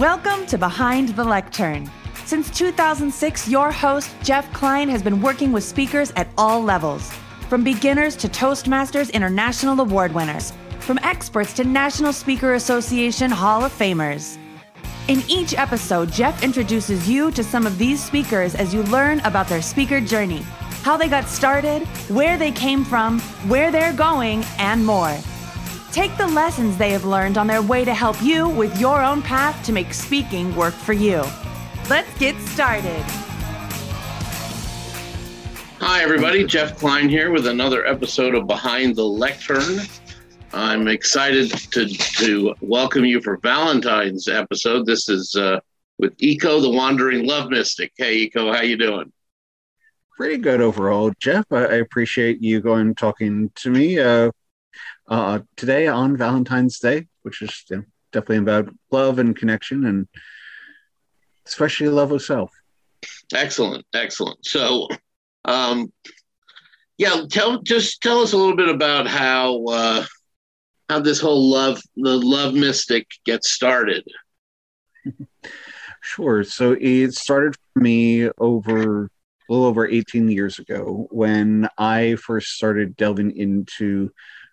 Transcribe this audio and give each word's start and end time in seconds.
Welcome 0.00 0.46
to 0.46 0.56
Behind 0.56 1.10
the 1.10 1.24
Lectern. 1.24 1.86
Since 2.24 2.48
2006, 2.56 3.48
your 3.48 3.70
host, 3.70 4.10
Jeff 4.22 4.50
Klein, 4.54 4.88
has 4.88 5.02
been 5.02 5.20
working 5.20 5.52
with 5.52 5.62
speakers 5.62 6.10
at 6.16 6.26
all 6.38 6.62
levels, 6.62 7.12
from 7.50 7.62
beginners 7.62 8.16
to 8.16 8.26
Toastmasters 8.26 9.12
International 9.12 9.78
Award 9.78 10.14
winners, 10.14 10.54
from 10.78 10.98
experts 11.02 11.52
to 11.52 11.64
National 11.64 12.14
Speaker 12.14 12.54
Association 12.54 13.30
Hall 13.30 13.62
of 13.62 13.78
Famers. 13.78 14.38
In 15.08 15.22
each 15.28 15.52
episode, 15.52 16.10
Jeff 16.10 16.42
introduces 16.42 17.06
you 17.06 17.30
to 17.32 17.44
some 17.44 17.66
of 17.66 17.76
these 17.76 18.02
speakers 18.02 18.54
as 18.54 18.72
you 18.72 18.82
learn 18.84 19.20
about 19.20 19.48
their 19.48 19.60
speaker 19.60 20.00
journey, 20.00 20.40
how 20.82 20.96
they 20.96 21.08
got 21.08 21.28
started, 21.28 21.86
where 22.08 22.38
they 22.38 22.52
came 22.52 22.86
from, 22.86 23.20
where 23.48 23.70
they're 23.70 23.92
going, 23.92 24.44
and 24.56 24.82
more. 24.82 25.14
Take 25.92 26.16
the 26.16 26.26
lessons 26.28 26.76
they 26.76 26.90
have 26.90 27.04
learned 27.04 27.36
on 27.36 27.48
their 27.48 27.62
way 27.62 27.84
to 27.84 27.92
help 27.92 28.22
you 28.22 28.48
with 28.48 28.80
your 28.80 29.02
own 29.02 29.22
path 29.22 29.64
to 29.66 29.72
make 29.72 29.92
speaking 29.92 30.54
work 30.54 30.72
for 30.72 30.92
you. 30.92 31.24
Let's 31.88 32.16
get 32.16 32.36
started. 32.42 33.02
Hi, 35.80 36.00
everybody. 36.02 36.44
Jeff 36.44 36.78
Klein 36.78 37.08
here 37.08 37.32
with 37.32 37.48
another 37.48 37.84
episode 37.86 38.36
of 38.36 38.46
Behind 38.46 38.94
the 38.94 39.04
Lectern. 39.04 39.80
I'm 40.52 40.86
excited 40.86 41.50
to, 41.72 41.88
to 41.88 42.54
welcome 42.60 43.04
you 43.04 43.20
for 43.20 43.38
Valentine's 43.38 44.28
episode. 44.28 44.86
This 44.86 45.08
is 45.08 45.34
uh, 45.34 45.58
with 45.98 46.16
Ico, 46.18 46.62
the 46.62 46.70
Wandering 46.70 47.26
Love 47.26 47.50
Mystic. 47.50 47.92
Hey, 47.96 48.28
Ico, 48.28 48.54
how 48.54 48.62
you 48.62 48.76
doing? 48.76 49.12
Pretty 50.16 50.36
good 50.36 50.60
overall, 50.60 51.12
Jeff. 51.18 51.46
I, 51.50 51.64
I 51.64 51.74
appreciate 51.76 52.40
you 52.40 52.60
going 52.60 52.88
and 52.88 52.96
talking 52.96 53.50
to 53.56 53.70
me 53.70 53.98
uh, 53.98 54.30
uh, 55.10 55.40
today 55.56 55.88
on 55.88 56.16
Valentine's 56.16 56.78
Day, 56.78 57.06
which 57.22 57.42
is 57.42 57.64
you 57.68 57.78
know, 57.78 57.82
definitely 58.12 58.38
about 58.38 58.74
love 58.90 59.18
and 59.18 59.36
connection, 59.36 59.84
and 59.84 60.08
especially 61.46 61.88
love 61.88 62.12
of 62.12 62.22
self. 62.22 62.52
Excellent, 63.34 63.84
excellent. 63.92 64.44
So, 64.46 64.88
um, 65.44 65.92
yeah, 66.96 67.22
tell 67.30 67.60
just 67.62 68.00
tell 68.00 68.20
us 68.20 68.32
a 68.32 68.36
little 68.36 68.56
bit 68.56 68.68
about 68.68 69.06
how 69.06 69.64
uh, 69.64 70.06
how 70.88 71.00
this 71.00 71.20
whole 71.20 71.50
love 71.50 71.80
the 71.96 72.16
love 72.16 72.54
mystic 72.54 73.06
gets 73.24 73.50
started. 73.50 74.04
Sure. 76.02 76.44
So 76.44 76.76
it 76.80 77.12
started 77.14 77.54
for 77.54 77.80
me 77.80 78.30
over 78.38 79.04
a 79.04 79.08
little 79.48 79.66
over 79.66 79.86
18 79.86 80.30
years 80.30 80.58
ago 80.58 81.06
when 81.10 81.68
I 81.76 82.16
first 82.16 82.52
started 82.52 82.96
delving 82.96 83.36
into 83.36 84.10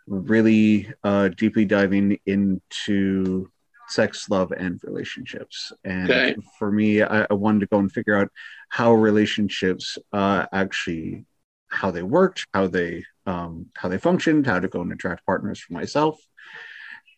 really 0.07 0.91
uh, 1.03 1.29
deeply 1.29 1.65
diving 1.65 2.17
into 2.25 3.49
sex, 3.89 4.29
love, 4.29 4.51
and 4.51 4.79
relationships. 4.83 5.71
And 5.83 6.11
Okay. 6.11 6.35
for 6.57 6.71
me, 6.71 7.01
I, 7.01 7.25
I 7.29 7.33
wanted 7.33 7.59
to 7.61 7.67
go 7.67 7.79
and 7.79 7.91
figure 7.91 8.17
out 8.17 8.29
how 8.69 8.93
relationships 8.93 9.97
uh, 10.11 10.45
actually 10.51 11.25
how 11.69 11.91
they 11.91 12.03
worked, 12.03 12.47
how 12.53 12.67
they 12.67 13.03
um, 13.25 13.67
how 13.75 13.89
they 13.89 13.97
functioned, 13.97 14.47
how 14.47 14.59
to 14.59 14.69
go 14.69 14.81
and 14.81 14.91
attract 14.91 15.25
partners 15.25 15.59
for 15.59 15.73
myself. 15.73 16.17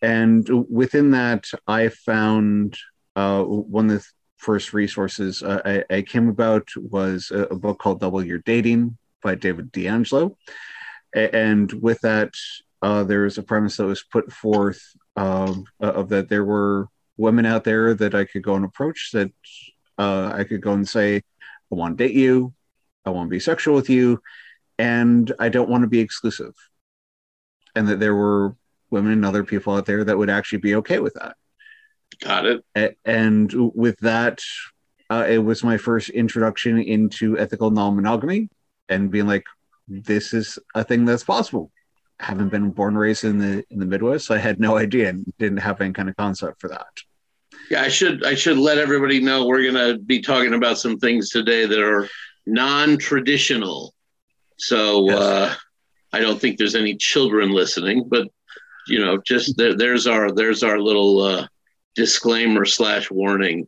And 0.02 0.48
within 0.70 1.12
that, 1.12 1.46
I 1.68 1.90
found 1.90 2.78
uh, 3.16 3.44
one 3.44 3.90
of 3.90 4.00
the 4.00 4.06
first 4.38 4.74
resources 4.74 5.44
uh, 5.44 5.62
I, 5.66 5.98
I 5.98 6.02
came 6.02 6.30
about 6.30 6.68
was 6.76 7.32
a, 7.32 7.44
a 7.44 7.56
book 7.56 7.80
called 7.80 8.00
Double 8.00 8.24
Your 8.24 8.40
Dating 8.40 8.98
by 9.22 9.36
David 9.36 9.72
D'Angelo. 9.72 10.38
And 11.14 11.72
with 11.74 12.00
that, 12.02 12.34
uh, 12.82 13.04
there 13.04 13.22
was 13.22 13.38
a 13.38 13.44
premise 13.44 13.78
that 13.78 13.86
was 13.86 14.04
put 14.04 14.32
forth 14.32 14.82
um, 15.16 15.66
of 15.80 16.10
that 16.10 16.30
there 16.30 16.46
were 16.46 16.88
women 17.18 17.46
out 17.46 17.64
there 17.64 17.94
that 17.94 18.16
I 18.16 18.26
could 18.26 18.44
go 18.44 18.56
and 18.56 18.64
approach 18.64 19.10
that 19.14 19.32
uh, 19.98 20.32
I 20.34 20.46
could 20.46 20.62
go 20.62 20.74
and 20.74 20.88
say, 20.88 21.18
I 21.18 21.76
want 21.76 21.98
to 21.98 22.08
date 22.08 22.16
you, 22.16 22.54
I 23.06 23.10
want 23.10 23.28
to 23.28 23.32
be 23.32 23.40
sexual 23.40 23.76
with 23.76 23.90
you, 23.90 24.22
and 24.78 25.32
I 25.40 25.50
don't 25.50 25.70
want 25.70 25.84
to 25.84 25.90
be 25.90 26.00
exclusive. 26.00 26.54
And 27.76 27.88
that 27.90 28.00
there 28.00 28.16
were 28.16 28.56
women 28.90 29.12
and 29.12 29.26
other 29.26 29.44
people 29.44 29.76
out 29.76 29.86
there 29.86 30.04
that 30.04 30.18
would 30.18 30.30
actually 30.30 30.60
be 30.60 30.76
okay 30.76 31.00
with 31.00 31.14
that. 31.16 31.36
Got 32.22 32.46
it. 32.46 32.66
A- 32.76 32.96
and 33.06 33.52
with 33.76 34.00
that, 34.00 34.42
uh, 35.10 35.26
it 35.28 35.40
was 35.40 35.64
my 35.64 35.78
first 35.78 36.10
introduction 36.10 36.80
into 36.80 37.38
ethical 37.38 37.72
non-monogamy 37.72 38.50
and 38.88 39.12
being 39.12 39.28
like, 39.28 39.44
this 39.88 40.34
is 40.34 40.60
a 40.76 40.84
thing 40.84 41.06
that's 41.06 41.24
possible. 41.24 41.72
Haven't 42.20 42.50
been 42.50 42.72
born 42.72 42.98
raised 42.98 43.24
in 43.24 43.38
the 43.40 43.64
in 43.70 43.80
the 43.80 43.86
Midwest, 43.86 44.26
so 44.26 44.36
I 44.36 44.40
had 44.40 44.60
no 44.60 44.78
idea 44.78 45.10
and 45.10 45.32
didn't 45.40 45.60
have 45.60 45.80
any 45.80 45.94
kind 45.94 46.10
of 46.10 46.18
concept 46.18 46.60
for 46.60 46.68
that. 46.70 46.88
Yeah, 47.72 47.82
I 47.82 47.88
should 47.90 48.26
I 48.26 48.36
should 48.36 48.58
let 48.58 48.78
everybody 48.78 49.22
know 49.22 49.46
we're 49.46 49.72
gonna 49.72 49.98
be 49.98 50.22
talking 50.22 50.54
about 50.54 50.78
some 50.78 50.98
things 51.00 51.30
today 51.30 51.66
that 51.66 51.80
are 51.80 52.10
non-traditional. 52.46 53.94
So 54.58 55.10
Yes. 55.10 55.20
uh, 55.20 55.56
I 56.12 56.20
don't 56.20 56.40
think 56.42 56.58
there's 56.58 56.76
any 56.76 56.96
children 56.96 57.52
listening, 57.52 58.08
but 58.10 58.28
you 58.88 59.00
know, 59.00 59.18
just 59.20 59.56
there, 59.58 59.76
there's 59.76 60.08
our 60.08 60.32
there's 60.32 60.64
our 60.64 60.80
little 60.80 61.22
uh, 61.22 61.48
disclaimer 61.96 62.66
slash 62.66 63.10
warning. 63.12 63.68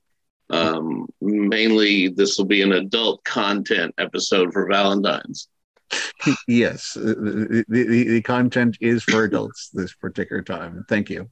Um, 0.49 1.07
mainly, 1.21 2.09
this 2.09 2.37
will 2.37 2.45
be 2.45 2.61
an 2.61 2.73
adult 2.73 3.23
content 3.23 3.93
episode 3.97 4.51
for 4.51 4.67
Valentine's. 4.67 5.47
yes, 6.47 6.93
the, 6.93 7.15
the, 7.15 7.65
the, 7.67 8.03
the 8.07 8.21
content 8.21 8.77
is 8.81 9.03
for 9.03 9.23
adults 9.23 9.69
this 9.73 9.93
particular 9.93 10.41
time. 10.41 10.85
Thank 10.87 11.09
you 11.09 11.29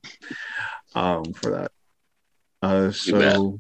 um, 0.96 1.34
for 1.34 1.52
that. 1.52 1.72
Uh, 2.62 2.92
so, 2.92 3.60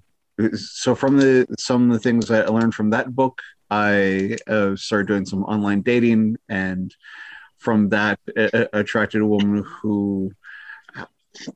so 0.53 0.95
from 0.95 1.17
the 1.17 1.45
some 1.57 1.89
of 1.89 1.93
the 1.93 1.99
things 1.99 2.27
that 2.27 2.47
I 2.47 2.49
learned 2.49 2.75
from 2.75 2.89
that 2.91 3.15
book, 3.15 3.41
I 3.69 4.37
uh, 4.47 4.75
started 4.75 5.07
doing 5.07 5.25
some 5.25 5.43
online 5.43 5.81
dating, 5.81 6.37
and 6.49 6.93
from 7.57 7.89
that, 7.89 8.19
uh, 8.37 8.65
attracted 8.73 9.21
a 9.21 9.25
woman 9.25 9.63
who 9.63 10.31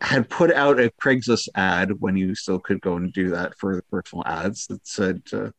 had 0.02 0.30
put 0.30 0.52
out 0.52 0.80
a 0.80 0.92
Craigslist 1.02 1.50
ad 1.56 1.92
when 2.00 2.16
you 2.16 2.36
still 2.36 2.60
could 2.60 2.82
go 2.82 2.96
and 2.96 3.12
do 3.12 3.30
that 3.32 3.58
for 3.58 3.76
the 3.76 3.82
personal 3.84 4.24
ads 4.26 4.68
that 4.68 4.86
said 4.88 5.22
uh, 5.34 5.50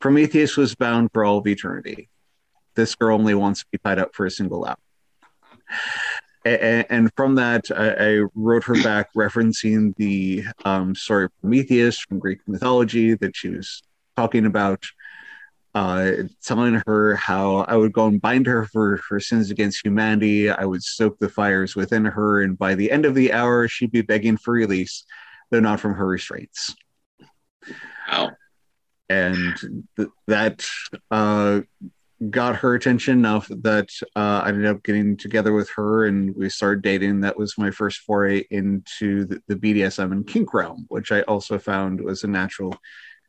Prometheus 0.00 0.56
was 0.56 0.74
bound 0.74 1.10
for 1.12 1.24
all 1.24 1.38
of 1.38 1.46
eternity 1.46 2.09
this 2.74 2.94
girl 2.94 3.16
only 3.16 3.34
wants 3.34 3.60
to 3.60 3.66
be 3.72 3.78
tied 3.78 3.98
up 3.98 4.14
for 4.14 4.26
a 4.26 4.30
single 4.30 4.60
lap. 4.60 4.80
And, 6.44 6.86
and 6.88 7.10
from 7.16 7.34
that, 7.34 7.66
I, 7.74 7.90
I, 7.90 8.26
wrote 8.34 8.64
her 8.64 8.82
back 8.82 9.12
referencing 9.16 9.94
the 9.96 10.44
um, 10.64 10.94
story 10.94 11.24
of 11.26 11.40
Prometheus 11.40 11.98
from 11.98 12.18
Greek 12.18 12.40
mythology 12.46 13.14
that 13.14 13.36
she 13.36 13.50
was 13.50 13.82
talking 14.16 14.46
about, 14.46 14.82
uh, 15.74 16.12
telling 16.42 16.80
her 16.86 17.14
how 17.16 17.58
I 17.58 17.76
would 17.76 17.92
go 17.92 18.06
and 18.06 18.20
bind 18.20 18.46
her 18.46 18.64
for 18.64 19.00
her 19.10 19.20
sins 19.20 19.50
against 19.50 19.84
humanity. 19.84 20.50
I 20.50 20.64
would 20.64 20.82
stoke 20.82 21.18
the 21.18 21.28
fires 21.28 21.76
within 21.76 22.06
her, 22.06 22.42
and 22.42 22.58
by 22.58 22.74
the 22.74 22.90
end 22.90 23.04
of 23.04 23.14
the 23.14 23.34
hour, 23.34 23.68
she'd 23.68 23.92
be 23.92 24.02
begging 24.02 24.38
for 24.38 24.52
release, 24.52 25.04
though 25.50 25.60
not 25.60 25.80
from 25.80 25.94
her 25.94 26.06
restraints. 26.06 26.74
Wow. 28.10 28.30
And 29.10 29.86
th- 29.96 30.08
that 30.26 30.66
uh, 31.10 31.60
got 32.28 32.56
her 32.56 32.74
attention 32.74 33.18
enough 33.18 33.48
that 33.48 33.88
uh, 34.14 34.42
I 34.44 34.48
ended 34.48 34.66
up 34.66 34.82
getting 34.82 35.16
together 35.16 35.52
with 35.52 35.70
her 35.70 36.04
and 36.04 36.34
we 36.36 36.50
started 36.50 36.82
dating. 36.82 37.20
That 37.20 37.38
was 37.38 37.56
my 37.56 37.70
first 37.70 38.00
foray 38.00 38.44
into 38.50 39.24
the, 39.24 39.42
the 39.48 39.56
BDSM 39.56 40.12
and 40.12 40.26
kink 40.26 40.52
realm, 40.52 40.84
which 40.88 41.12
I 41.12 41.22
also 41.22 41.58
found 41.58 42.00
was 42.00 42.24
a 42.24 42.28
natural 42.28 42.76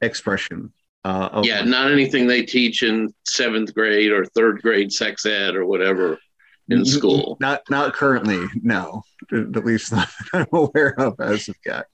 expression. 0.02 0.74
Uh, 1.06 1.30
of 1.32 1.46
Yeah, 1.46 1.62
not 1.62 1.92
anything 1.92 2.28
they 2.28 2.44
teach 2.44 2.84
in 2.84 3.14
seventh 3.26 3.74
grade 3.74 4.12
or 4.12 4.26
third 4.26 4.62
grade 4.62 4.92
sex 4.92 5.26
ed 5.26 5.56
or 5.56 5.66
whatever 5.66 6.20
in 6.70 6.86
school. 6.86 7.38
Not 7.40 7.62
not 7.70 7.94
currently, 7.94 8.46
no. 8.62 9.04
At 9.32 9.66
least 9.66 9.92
not 9.92 10.10
that 10.34 10.42
I'm 10.42 10.58
aware 10.60 11.00
of 11.00 11.20
as 11.20 11.48
of 11.48 11.56
yet. 11.66 11.88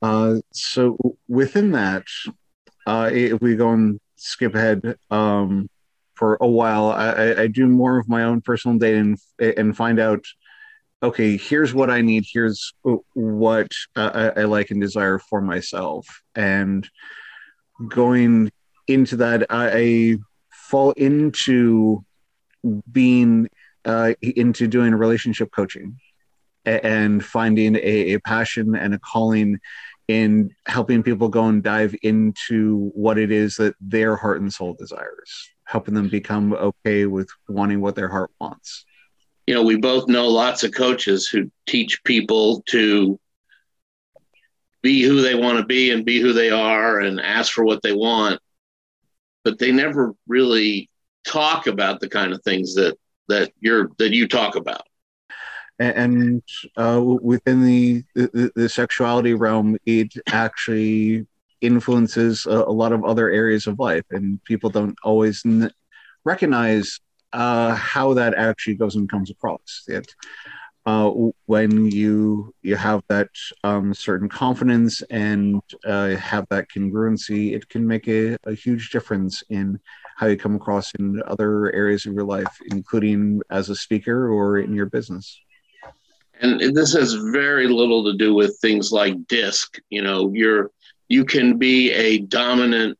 Uh, 0.00 0.36
so 0.52 1.16
within 1.28 1.72
that, 1.72 2.04
uh, 2.86 3.10
if 3.12 3.40
we 3.40 3.54
go 3.54 3.70
and 3.70 4.00
skip 4.22 4.54
ahead 4.54 4.96
um, 5.10 5.68
for 6.14 6.38
a 6.40 6.46
while, 6.46 6.90
I, 6.90 7.42
I, 7.42 7.46
do 7.46 7.66
more 7.66 7.98
of 7.98 8.08
my 8.08 8.24
own 8.24 8.40
personal 8.40 8.78
dating 8.78 9.18
and 9.38 9.58
and 9.58 9.76
find 9.76 9.98
out. 9.98 10.24
Okay, 11.02 11.36
here's 11.36 11.74
what 11.74 11.90
I 11.90 12.00
need. 12.00 12.24
Here's 12.32 12.72
what 13.14 13.72
uh, 13.96 14.30
I, 14.36 14.42
I 14.42 14.44
like 14.44 14.70
and 14.70 14.80
desire 14.80 15.18
for 15.18 15.40
myself, 15.40 16.06
and 16.36 16.88
going 17.88 18.52
into 18.86 19.16
that, 19.16 19.50
I, 19.50 19.70
I 19.72 20.16
fall 20.52 20.92
into 20.92 22.04
being 22.90 23.48
uh, 23.84 24.14
into 24.22 24.68
doing 24.68 24.94
relationship 24.94 25.50
coaching 25.50 25.98
and 26.64 27.24
finding 27.24 27.74
a, 27.76 28.14
a 28.14 28.20
passion 28.20 28.76
and 28.76 28.94
a 28.94 28.98
calling 28.98 29.58
in 30.08 30.50
helping 30.66 31.02
people 31.02 31.28
go 31.28 31.46
and 31.46 31.62
dive 31.62 31.94
into 32.02 32.90
what 32.94 33.18
it 33.18 33.30
is 33.30 33.56
that 33.56 33.74
their 33.80 34.16
heart 34.16 34.40
and 34.40 34.52
soul 34.52 34.74
desires, 34.74 35.50
helping 35.64 35.94
them 35.94 36.08
become 36.08 36.52
okay 36.52 37.06
with 37.06 37.28
wanting 37.48 37.80
what 37.80 37.94
their 37.94 38.08
heart 38.08 38.30
wants. 38.40 38.84
You 39.46 39.54
know, 39.54 39.62
we 39.62 39.76
both 39.76 40.08
know 40.08 40.28
lots 40.28 40.64
of 40.64 40.74
coaches 40.74 41.28
who 41.28 41.50
teach 41.66 42.02
people 42.04 42.62
to 42.68 43.18
be 44.82 45.02
who 45.02 45.22
they 45.22 45.34
want 45.34 45.58
to 45.58 45.64
be 45.64 45.90
and 45.90 46.04
be 46.04 46.20
who 46.20 46.32
they 46.32 46.50
are 46.50 47.00
and 47.00 47.20
ask 47.20 47.52
for 47.52 47.64
what 47.64 47.82
they 47.82 47.92
want 47.92 48.40
but 49.44 49.58
they 49.58 49.72
never 49.72 50.14
really 50.26 50.88
talk 51.26 51.66
about 51.66 52.00
the 52.00 52.08
kind 52.08 52.32
of 52.32 52.42
things 52.42 52.74
that 52.74 52.96
that 53.28 53.52
you're 53.60 53.90
that 53.98 54.12
you 54.12 54.26
talk 54.26 54.56
about 54.56 54.82
and 55.82 56.42
uh, 56.76 57.02
within 57.02 57.64
the, 57.64 58.04
the, 58.14 58.52
the 58.54 58.68
sexuality 58.68 59.34
realm 59.34 59.76
it 59.86 60.12
actually 60.28 61.26
influences 61.60 62.46
a, 62.46 62.50
a, 62.50 62.72
lot 62.72 62.92
of 62.92 63.04
other 63.04 63.30
areas 63.30 63.66
of 63.66 63.78
life 63.78 64.04
and 64.10 64.42
people 64.44 64.70
don't 64.70 64.96
always 65.04 65.42
n- 65.46 65.70
recognize 66.24 67.00
uh, 67.32 67.74
how 67.74 68.12
that 68.14 68.34
actually 68.34 68.74
goes 68.74 68.96
and 68.96 69.08
comes 69.08 69.30
across 69.30 69.84
it 69.86 70.14
uh, 70.84 71.10
when 71.46 71.86
you 71.90 72.52
you 72.62 72.74
have 72.74 73.02
that 73.08 73.28
um, 73.62 73.94
certain 73.94 74.28
confidence 74.28 75.00
and 75.10 75.60
uh, 75.84 76.10
have 76.16 76.46
that 76.50 76.66
congruency, 76.68 77.54
it 77.54 77.68
can 77.68 77.86
make 77.86 78.08
a, 78.08 78.36
a, 78.44 78.54
huge 78.54 78.90
difference 78.90 79.44
in 79.48 79.78
how 80.16 80.26
you 80.26 80.36
come 80.36 80.56
across 80.56 80.92
in 80.96 81.22
other 81.26 81.72
areas 81.72 82.04
of 82.06 82.14
your 82.14 82.24
life, 82.24 82.58
including 82.70 83.40
as 83.50 83.70
a 83.70 83.76
speaker 83.76 84.28
or 84.28 84.58
in 84.58 84.74
your 84.74 84.86
business. 84.86 85.40
And 86.42 86.76
this 86.76 86.92
has 86.94 87.14
very 87.14 87.68
little 87.68 88.04
to 88.04 88.18
do 88.18 88.34
with 88.34 88.58
things 88.60 88.90
like 88.90 89.26
disc. 89.28 89.78
You 89.90 90.02
know, 90.02 90.30
you're 90.34 90.70
you 91.08 91.24
can 91.24 91.56
be 91.56 91.92
a 91.92 92.18
dominant 92.18 92.98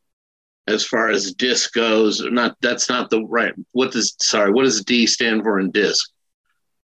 as 0.68 0.84
far 0.84 1.10
as 1.10 1.34
disc 1.34 1.72
goes. 1.74 2.22
Not 2.22 2.56
that's 2.62 2.88
not 2.88 3.10
the 3.10 3.24
right. 3.24 3.52
What 3.72 3.92
does 3.92 4.14
sorry? 4.20 4.52
What 4.52 4.62
does 4.62 4.84
D 4.84 5.06
stand 5.06 5.42
for 5.42 5.58
in 5.58 5.72
disc? 5.72 6.08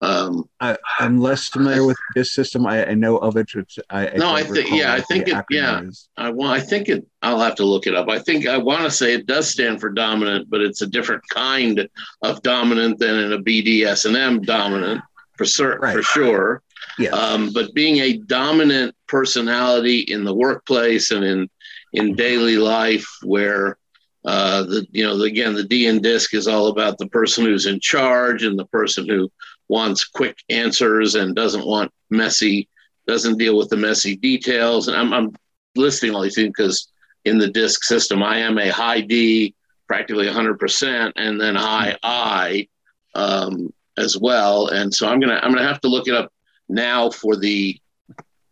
Um, 0.01 0.49
I, 0.61 0.77
am 1.01 1.19
less 1.19 1.49
familiar 1.49 1.85
with 1.85 1.97
this 2.15 2.35
system. 2.35 2.67
I, 2.67 2.91
I 2.91 2.95
know 2.95 3.17
of 3.17 3.37
it. 3.37 3.51
I, 3.89 4.09
I 4.09 4.17
no, 4.17 4.35
I 4.35 4.43
think 4.43 4.71
yeah, 4.71 4.93
I 4.93 5.01
think 5.01 5.29
it 5.29 5.45
yeah. 5.51 5.81
Is. 5.81 6.09
I 6.17 6.31
want. 6.31 6.53
I 6.53 6.61
think 6.61 6.89
it. 6.89 7.07
I'll 7.23 7.41
have 7.41 7.55
to 7.57 7.65
look 7.65 7.87
it 7.87 7.95
up. 7.95 8.09
I 8.09 8.19
think 8.19 8.47
I 8.47 8.59
want 8.59 8.83
to 8.83 8.91
say 8.91 9.15
it 9.15 9.27
does 9.27 9.49
stand 9.49 9.81
for 9.81 9.91
dominant, 9.91 10.51
but 10.51 10.61
it's 10.61 10.83
a 10.83 10.87
different 10.87 11.23
kind 11.31 11.89
of 12.23 12.43
dominant 12.43 12.99
than 12.99 13.19
in 13.19 13.33
a 13.33 13.39
BDSM 13.39 14.45
dominant 14.45 15.03
for 15.37 15.45
certain 15.45 15.83
right. 15.83 15.97
for 15.97 16.03
sure. 16.03 16.63
Yeah. 16.99 17.11
Um, 17.11 17.53
but 17.53 17.75
being 17.75 17.99
a 17.99 18.19
dominant 18.19 18.95
personality 19.09 20.01
in 20.01 20.25
the 20.25 20.35
workplace 20.35 21.11
and 21.11 21.25
in 21.25 21.51
in 21.93 22.17
daily 22.17 22.57
life, 22.57 23.07
where 23.23 23.79
uh, 24.25 24.63
the 24.65 24.87
you 24.91 25.05
know 25.05 25.17
the, 25.17 25.25
again 25.25 25.55
the 25.55 25.65
D 25.65 25.87
and 25.87 26.03
disc 26.03 26.35
is 26.35 26.49
all 26.49 26.69
about 26.69 26.99
the 26.99 27.09
person 27.09 27.45
who's 27.45 27.67
in 27.67 27.81
charge 27.81 28.43
and 28.43 28.59
the 28.59 28.67
person 28.67 29.09
who 29.09 29.31
wants 29.69 30.05
quick 30.05 30.37
answers 30.49 31.15
and 31.15 31.35
doesn't 31.35 31.67
want 31.67 31.91
messy, 32.11 32.69
doesn't 33.07 33.39
deal 33.39 33.57
with 33.57 33.69
the 33.71 33.77
messy 33.77 34.17
details. 34.17 34.89
And 34.89 34.97
I'm, 34.97 35.13
I'm 35.13 35.35
listing 35.75 36.15
all 36.15 36.23
these 36.23 36.35
things 36.35 36.53
because 36.57 36.89
in 37.25 37.39
the 37.39 37.49
disc 37.49 37.85
system, 37.85 38.23
I 38.23 38.39
am 38.39 38.59
a 38.59 38.69
high 38.69 39.01
D, 39.01 39.55
practically 39.87 40.27
100%, 40.27 41.13
and 41.17 41.41
then 41.41 41.55
high 41.55 41.97
I 42.03 42.69
um, 43.15 43.73
as 43.97 44.19
well. 44.19 44.69
And 44.69 44.95
so 44.95 45.09
I'm 45.09 45.21
gonna 45.21 45.41
I'm 45.43 45.53
gonna 45.53 45.67
have 45.67 45.81
to 45.83 45.89
look 45.89 46.09
it 46.09 46.15
up 46.15 46.33
now 46.69 47.11
for 47.11 47.37
the. 47.37 47.79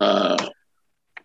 Uh, 0.00 0.36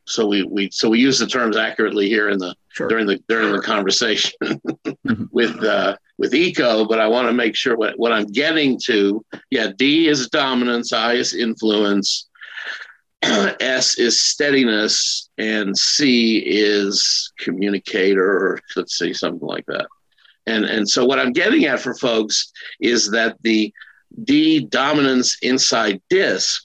so 0.06 0.26
we, 0.26 0.44
we 0.44 0.70
so 0.72 0.90
we 0.90 1.00
use 1.00 1.20
the 1.20 1.28
terms 1.28 1.58
accurately 1.58 2.08
here 2.08 2.30
in 2.30 2.38
the 2.38 2.56
sure. 2.70 2.88
during 2.88 3.06
the 3.06 3.20
during 3.28 3.52
the 3.52 3.62
conversation 3.62 4.32
mm-hmm. 4.44 5.26
with 5.32 5.62
uh, 5.64 5.98
with 6.18 6.32
Ico, 6.32 6.88
but 6.88 7.00
I 7.00 7.08
want 7.08 7.28
to 7.28 7.34
make 7.34 7.56
sure 7.56 7.76
what, 7.76 7.98
what 7.98 8.12
I'm 8.12 8.26
getting 8.28 8.80
to. 8.86 9.24
Yeah, 9.50 9.72
D 9.78 10.08
is 10.08 10.30
dominance, 10.30 10.94
I 10.94 11.14
is 11.14 11.34
influence, 11.34 12.28
S 13.22 13.98
is 13.98 14.22
steadiness, 14.22 15.30
and 15.38 15.78
C 15.78 16.38
is 16.40 17.32
communicator, 17.40 18.26
or 18.26 18.60
let's 18.76 18.98
see, 18.98 19.14
something 19.14 19.48
like 19.48 19.66
that. 19.68 19.88
And, 20.46 20.64
and 20.64 20.90
so 20.90 21.06
what 21.06 21.20
I'm 21.20 21.34
getting 21.34 21.66
at 21.66 21.82
for 21.82 21.94
folks 21.96 22.52
is 22.80 23.12
that 23.12 23.36
the 23.42 23.74
D 24.24 24.62
dominance 24.62 25.38
inside 25.42 26.02
disc 26.10 26.64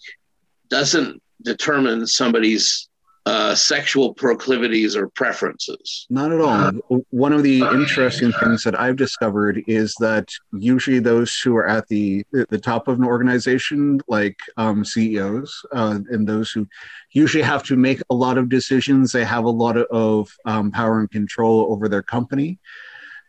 doesn't 0.69 1.23
determine 1.43 2.07
somebody's 2.07 2.89
uh, 3.25 3.55
sexual 3.55 4.13
proclivities 4.15 4.97
or 4.97 5.09
preferences. 5.09 6.07
Not 6.11 6.33
at 6.33 6.41
all. 6.41 7.05
One 7.11 7.33
of 7.33 7.45
the 7.45 7.61
interesting 7.61 8.33
things 8.33 8.65
that 8.65 8.79
I've 8.79 8.97
discovered 8.97 9.63
is 9.69 9.95
that 10.01 10.29
usually 10.53 10.99
those 10.99 11.39
who 11.39 11.55
are 11.57 11.69
at 11.69 11.87
the 11.87 12.25
the 12.33 12.59
top 12.59 12.89
of 12.89 12.99
an 12.99 13.05
organization, 13.05 14.01
like 14.09 14.39
um, 14.57 14.85
CEOs, 14.85 15.65
uh, 15.73 16.01
and 16.11 16.27
those 16.27 16.51
who 16.51 16.67
usually 17.13 17.45
have 17.45 17.63
to 17.65 17.77
make 17.77 18.03
a 18.11 18.15
lot 18.15 18.39
of 18.39 18.49
decisions, 18.49 19.13
they 19.13 19.25
have 19.25 19.45
a 19.45 19.51
lot 19.51 19.77
of 19.77 20.29
um, 20.45 20.73
power 20.73 20.99
and 20.99 21.11
control 21.11 21.67
over 21.71 21.89
their 21.89 22.03
company. 22.03 22.59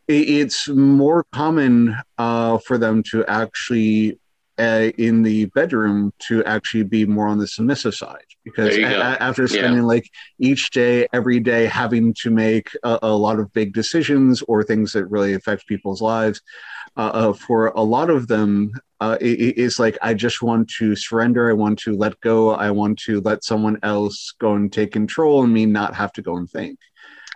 It's 0.08 0.68
more 0.68 1.26
common 1.32 1.96
uh, 2.18 2.58
for 2.60 2.78
them 2.78 3.04
to 3.12 3.26
actually 3.26 4.20
uh, 4.60 4.92
in 4.98 5.24
the 5.24 5.46
bedroom 5.46 6.14
to 6.20 6.44
actually 6.46 6.84
be 6.84 7.06
more 7.06 7.28
on 7.28 7.40
the 7.40 7.48
submissive 7.48 7.96
side 7.96 8.26
because 8.44 8.78
a- 8.78 9.22
after 9.22 9.48
spending 9.48 9.82
yeah. 9.82 9.88
like 9.88 10.08
each 10.38 10.70
day 10.70 11.08
every 11.12 11.40
day 11.40 11.66
having 11.66 12.14
to 12.14 12.30
make 12.30 12.70
a, 12.84 13.00
a, 13.02 13.12
lot 13.12 13.40
of 13.40 13.52
big 13.54 13.74
decisions 13.74 14.44
or 14.44 14.64
things 14.64 14.94
that 14.94 15.08
really 15.08 15.34
affect 15.34 15.66
people's 15.66 16.04
lives 16.04 16.40
uh, 16.98 17.10
uh, 17.14 17.34
for 17.34 17.68
a 17.70 17.82
lot 17.82 18.12
of 18.12 18.28
them 18.28 18.72
uh, 19.00 19.18
it, 19.20 19.58
it's 19.58 19.80
like 19.80 19.98
i 20.04 20.14
just 20.14 20.44
want 20.44 20.70
to 20.70 20.96
surrender. 20.96 21.50
I 21.50 21.54
want 21.54 21.80
to 21.80 21.94
let 21.94 22.20
go. 22.22 22.52
I 22.52 22.70
want 22.70 23.00
to 23.00 23.22
let 23.22 23.44
someone 23.44 23.80
else 23.82 24.34
go 24.40 24.54
and 24.54 24.72
take 24.72 24.92
control 24.92 25.44
and 25.44 25.52
me 25.52 25.66
not 25.66 25.96
have 25.96 26.14
to 26.14 26.22
go 26.22 26.38
and 26.38 26.50
think 26.50 26.78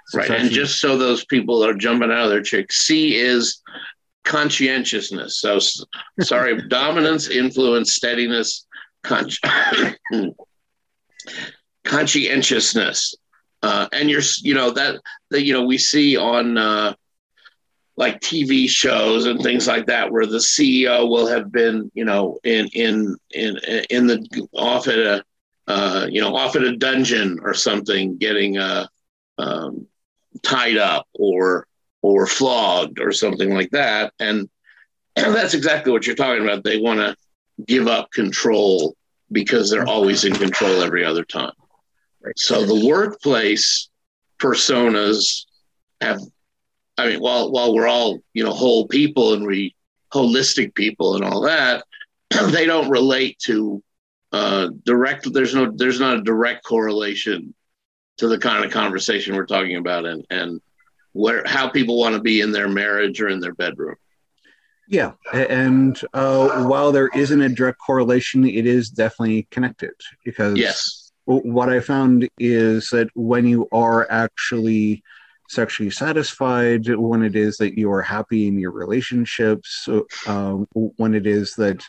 so 0.08 0.20
right 0.20 0.30
and 0.30 0.52
just 0.52 0.80
so 0.80 0.98
those 0.98 1.26
people 1.26 1.64
are 1.64 1.74
jumping 1.74 2.12
out 2.12 2.26
of 2.26 2.30
their 2.30 2.42
chair 2.42 2.66
c 2.70 3.16
is 3.16 3.62
conscientiousness. 4.28 5.40
So 5.40 5.60
sorry, 6.22 6.62
dominance, 6.68 7.30
influence, 7.30 7.94
steadiness, 7.94 8.68
con- 9.04 9.30
conscientiousness. 11.86 13.16
Uh, 13.64 13.88
and 13.92 14.10
you're, 14.10 14.22
you 14.42 14.54
know, 14.54 14.72
that, 14.72 15.02
that, 15.32 15.44
you 15.44 15.54
know, 15.54 15.66
we 15.66 15.78
see 15.78 16.16
on 16.16 16.58
uh, 16.58 16.94
like 17.96 18.22
TV 18.22 18.70
shows 18.70 19.26
and 19.26 19.42
things 19.42 19.66
like 19.66 19.88
that, 19.88 20.12
where 20.12 20.28
the 20.28 20.38
CEO 20.38 21.10
will 21.10 21.26
have 21.26 21.52
been, 21.52 21.90
you 21.96 22.06
know, 22.06 22.38
in, 22.44 22.68
in, 22.74 23.16
in, 23.32 23.58
in 23.90 24.08
the, 24.08 24.48
off 24.54 24.88
at 24.88 25.00
a, 25.00 25.24
uh, 25.68 26.06
you 26.10 26.22
know, 26.22 26.36
off 26.36 26.56
at 26.56 26.62
a 26.62 26.78
dungeon 26.78 27.40
or 27.42 27.54
something, 27.54 28.18
getting, 28.18 28.58
uh, 28.58 28.86
um, 29.40 29.88
tied 30.44 30.78
up 30.78 31.08
or, 31.14 31.68
or 32.02 32.28
flogged 32.28 33.00
or 33.00 33.12
something 33.12 33.54
like 33.54 33.72
that. 33.72 34.14
And, 34.20 34.50
and 35.16 35.36
that's 35.36 35.54
exactly 35.54 35.92
what 35.92 36.06
you're 36.06 36.16
talking 36.16 36.44
about. 36.44 36.64
They 36.64 36.80
want 36.80 37.00
to 37.00 37.16
give 37.66 37.88
up 37.88 38.12
control 38.12 38.96
because 39.32 39.70
they're 39.70 39.88
always 39.88 40.26
in 40.26 40.34
control 40.34 40.82
every 40.82 41.04
other 41.04 41.24
time. 41.24 41.52
Right. 42.22 42.38
So 42.38 42.66
the 42.66 42.88
workplace 42.88 43.90
personas 44.40 45.46
have, 46.02 46.20
I 46.98 47.08
mean, 47.08 47.20
while 47.20 47.52
while 47.52 47.74
we're 47.74 47.88
all 47.88 48.20
you 48.34 48.44
know 48.44 48.52
whole 48.52 48.88
people 48.88 49.34
and 49.34 49.46
we 49.46 49.76
holistic 50.14 50.74
people 50.74 51.16
and 51.16 51.24
all 51.24 51.42
that, 51.42 51.84
they 52.52 52.66
don't 52.66 52.90
relate 52.90 53.38
to 53.46 53.84
uh, 54.32 54.70
direct. 54.84 55.32
There's 55.32 55.54
no 55.54 55.72
there's 55.72 56.00
not 56.00 56.18
a 56.18 56.24
direct 56.24 56.64
correlation 56.66 57.54
to 58.18 58.28
the 58.28 58.38
kind 58.38 58.66
of 58.66 58.72
conversation 58.72 59.36
we're 59.36 59.46
talking 59.46 59.78
about 59.78 60.06
and 60.06 60.26
and 60.30 60.62
where 61.14 61.44
how 61.46 61.70
people 61.70 62.00
want 62.00 62.16
to 62.16 62.22
be 62.22 62.42
in 62.42 62.52
their 62.52 62.68
marriage 62.68 63.22
or 63.22 63.30
in 63.30 63.40
their 63.40 63.54
bedroom. 63.54 63.96
Yeah, 64.90 65.14
and 65.34 66.00
uh, 66.14 66.64
while 66.64 66.94
there 66.94 67.10
isn't 67.14 67.42
a 67.42 67.50
direct 67.50 67.80
correlation, 67.86 68.46
it 68.46 68.66
is 68.66 68.90
definitely 68.90 69.48
connected 69.52 69.92
because 70.24 70.58
yes, 70.58 71.12
what 71.26 71.70
I 71.70 71.82
found 71.82 72.30
is 72.40 72.90
that 72.92 73.10
when 73.14 73.46
you 73.46 73.68
are 73.74 74.10
actually 74.10 75.04
sexually 75.50 75.92
satisfied, 75.92 76.88
when 76.88 77.22
it 77.22 77.36
is 77.36 77.58
that 77.58 77.78
you 77.78 77.92
are 77.92 78.02
happy 78.02 78.48
in 78.48 78.58
your 78.58 78.72
relationships, 78.72 79.90
uh, 80.26 80.52
when 80.72 81.14
it 81.14 81.28
is 81.28 81.56
that 81.56 81.84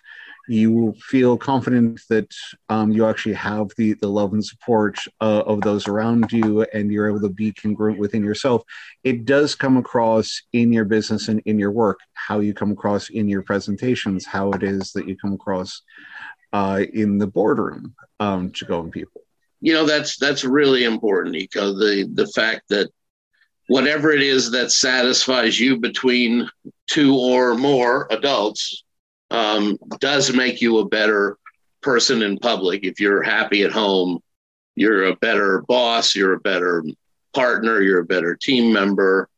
you 0.48 0.94
feel 1.00 1.36
confident 1.36 2.00
that 2.08 2.32
um, 2.68 2.90
you 2.90 3.06
actually 3.06 3.34
have 3.34 3.68
the, 3.76 3.92
the 3.94 4.08
love 4.08 4.32
and 4.32 4.44
support 4.44 4.98
uh, 5.20 5.42
of 5.46 5.60
those 5.60 5.86
around 5.86 6.32
you 6.32 6.62
and 6.72 6.90
you're 6.90 7.08
able 7.08 7.20
to 7.20 7.28
be 7.28 7.52
congruent 7.52 7.98
within 7.98 8.24
yourself 8.24 8.62
it 9.04 9.24
does 9.24 9.54
come 9.54 9.76
across 9.76 10.42
in 10.52 10.72
your 10.72 10.84
business 10.84 11.28
and 11.28 11.40
in 11.44 11.58
your 11.58 11.70
work 11.70 11.98
how 12.14 12.40
you 12.40 12.54
come 12.54 12.72
across 12.72 13.10
in 13.10 13.28
your 13.28 13.42
presentations 13.42 14.26
how 14.26 14.50
it 14.52 14.62
is 14.62 14.92
that 14.92 15.06
you 15.06 15.16
come 15.16 15.32
across 15.32 15.82
uh, 16.52 16.82
in 16.94 17.18
the 17.18 17.26
boardroom 17.26 17.94
um, 18.20 18.50
to 18.50 18.64
go 18.64 18.80
and 18.80 18.92
people 18.92 19.20
you 19.60 19.72
know 19.72 19.84
that's 19.84 20.16
that's 20.16 20.44
really 20.44 20.84
important 20.84 21.34
because 21.34 21.78
the 21.78 22.08
the 22.14 22.26
fact 22.28 22.62
that 22.68 22.88
whatever 23.66 24.10
it 24.12 24.22
is 24.22 24.50
that 24.50 24.72
satisfies 24.72 25.60
you 25.60 25.78
between 25.78 26.48
two 26.86 27.14
or 27.14 27.54
more 27.54 28.06
adults 28.10 28.84
um, 29.30 29.78
does 30.00 30.34
make 30.34 30.60
you 30.60 30.78
a 30.78 30.88
better 30.88 31.36
person 31.82 32.22
in 32.22 32.38
public 32.38 32.84
if 32.84 33.00
you're 33.00 33.22
happy 33.22 33.62
at 33.62 33.72
home 33.72 34.20
you're 34.78 35.08
a 35.08 35.16
better 35.16 35.64
boss, 35.66 36.14
you're 36.14 36.34
a 36.34 36.40
better 36.40 36.84
partner, 37.34 37.80
you're 37.80 38.00
a 38.00 38.06
better 38.06 38.36
team 38.36 38.72
member, 38.72 39.28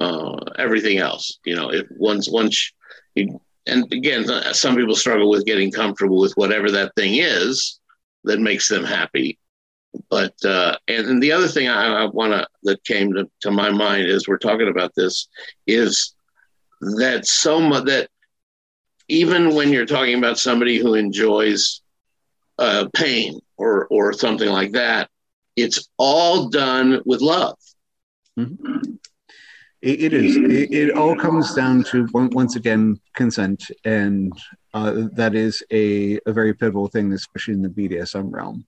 uh, 0.00 0.36
everything 0.58 0.98
else. 0.98 1.38
You 1.44 1.54
know, 1.54 1.70
if 1.72 1.86
once 1.90 2.28
once 2.28 2.72
you, 3.14 3.40
and 3.66 3.90
again, 3.92 4.26
some 4.52 4.76
people 4.76 4.96
struggle 4.96 5.30
with 5.30 5.46
getting 5.46 5.70
comfortable 5.70 6.18
with 6.18 6.32
whatever 6.32 6.70
that 6.72 6.92
thing 6.96 7.14
is 7.14 7.78
that 8.24 8.40
makes 8.40 8.68
them 8.68 8.84
happy. 8.84 9.38
But 10.10 10.34
uh, 10.44 10.76
and, 10.88 11.06
and 11.06 11.22
the 11.22 11.30
other 11.30 11.46
thing 11.46 11.68
I, 11.68 12.02
I 12.02 12.04
want 12.06 12.32
to 12.32 12.46
that 12.64 12.84
came 12.84 13.12
to, 13.14 13.30
to 13.42 13.52
my 13.52 13.70
mind 13.70 14.08
as 14.08 14.26
we're 14.26 14.38
talking 14.38 14.68
about 14.68 14.92
this 14.96 15.28
is 15.68 16.14
that 16.80 17.26
so 17.26 17.60
much 17.60 17.84
that 17.84 18.08
even 19.08 19.54
when 19.54 19.72
you're 19.72 19.86
talking 19.86 20.18
about 20.18 20.38
somebody 20.38 20.78
who 20.78 20.94
enjoys 20.94 21.82
uh, 22.58 22.86
pain 22.94 23.40
or 23.56 23.86
or 23.88 24.12
something 24.12 24.48
like 24.48 24.72
that, 24.72 25.08
it's 25.56 25.88
all 25.98 26.48
done 26.48 27.02
with 27.04 27.20
love. 27.20 27.58
Mm-hmm. 28.38 28.94
It, 29.82 30.00
it 30.04 30.12
is. 30.14 30.36
It, 30.36 30.72
it, 30.72 30.96
all 30.96 31.14
comes 31.14 31.54
down 31.54 31.84
to 31.84 32.08
once 32.12 32.56
again 32.56 32.98
consent, 33.14 33.70
and 33.84 34.32
uh, 34.72 35.08
that 35.12 35.34
is 35.34 35.62
a, 35.70 36.18
a 36.26 36.32
very 36.32 36.54
pivotal 36.54 36.88
thing, 36.88 37.12
especially 37.12 37.54
in 37.54 37.62
the 37.62 37.68
BDSM 37.68 38.32
realm. 38.32 38.64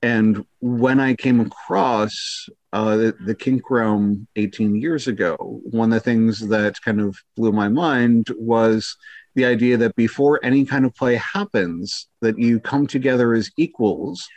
And 0.00 0.46
when 0.60 1.00
I 1.00 1.14
came 1.14 1.40
across 1.40 2.48
uh, 2.72 2.96
the, 2.96 3.16
the, 3.26 3.34
kink 3.34 3.68
realm 3.68 4.28
18 4.36 4.76
years 4.76 5.08
ago, 5.08 5.60
one 5.64 5.92
of 5.92 5.94
the 5.94 6.04
things 6.04 6.46
that 6.48 6.80
kind 6.82 7.00
of 7.00 7.18
blew 7.36 7.50
my 7.50 7.68
mind 7.68 8.28
was 8.38 8.96
the 9.38 9.46
idea 9.46 9.76
that 9.76 9.94
before 9.94 10.40
any 10.42 10.64
kind 10.64 10.84
of 10.84 10.94
play 10.94 11.14
happens, 11.14 12.08
that 12.20 12.38
you 12.38 12.58
come 12.58 12.88
together 12.88 13.32
as 13.34 13.50
equals 13.56 14.28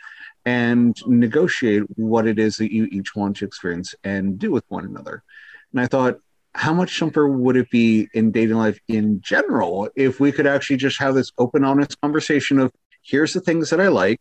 and 0.44 0.96
negotiate 1.06 1.82
what 1.96 2.26
it 2.26 2.38
is 2.38 2.56
that 2.56 2.72
you 2.72 2.84
each 2.84 3.14
want 3.16 3.36
to 3.36 3.44
experience 3.44 3.96
and 4.04 4.38
do 4.38 4.52
with 4.52 4.64
one 4.68 4.84
another. 4.84 5.24
And 5.72 5.80
I 5.80 5.86
thought, 5.86 6.18
how 6.54 6.72
much 6.72 6.98
simpler 6.98 7.26
would 7.26 7.56
it 7.56 7.68
be 7.70 8.08
in 8.14 8.30
dating 8.30 8.56
life 8.56 8.78
in 8.86 9.20
general 9.20 9.88
if 9.96 10.20
we 10.20 10.30
could 10.30 10.46
actually 10.46 10.76
just 10.76 11.00
have 11.00 11.14
this 11.14 11.32
open, 11.36 11.64
honest 11.64 12.00
conversation 12.00 12.60
of 12.60 12.72
here's 13.02 13.32
the 13.32 13.40
things 13.40 13.70
that 13.70 13.80
I 13.80 13.88
like, 13.88 14.20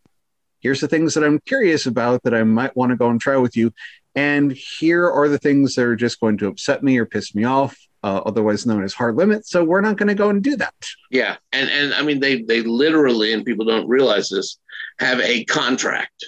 here's 0.61 0.81
the 0.81 0.88
things 0.88 1.13
that 1.13 1.23
I'm 1.23 1.39
curious 1.39 1.85
about 1.85 2.23
that 2.23 2.33
I 2.33 2.43
might 2.43 2.75
want 2.75 2.89
to 2.89 2.95
go 2.95 3.09
and 3.09 3.21
try 3.21 3.38
with 3.38 3.55
you, 3.55 3.71
and 4.15 4.51
here 4.51 5.09
are 5.09 5.29
the 5.29 5.39
things 5.39 5.75
that 5.75 5.85
are 5.85 5.95
just 5.95 6.19
going 6.19 6.38
to 6.39 6.47
upset 6.47 6.83
me 6.83 6.97
or 6.97 7.05
piss 7.05 7.35
me 7.35 7.43
off. 7.43 7.77
Uh, 8.03 8.20
otherwise 8.25 8.65
known 8.65 8.84
as 8.84 8.96
hard 8.96 9.15
limits. 9.15 9.51
So 9.51 9.63
we're 9.63 9.81
not 9.81 9.96
going 9.96 10.10
to 10.10 10.15
go 10.15 10.29
and 10.29 10.41
do 10.41 10.55
that. 10.55 10.74
Yeah, 11.12 11.38
and 11.51 11.70
and 11.70 11.93
I 11.93 12.01
mean 12.01 12.20
they 12.20 12.41
they 12.41 12.62
literally 12.62 13.31
and 13.31 13.46
people 13.46 13.65
don't 13.65 13.88
realize 13.88 14.29
this 14.29 14.58
have 15.00 15.20
a 15.20 15.46
contract 15.46 16.25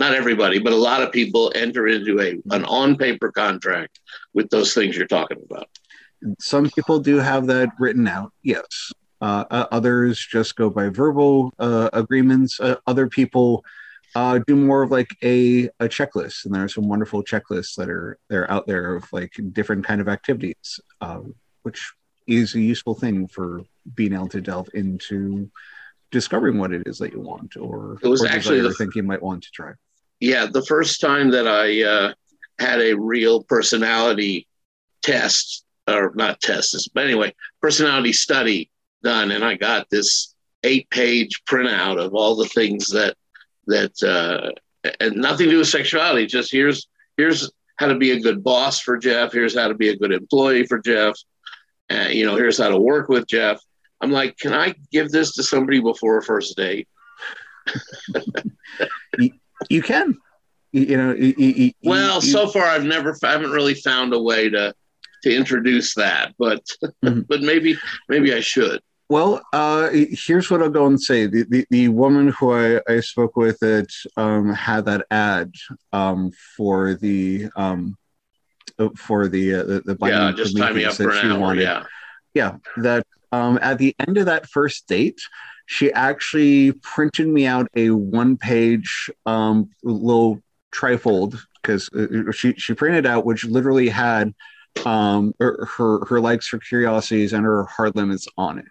not 0.00 0.14
everybody, 0.14 0.58
but 0.58 0.72
a 0.72 0.76
lot 0.76 1.02
of 1.02 1.12
people 1.12 1.52
enter 1.54 1.86
into 1.86 2.20
a 2.20 2.54
an 2.54 2.64
on 2.64 2.96
paper 2.96 3.30
contract 3.30 4.00
with 4.32 4.48
those 4.48 4.72
things 4.72 4.96
you're 4.96 5.06
talking 5.06 5.36
about. 5.48 5.68
Some 6.40 6.70
people 6.70 6.98
do 6.98 7.18
have 7.18 7.46
that 7.48 7.68
written 7.78 8.08
out, 8.08 8.32
yes. 8.42 8.92
Uh, 9.20 9.44
uh, 9.50 9.66
others 9.70 10.18
just 10.18 10.56
go 10.56 10.70
by 10.70 10.88
verbal 10.88 11.52
uh, 11.58 11.90
agreements. 11.92 12.58
Uh, 12.58 12.76
other 12.86 13.06
people 13.06 13.62
uh, 14.14 14.40
do 14.46 14.56
more 14.56 14.82
of 14.82 14.90
like 14.90 15.10
a, 15.22 15.64
a 15.78 15.88
checklist, 15.88 16.44
and 16.44 16.54
there 16.54 16.64
are 16.64 16.68
some 16.68 16.88
wonderful 16.88 17.22
checklists 17.22 17.76
that 17.76 17.88
are 17.88 18.18
they're 18.28 18.50
out 18.50 18.66
there 18.66 18.96
of 18.96 19.12
like 19.12 19.32
different 19.52 19.84
kind 19.84 20.00
of 20.00 20.08
activities, 20.08 20.80
um, 21.00 21.34
which 21.62 21.92
is 22.26 22.54
a 22.54 22.60
useful 22.60 22.94
thing 22.94 23.26
for 23.28 23.62
being 23.94 24.12
able 24.12 24.28
to 24.28 24.40
delve 24.40 24.68
into 24.74 25.50
discovering 26.10 26.58
what 26.58 26.72
it 26.72 26.82
is 26.86 26.98
that 26.98 27.12
you 27.12 27.20
want 27.20 27.56
or 27.56 27.98
it 28.02 28.08
was 28.08 28.22
or 28.22 28.28
actually 28.28 28.60
the, 28.60 28.74
think 28.74 28.94
you 28.94 29.02
might 29.02 29.22
want 29.22 29.42
to 29.42 29.50
try. 29.52 29.72
Yeah, 30.18 30.46
the 30.46 30.64
first 30.64 31.00
time 31.00 31.30
that 31.30 31.46
I 31.46 31.82
uh, 31.82 32.12
had 32.58 32.80
a 32.80 32.94
real 32.94 33.42
personality 33.44 34.46
test, 35.02 35.64
or 35.88 36.12
not 36.14 36.40
tests 36.40 36.88
but 36.88 37.04
anyway, 37.04 37.34
personality 37.62 38.12
study 38.12 38.70
done, 39.02 39.30
and 39.30 39.44
I 39.44 39.54
got 39.54 39.88
this 39.90 40.34
eight-page 40.62 41.42
printout 41.48 41.98
of 41.98 42.12
all 42.14 42.36
the 42.36 42.48
things 42.48 42.88
that 42.88 43.16
that 43.66 44.02
uh, 44.02 44.50
and 45.00 45.16
nothing 45.16 45.46
to 45.46 45.52
do 45.52 45.58
with 45.58 45.68
sexuality. 45.68 46.26
Just 46.26 46.52
here's 46.52 46.88
here's 47.16 47.50
how 47.76 47.86
to 47.86 47.96
be 47.96 48.12
a 48.12 48.20
good 48.20 48.44
boss 48.44 48.80
for 48.80 48.98
Jeff. 48.98 49.32
Here's 49.32 49.56
how 49.56 49.68
to 49.68 49.74
be 49.74 49.88
a 49.88 49.96
good 49.96 50.12
employee 50.12 50.66
for 50.66 50.78
Jeff. 50.78 51.14
Uh, 51.90 52.08
you 52.10 52.24
know, 52.24 52.36
here's 52.36 52.58
how 52.58 52.68
to 52.68 52.78
work 52.78 53.08
with 53.08 53.26
Jeff. 53.26 53.60
I'm 54.00 54.10
like, 54.10 54.36
can 54.38 54.54
I 54.54 54.74
give 54.92 55.10
this 55.10 55.34
to 55.34 55.42
somebody 55.42 55.80
before 55.80 56.18
a 56.18 56.22
first 56.22 56.56
date? 56.56 56.88
You 59.68 59.82
can. 59.82 60.16
You, 60.72 60.82
you 60.82 60.96
know. 60.96 61.14
You, 61.14 61.34
you, 61.36 61.72
well, 61.82 62.20
so 62.20 62.48
far 62.48 62.64
I've 62.64 62.84
never, 62.84 63.16
I 63.22 63.32
haven't 63.32 63.50
really 63.50 63.74
found 63.74 64.14
a 64.14 64.20
way 64.20 64.48
to 64.48 64.74
to 65.22 65.34
introduce 65.34 65.94
that, 65.96 66.34
but 66.38 66.64
mm-hmm. 67.04 67.20
but 67.28 67.42
maybe 67.42 67.76
maybe 68.08 68.32
I 68.32 68.40
should. 68.40 68.80
Well, 69.10 69.42
uh, 69.52 69.90
here's 69.90 70.52
what 70.52 70.62
I'll 70.62 70.70
go 70.70 70.86
and 70.86 71.02
say. 71.02 71.26
The, 71.26 71.42
the, 71.42 71.66
the 71.68 71.88
woman 71.88 72.28
who 72.28 72.52
I, 72.52 72.80
I 72.88 73.00
spoke 73.00 73.34
with 73.34 73.58
that 73.58 73.92
um, 74.16 74.54
had 74.54 74.84
that 74.84 75.04
ad 75.10 75.52
um, 75.92 76.30
for 76.56 76.94
the 76.94 77.48
um, 77.56 77.98
uh, 78.78 78.90
for 78.96 79.26
the 79.26 79.56
uh, 79.56 79.62
the, 79.64 79.80
the 79.80 79.96
yeah, 80.02 80.30
just 80.30 80.56
tie 80.56 80.72
me 80.72 80.84
up 80.84 80.94
for 80.94 81.10
an 81.10 81.32
hour. 81.32 81.40
Wanted. 81.40 81.62
Yeah, 81.62 81.84
yeah. 82.34 82.56
That 82.76 83.04
um, 83.32 83.58
at 83.60 83.78
the 83.78 83.96
end 84.06 84.16
of 84.16 84.26
that 84.26 84.48
first 84.48 84.86
date, 84.86 85.20
she 85.66 85.92
actually 85.92 86.70
printed 86.70 87.26
me 87.26 87.46
out 87.46 87.66
a 87.74 87.90
one 87.90 88.36
page 88.36 89.10
um, 89.26 89.70
little 89.82 90.40
trifold 90.72 91.36
because 91.60 91.90
uh, 91.94 92.30
she, 92.30 92.54
she 92.54 92.74
printed 92.74 93.06
out 93.06 93.26
which 93.26 93.44
literally 93.44 93.88
had 93.88 94.32
um, 94.84 95.34
her, 95.40 95.66
her, 95.76 96.04
her 96.06 96.20
likes, 96.20 96.50
her 96.50 96.58
curiosities, 96.58 97.32
and 97.32 97.44
her 97.44 97.64
hard 97.64 97.96
limits 97.96 98.26
on 98.36 98.58
it. 98.58 98.64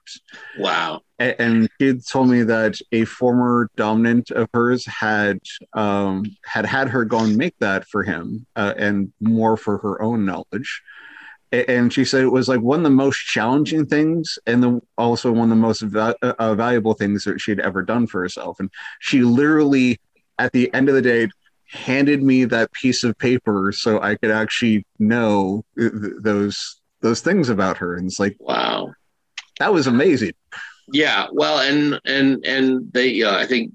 Wow! 0.58 1.02
And, 1.20 1.36
and 1.40 1.70
she 1.80 1.94
told 1.94 2.30
me 2.30 2.44
that 2.44 2.80
a 2.92 3.06
former 3.06 3.70
dominant 3.76 4.32
of 4.32 4.50
hers 4.54 4.86
had 4.86 5.40
um, 5.74 6.26
had 6.46 6.66
had 6.66 6.90
her 6.90 7.06
go 7.06 7.20
and 7.20 7.38
make 7.38 7.56
that 7.60 7.88
for 7.88 8.04
him, 8.04 8.46
uh, 8.56 8.74
and 8.78 9.12
more 9.20 9.58
for 9.58 9.78
her 9.80 10.02
own 10.02 10.26
knowledge 10.26 10.82
and 11.52 11.92
she 11.92 12.06
said 12.06 12.22
it 12.22 12.30
was 12.30 12.48
like 12.48 12.62
one 12.62 12.80
of 12.80 12.84
the 12.84 12.90
most 12.90 13.26
challenging 13.26 13.86
things 13.86 14.38
and 14.46 14.62
the, 14.62 14.80
also 14.98 15.32
one 15.32 15.46
of 15.46 15.50
the 15.50 15.56
most 15.56 15.82
va- 15.82 16.16
uh, 16.22 16.34
uh, 16.38 16.54
valuable 16.54 16.94
things 16.94 17.24
that 17.24 17.42
she'd 17.42 17.60
ever 17.60 17.82
done 17.82 18.06
for 18.06 18.22
herself 18.22 18.60
and 18.60 18.70
she 19.00 19.22
literally 19.22 20.00
at 20.38 20.52
the 20.52 20.72
end 20.74 20.90
of 20.90 20.96
the 20.96 21.02
day 21.02 21.28
handed 21.70 22.24
me 22.24 22.46
that 22.46 22.72
piece 22.72 23.04
of 23.04 23.18
paper 23.18 23.72
so 23.72 24.02
i 24.02 24.16
could 24.16 24.32
actually 24.32 24.86
know 24.98 25.64
th- 25.78 25.92
those 26.20 26.82
those 27.02 27.22
things 27.22 27.50
about 27.50 27.78
her 27.78 27.96
and 27.96 28.08
it's 28.08 28.20
like 28.20 28.36
wow 28.40 28.92
that 29.60 29.72
was 29.74 29.88
amazing 29.88 30.34
yeah 30.92 31.28
well 31.32 31.60
and 31.60 32.00
and 32.06 32.44
and 32.46 32.92
they 32.94 33.22
uh, 33.22 33.38
i 33.38 33.46
think 33.46 33.72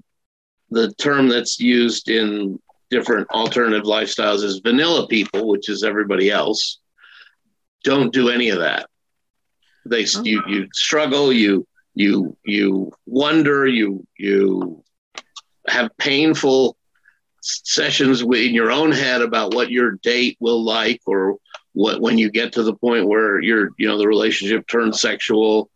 the 0.71 0.91
term 0.95 1.29
that's 1.29 1.59
used 1.59 2.09
in 2.09 2.59
different 2.89 3.29
alternative 3.31 3.83
lifestyles 3.83 4.43
is 4.43 4.59
vanilla 4.59 5.07
people 5.07 5.47
which 5.47 5.69
is 5.69 5.83
everybody 5.83 6.29
else 6.29 6.79
don't 7.85 8.11
do 8.11 8.29
any 8.29 8.49
of 8.49 8.59
that. 8.59 8.89
They 9.85 10.05
oh. 10.17 10.23
you 10.23 10.43
you 10.47 10.67
struggle, 10.73 11.31
you 11.31 11.65
you 11.93 12.35
you 12.43 12.91
wonder, 13.05 13.65
you 13.65 14.05
you 14.17 14.83
have 15.69 15.95
painful 15.97 16.75
sessions 17.45 18.21
in 18.21 18.53
your 18.53 18.71
own 18.71 18.91
head 18.91 19.21
about 19.21 19.53
what 19.53 19.69
your 19.69 19.91
date 20.03 20.37
will 20.39 20.63
like 20.63 21.01
or 21.05 21.37
what 21.73 22.01
when 22.01 22.17
you 22.17 22.31
get 22.31 22.53
to 22.53 22.63
the 22.63 22.75
point 22.75 23.07
where 23.07 23.39
you're 23.39 23.69
you 23.77 23.87
know 23.87 23.97
the 23.97 24.07
relationship 24.07 24.67
turns 24.67 24.99
sexual 24.99 25.69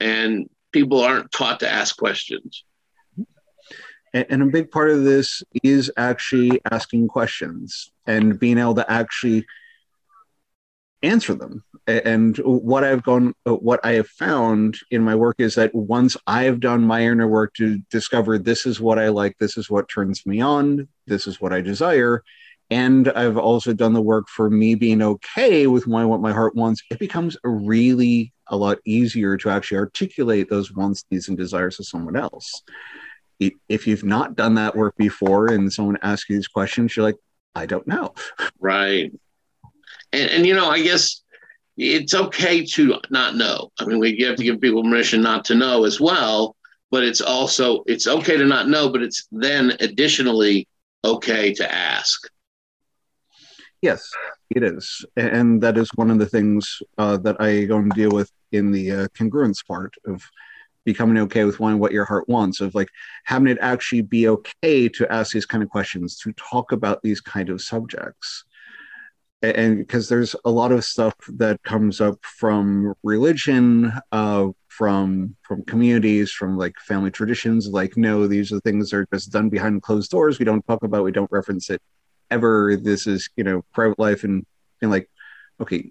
and 0.00 0.48
people 0.72 1.00
aren't 1.00 1.30
taught 1.32 1.60
to 1.60 1.70
ask 1.70 1.96
questions 1.96 2.64
and 4.14 4.42
a 4.42 4.46
big 4.46 4.70
part 4.70 4.90
of 4.90 5.02
this 5.02 5.42
is 5.64 5.90
actually 5.96 6.60
asking 6.70 7.08
questions 7.08 7.90
and 8.06 8.38
being 8.38 8.58
able 8.58 8.76
to 8.76 8.88
actually 8.88 9.44
answer 11.02 11.34
them. 11.34 11.64
And 11.86 12.36
what 12.38 12.82
I've 12.82 13.02
gone, 13.02 13.34
what 13.44 13.80
I 13.84 13.92
have 13.92 14.08
found 14.08 14.78
in 14.90 15.02
my 15.02 15.14
work 15.14 15.36
is 15.38 15.54
that 15.56 15.74
once 15.74 16.16
I 16.26 16.44
have 16.44 16.60
done 16.60 16.82
my 16.82 17.02
inner 17.02 17.28
work 17.28 17.54
to 17.54 17.78
discover 17.90 18.38
this 18.38 18.64
is 18.64 18.80
what 18.80 18.98
I 18.98 19.08
like, 19.08 19.36
this 19.38 19.58
is 19.58 19.68
what 19.68 19.88
turns 19.88 20.24
me 20.24 20.40
on, 20.40 20.88
this 21.06 21.26
is 21.26 21.40
what 21.40 21.52
I 21.52 21.60
desire, 21.60 22.22
and 22.70 23.08
I've 23.10 23.36
also 23.36 23.74
done 23.74 23.92
the 23.92 24.00
work 24.00 24.28
for 24.28 24.48
me 24.48 24.74
being 24.74 25.02
okay 25.02 25.66
with 25.66 25.86
my, 25.86 26.06
what 26.06 26.22
my 26.22 26.32
heart 26.32 26.56
wants, 26.56 26.82
it 26.90 26.98
becomes 26.98 27.36
really 27.44 28.32
a 28.48 28.56
lot 28.56 28.78
easier 28.86 29.36
to 29.36 29.50
actually 29.50 29.78
articulate 29.78 30.48
those 30.48 30.72
wants, 30.72 31.04
needs, 31.10 31.28
and 31.28 31.36
desires 31.36 31.76
to 31.76 31.84
someone 31.84 32.16
else. 32.16 32.62
If 33.68 33.86
you've 33.86 34.04
not 34.04 34.36
done 34.36 34.54
that 34.54 34.74
work 34.74 34.96
before 34.96 35.48
and 35.48 35.70
someone 35.70 35.98
asks 36.02 36.30
you 36.30 36.36
these 36.36 36.48
questions, 36.48 36.96
you're 36.96 37.04
like, 37.04 37.18
I 37.54 37.66
don't 37.66 37.86
know. 37.86 38.14
Right 38.58 39.12
and, 40.14 40.30
and 40.30 40.46
you 40.46 40.54
know, 40.54 40.70
I 40.70 40.80
guess 40.80 41.22
it's 41.76 42.14
okay 42.14 42.64
to 42.64 43.00
not 43.10 43.36
know. 43.36 43.70
I 43.78 43.84
mean, 43.84 43.98
we 43.98 44.16
have 44.20 44.36
to 44.36 44.44
give 44.44 44.60
people 44.60 44.82
permission 44.82 45.22
not 45.22 45.44
to 45.46 45.54
know 45.54 45.84
as 45.84 46.00
well. 46.00 46.56
but 46.90 47.02
it's 47.02 47.20
also 47.20 47.82
it's 47.86 48.06
okay 48.06 48.36
to 48.36 48.44
not 48.44 48.68
know, 48.68 48.88
but 48.88 49.02
it's 49.02 49.26
then 49.32 49.72
additionally 49.80 50.68
okay 51.04 51.52
to 51.52 51.74
ask. 51.74 52.30
Yes, 53.82 54.08
it 54.50 54.62
is, 54.62 55.04
and 55.16 55.60
that 55.60 55.76
is 55.76 55.90
one 55.96 56.10
of 56.10 56.18
the 56.18 56.26
things 56.26 56.80
uh, 56.96 57.16
that 57.18 57.40
I 57.40 57.64
go 57.64 57.78
and 57.78 57.90
deal 57.92 58.10
with 58.10 58.30
in 58.52 58.70
the 58.70 58.92
uh, 58.92 59.08
congruence 59.08 59.66
part 59.66 59.92
of 60.06 60.22
becoming 60.84 61.18
okay 61.18 61.44
with 61.44 61.58
wanting 61.58 61.80
what 61.80 61.92
your 61.92 62.04
heart 62.04 62.28
wants 62.28 62.60
of 62.60 62.74
like 62.74 62.88
having 63.24 63.48
it 63.48 63.58
actually 63.60 64.02
be 64.02 64.28
okay 64.28 64.88
to 64.88 65.10
ask 65.10 65.32
these 65.32 65.46
kind 65.46 65.62
of 65.62 65.70
questions 65.70 66.16
to 66.18 66.32
talk 66.34 66.72
about 66.72 67.02
these 67.02 67.20
kind 67.20 67.48
of 67.50 67.60
subjects 67.60 68.44
and 69.52 69.78
because 69.78 70.08
there's 70.08 70.36
a 70.44 70.50
lot 70.50 70.72
of 70.72 70.84
stuff 70.84 71.14
that 71.28 71.62
comes 71.62 72.00
up 72.00 72.18
from 72.22 72.94
religion 73.02 73.92
uh, 74.12 74.48
from 74.68 75.36
from 75.42 75.62
communities 75.64 76.32
from 76.32 76.56
like 76.56 76.74
family 76.80 77.10
traditions 77.10 77.68
like 77.68 77.96
no 77.96 78.26
these 78.26 78.52
are 78.52 78.60
things 78.60 78.90
that 78.90 78.96
are 78.96 79.06
just 79.12 79.30
done 79.30 79.48
behind 79.48 79.82
closed 79.82 80.10
doors. 80.10 80.38
We 80.38 80.44
don't 80.44 80.66
talk 80.66 80.82
about 80.82 81.04
we 81.04 81.12
don't 81.12 81.30
reference 81.30 81.70
it 81.70 81.80
ever. 82.30 82.76
This 82.76 83.06
is 83.06 83.28
you 83.36 83.44
know 83.44 83.62
private 83.72 83.98
life 83.98 84.24
and 84.24 84.44
and 84.82 84.90
like 84.90 85.08
okay 85.60 85.90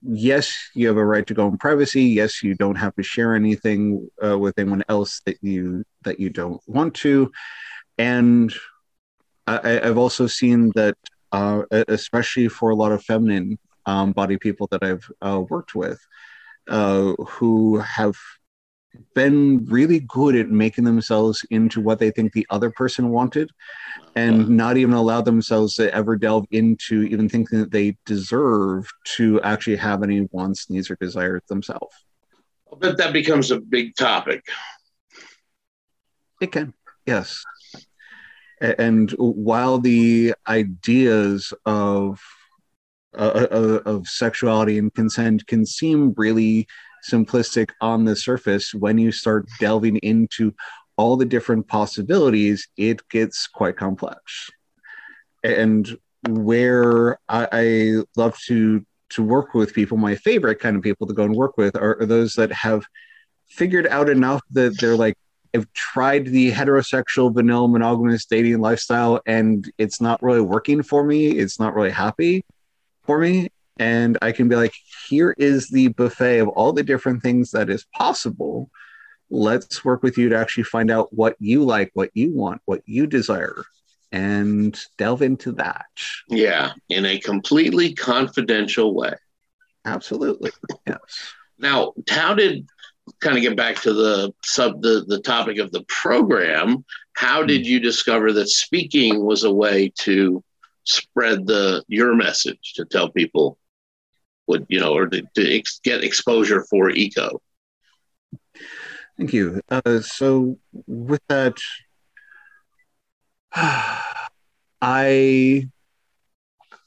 yes 0.00 0.52
you 0.74 0.88
have 0.88 0.96
a 0.96 1.04
right 1.04 1.26
to 1.26 1.34
go 1.34 1.46
in 1.48 1.58
privacy. 1.58 2.04
Yes 2.04 2.42
you 2.42 2.54
don't 2.54 2.76
have 2.76 2.94
to 2.96 3.02
share 3.02 3.34
anything 3.34 4.08
uh, 4.24 4.38
with 4.38 4.58
anyone 4.58 4.84
else 4.88 5.20
that 5.26 5.38
you 5.42 5.84
that 6.04 6.18
you 6.18 6.30
don't 6.30 6.60
want 6.66 6.94
to. 6.94 7.30
And 7.98 8.52
I, 9.46 9.80
i've 9.80 9.98
also 9.98 10.26
seen 10.28 10.70
that 10.76 10.96
uh, 11.32 11.62
especially 11.88 12.48
for 12.48 12.70
a 12.70 12.74
lot 12.74 12.92
of 12.92 13.02
feminine 13.02 13.58
um, 13.86 14.12
body 14.12 14.36
people 14.36 14.68
that 14.70 14.82
I've 14.82 15.10
uh, 15.20 15.42
worked 15.48 15.74
with, 15.74 16.00
uh, 16.68 17.14
who 17.14 17.78
have 17.78 18.16
been 19.14 19.64
really 19.66 20.00
good 20.00 20.36
at 20.36 20.50
making 20.50 20.84
themselves 20.84 21.44
into 21.50 21.80
what 21.80 21.98
they 21.98 22.10
think 22.10 22.32
the 22.32 22.46
other 22.50 22.70
person 22.70 23.08
wanted 23.08 23.50
and 24.14 24.50
not 24.50 24.76
even 24.76 24.92
allow 24.92 25.22
themselves 25.22 25.74
to 25.76 25.92
ever 25.94 26.14
delve 26.16 26.44
into 26.50 27.02
even 27.04 27.28
thinking 27.28 27.60
that 27.60 27.70
they 27.70 27.96
deserve 28.04 28.86
to 29.04 29.40
actually 29.40 29.76
have 29.76 30.02
any 30.02 30.28
wants, 30.32 30.68
needs, 30.68 30.90
or 30.90 30.96
desires 31.00 31.42
themselves. 31.48 31.94
But 32.78 32.98
that 32.98 33.14
becomes 33.14 33.50
a 33.50 33.60
big 33.60 33.96
topic. 33.96 34.44
It 36.40 36.52
can, 36.52 36.74
yes 37.06 37.42
and 38.62 39.10
while 39.18 39.78
the 39.78 40.34
ideas 40.46 41.52
of 41.66 42.20
uh, 43.14 43.46
uh, 43.50 43.80
of 43.84 44.06
sexuality 44.06 44.78
and 44.78 44.94
consent 44.94 45.46
can 45.46 45.66
seem 45.66 46.14
really 46.16 46.66
simplistic 47.10 47.70
on 47.80 48.04
the 48.04 48.16
surface 48.16 48.72
when 48.72 48.96
you 48.96 49.12
start 49.12 49.46
delving 49.60 49.96
into 49.98 50.54
all 50.96 51.16
the 51.16 51.24
different 51.24 51.66
possibilities 51.66 52.68
it 52.76 53.06
gets 53.08 53.46
quite 53.46 53.76
complex. 53.76 54.50
And 55.42 55.98
where 56.28 57.18
I, 57.28 57.48
I 57.52 58.02
love 58.16 58.38
to 58.46 58.86
to 59.10 59.22
work 59.22 59.52
with 59.52 59.74
people 59.74 59.98
my 59.98 60.14
favorite 60.14 60.60
kind 60.60 60.76
of 60.76 60.82
people 60.82 61.06
to 61.06 61.12
go 61.12 61.24
and 61.24 61.34
work 61.34 61.58
with 61.58 61.76
are, 61.76 62.00
are 62.00 62.06
those 62.06 62.34
that 62.34 62.52
have 62.52 62.86
figured 63.48 63.86
out 63.88 64.08
enough 64.08 64.40
that 64.52 64.78
they're 64.78 64.96
like 64.96 65.16
I've 65.54 65.72
tried 65.72 66.26
the 66.26 66.50
heterosexual 66.50 67.32
vanilla 67.32 67.68
monogamous 67.68 68.24
dating 68.24 68.60
lifestyle 68.60 69.20
and 69.26 69.70
it's 69.78 70.00
not 70.00 70.22
really 70.22 70.40
working 70.40 70.82
for 70.82 71.04
me. 71.04 71.28
It's 71.28 71.60
not 71.60 71.74
really 71.74 71.90
happy 71.90 72.44
for 73.02 73.18
me. 73.18 73.50
And 73.78 74.18
I 74.22 74.32
can 74.32 74.48
be 74.48 74.56
like, 74.56 74.74
here 75.08 75.34
is 75.38 75.68
the 75.68 75.88
buffet 75.88 76.38
of 76.38 76.48
all 76.48 76.72
the 76.72 76.82
different 76.82 77.22
things 77.22 77.50
that 77.50 77.70
is 77.70 77.86
possible. 77.94 78.70
Let's 79.30 79.84
work 79.84 80.02
with 80.02 80.18
you 80.18 80.28
to 80.28 80.36
actually 80.38 80.64
find 80.64 80.90
out 80.90 81.12
what 81.12 81.36
you 81.38 81.64
like, 81.64 81.90
what 81.94 82.10
you 82.14 82.32
want, 82.32 82.60
what 82.66 82.82
you 82.84 83.06
desire, 83.06 83.64
and 84.12 84.78
delve 84.98 85.22
into 85.22 85.52
that. 85.52 85.86
Yeah, 86.28 86.72
in 86.90 87.06
a 87.06 87.18
completely 87.18 87.94
confidential 87.94 88.94
way. 88.94 89.14
Absolutely. 89.84 90.50
Yes. 90.86 91.00
Now, 91.58 91.94
how 92.10 92.34
did 92.34 92.68
kind 93.22 93.36
of 93.36 93.42
get 93.42 93.56
back 93.56 93.76
to 93.76 93.92
the 93.92 94.32
sub 94.44 94.82
the, 94.82 95.04
the 95.08 95.20
topic 95.20 95.58
of 95.58 95.72
the 95.72 95.84
program 95.88 96.84
how 97.14 97.42
did 97.42 97.66
you 97.66 97.80
discover 97.80 98.32
that 98.32 98.48
speaking 98.48 99.24
was 99.24 99.44
a 99.44 99.52
way 99.52 99.92
to 99.98 100.42
spread 100.84 101.46
the 101.46 101.84
your 101.88 102.14
message 102.14 102.72
to 102.74 102.84
tell 102.84 103.10
people 103.10 103.58
what 104.46 104.64
you 104.68 104.80
know 104.80 104.94
or 104.94 105.06
to, 105.06 105.22
to 105.34 105.56
ex- 105.56 105.80
get 105.82 106.02
exposure 106.02 106.64
for 106.68 106.90
Ico? 106.90 107.38
Thank 109.16 109.32
you. 109.32 109.60
Uh, 109.70 110.00
so 110.00 110.58
with 110.86 111.22
that 111.28 111.56
i 113.54 115.68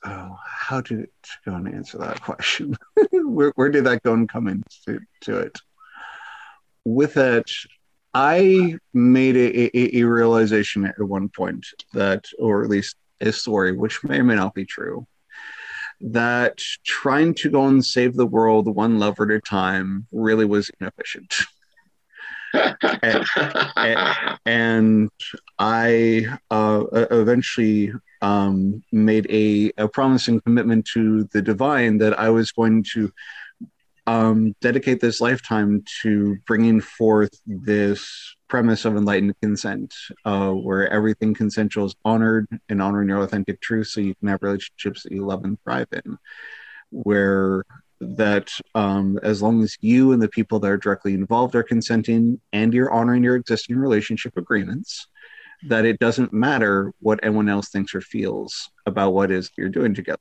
oh, 0.03 0.37
how 0.43 0.81
to 0.81 1.07
go 1.45 1.55
and 1.55 1.67
answer 1.67 1.99
that 1.99 2.21
question. 2.21 2.75
Where, 3.11 3.53
where 3.55 3.69
did 3.69 3.85
that 3.85 4.03
go 4.03 4.13
and 4.13 4.27
come 4.27 4.47
into 4.47 4.99
to 5.21 5.37
it 5.37 5.59
with 6.85 7.15
that, 7.15 7.45
I 8.13 8.77
made 8.93 9.35
a, 9.35 9.77
a, 9.77 9.99
a, 9.99 10.03
realization 10.03 10.85
at 10.85 11.01
one 11.01 11.27
point 11.27 11.65
that, 11.93 12.25
or 12.39 12.63
at 12.63 12.69
least 12.69 12.95
a 13.19 13.31
story, 13.33 13.73
which 13.73 14.03
may 14.03 14.19
or 14.19 14.23
may 14.23 14.35
not 14.35 14.53
be 14.53 14.65
true, 14.65 15.05
that 15.99 16.59
trying 16.85 17.33
to 17.33 17.49
go 17.49 17.67
and 17.67 17.83
save 17.83 18.15
the 18.15 18.25
world 18.25 18.73
one 18.73 18.99
lover 18.99 19.23
at 19.23 19.31
a 19.31 19.41
time 19.41 20.07
really 20.11 20.45
was 20.45 20.71
inefficient. 20.79 21.35
and, 22.93 23.25
and, 24.45 25.09
I 25.59 26.37
uh, 26.49 26.85
eventually 26.93 27.91
um, 28.21 28.81
made 28.91 29.27
a, 29.29 29.71
a 29.77 29.87
promising 29.87 30.39
commitment 30.41 30.85
to 30.93 31.25
the 31.25 31.41
divine 31.41 31.97
that 31.97 32.17
I 32.17 32.29
was 32.29 32.51
going 32.51 32.85
to 32.93 33.11
um, 34.07 34.55
dedicate 34.61 34.99
this 34.99 35.19
lifetime 35.19 35.83
to 36.01 36.37
bringing 36.45 36.79
forth 36.79 37.41
this 37.45 38.35
premise 38.47 38.85
of 38.85 38.95
enlightened 38.95 39.35
consent, 39.41 39.93
uh, 40.25 40.51
where 40.51 40.87
everything 40.91 41.33
consensual 41.33 41.85
is 41.85 41.95
honored 42.05 42.47
and 42.69 42.81
honoring 42.81 43.09
your 43.09 43.21
authentic 43.21 43.59
truth 43.61 43.87
so 43.87 44.01
you 44.01 44.15
can 44.15 44.27
have 44.27 44.43
relationships 44.43 45.03
that 45.03 45.11
you 45.11 45.25
love 45.25 45.43
and 45.43 45.57
thrive 45.63 45.87
in. 45.91 46.17
Where 46.91 47.63
that 47.99 48.51
um, 48.75 49.19
as 49.23 49.41
long 49.41 49.63
as 49.63 49.75
you 49.81 50.11
and 50.11 50.21
the 50.21 50.29
people 50.29 50.59
that 50.59 50.69
are 50.69 50.77
directly 50.77 51.13
involved 51.13 51.55
are 51.55 51.63
consenting 51.63 52.39
and 52.53 52.73
you're 52.73 52.91
honoring 52.91 53.23
your 53.23 53.35
existing 53.35 53.77
relationship 53.77 54.37
agreements, 54.37 55.07
that 55.67 55.85
it 55.85 55.99
doesn't 55.99 56.33
matter 56.33 56.91
what 56.99 57.19
anyone 57.23 57.49
else 57.49 57.69
thinks 57.69 57.95
or 57.95 58.01
feels 58.01 58.69
about 58.85 59.13
what 59.13 59.31
is 59.31 59.49
you're 59.57 59.69
doing 59.69 59.93
together. 59.93 60.19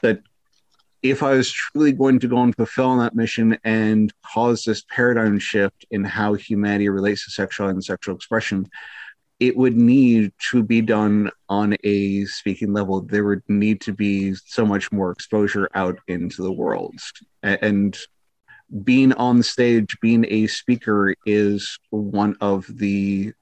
That 0.00 0.20
if 1.02 1.22
I 1.22 1.32
was 1.32 1.52
truly 1.52 1.92
going 1.92 2.20
to 2.20 2.28
go 2.28 2.38
and 2.42 2.54
fulfill 2.54 2.96
that 2.98 3.14
mission 3.14 3.58
and 3.64 4.12
cause 4.24 4.64
this 4.64 4.84
paradigm 4.88 5.38
shift 5.38 5.84
in 5.90 6.04
how 6.04 6.34
humanity 6.34 6.88
relates 6.88 7.24
to 7.24 7.30
sexuality 7.30 7.74
and 7.74 7.84
sexual 7.84 8.14
expression, 8.14 8.68
it 9.40 9.56
would 9.56 9.76
need 9.76 10.32
to 10.50 10.62
be 10.62 10.80
done 10.80 11.28
on 11.48 11.76
a 11.82 12.24
speaking 12.26 12.72
level. 12.72 13.00
There 13.00 13.24
would 13.24 13.42
need 13.48 13.80
to 13.82 13.92
be 13.92 14.34
so 14.34 14.64
much 14.64 14.92
more 14.92 15.10
exposure 15.10 15.68
out 15.74 15.98
into 16.06 16.42
the 16.42 16.52
world. 16.52 16.94
And 17.42 17.98
being 18.84 19.12
on 19.14 19.42
stage, 19.42 19.96
being 20.00 20.24
a 20.28 20.46
speaker 20.46 21.16
is 21.26 21.78
one 21.90 22.36
of 22.40 22.66
the 22.68 23.32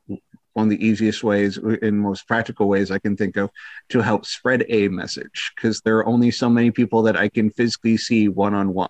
one 0.54 0.66
of 0.66 0.70
the 0.70 0.84
easiest 0.84 1.22
ways 1.22 1.56
and 1.56 2.00
most 2.00 2.26
practical 2.26 2.68
ways 2.68 2.90
I 2.90 2.98
can 2.98 3.16
think 3.16 3.36
of 3.36 3.50
to 3.90 4.00
help 4.00 4.26
spread 4.26 4.64
a 4.68 4.88
message 4.88 5.52
because 5.54 5.80
there 5.80 5.98
are 5.98 6.06
only 6.06 6.30
so 6.30 6.48
many 6.48 6.70
people 6.70 7.02
that 7.02 7.16
I 7.16 7.28
can 7.28 7.50
physically 7.50 7.96
see 7.96 8.28
one 8.28 8.54
on 8.54 8.74
one 8.74 8.88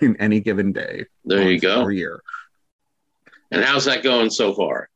in 0.00 0.16
any 0.16 0.40
given 0.40 0.72
day. 0.72 1.06
There 1.24 1.50
you 1.50 1.60
go. 1.60 1.82
Or 1.82 1.92
year. 1.92 2.22
And 3.50 3.62
how's 3.64 3.84
that 3.84 4.02
going 4.02 4.30
so 4.30 4.54
far? 4.54 4.88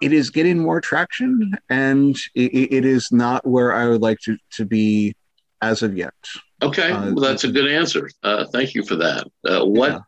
It 0.00 0.12
is 0.12 0.30
getting 0.30 0.58
more 0.58 0.80
traction, 0.80 1.56
and 1.68 2.16
it, 2.34 2.72
it 2.72 2.84
is 2.84 3.08
not 3.10 3.46
where 3.46 3.72
I 3.72 3.88
would 3.88 4.02
like 4.02 4.18
to, 4.24 4.36
to 4.52 4.64
be 4.64 5.14
as 5.62 5.82
of 5.82 5.96
yet. 5.96 6.14
Okay, 6.62 6.90
uh, 6.90 7.12
well, 7.12 7.16
that's 7.16 7.44
a 7.44 7.50
good 7.50 7.70
answer. 7.70 8.10
Uh, 8.22 8.44
thank 8.52 8.74
you 8.74 8.84
for 8.84 8.96
that. 8.96 9.26
Uh, 9.44 9.64
what? 9.64 9.92
Yeah. 9.92 9.98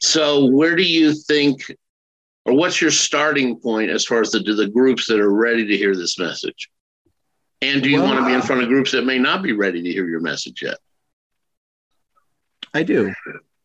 So, 0.00 0.46
where 0.46 0.76
do 0.76 0.82
you 0.82 1.14
think 1.14 1.64
or 2.44 2.54
what's 2.54 2.80
your 2.80 2.90
starting 2.90 3.58
point 3.58 3.90
as 3.90 4.04
far 4.04 4.20
as 4.20 4.30
the 4.30 4.40
the 4.40 4.68
groups 4.68 5.06
that 5.06 5.20
are 5.20 5.32
ready 5.32 5.66
to 5.66 5.76
hear 5.76 5.94
this 5.96 6.18
message? 6.18 6.70
And 7.62 7.82
do 7.82 7.88
you 7.88 8.02
well, 8.02 8.14
want 8.14 8.20
to 8.20 8.26
be 8.26 8.34
in 8.34 8.42
front 8.42 8.62
of 8.62 8.68
groups 8.68 8.92
that 8.92 9.06
may 9.06 9.18
not 9.18 9.42
be 9.42 9.52
ready 9.52 9.82
to 9.82 9.90
hear 9.90 10.06
your 10.06 10.20
message 10.20 10.62
yet? 10.62 10.78
I 12.74 12.82
do. 12.82 13.14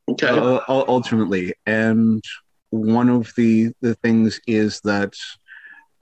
Okay. 0.10 0.28
Uh, 0.30 0.62
ultimately, 0.68 1.54
and 1.66 2.24
one 2.70 3.10
of 3.10 3.34
the 3.36 3.74
the 3.82 3.96
things 3.96 4.40
is 4.48 4.80
that 4.82 5.14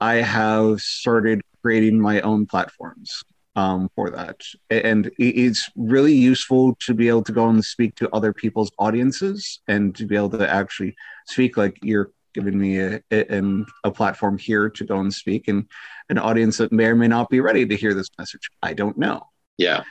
I 0.00 0.16
have 0.16 0.80
started 0.80 1.40
creating 1.62 1.98
my 2.00 2.20
own 2.20 2.46
platforms 2.46 3.24
um, 3.56 3.90
for 3.96 4.10
that, 4.10 4.40
and 4.70 5.10
it's 5.18 5.68
really 5.74 6.14
useful 6.14 6.76
to 6.86 6.94
be 6.94 7.08
able 7.08 7.24
to 7.24 7.32
go 7.32 7.48
and 7.48 7.64
speak 7.64 7.96
to 7.96 8.14
other 8.14 8.32
people's 8.32 8.70
audiences 8.78 9.60
and 9.66 9.94
to 9.96 10.06
be 10.06 10.14
able 10.14 10.30
to 10.30 10.48
actually 10.48 10.94
speak 11.26 11.56
like 11.56 11.78
you're 11.82 12.12
given 12.38 12.56
me 12.56 12.78
a, 12.78 13.02
a, 13.10 13.64
a 13.82 13.90
platform 13.90 14.38
here 14.38 14.70
to 14.70 14.84
go 14.84 15.00
and 15.00 15.12
speak 15.12 15.48
and 15.48 15.66
an 16.08 16.18
audience 16.18 16.58
that 16.58 16.70
may 16.70 16.86
or 16.86 16.94
may 16.94 17.08
not 17.08 17.28
be 17.28 17.40
ready 17.40 17.66
to 17.66 17.74
hear 17.74 17.94
this 17.94 18.10
message. 18.16 18.48
I 18.62 18.74
don't 18.74 18.96
know. 18.96 19.26
Yeah. 19.56 19.82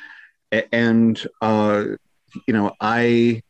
And, 0.72 1.22
uh, 1.42 1.84
you 2.48 2.54
know, 2.54 2.72
I 2.80 3.42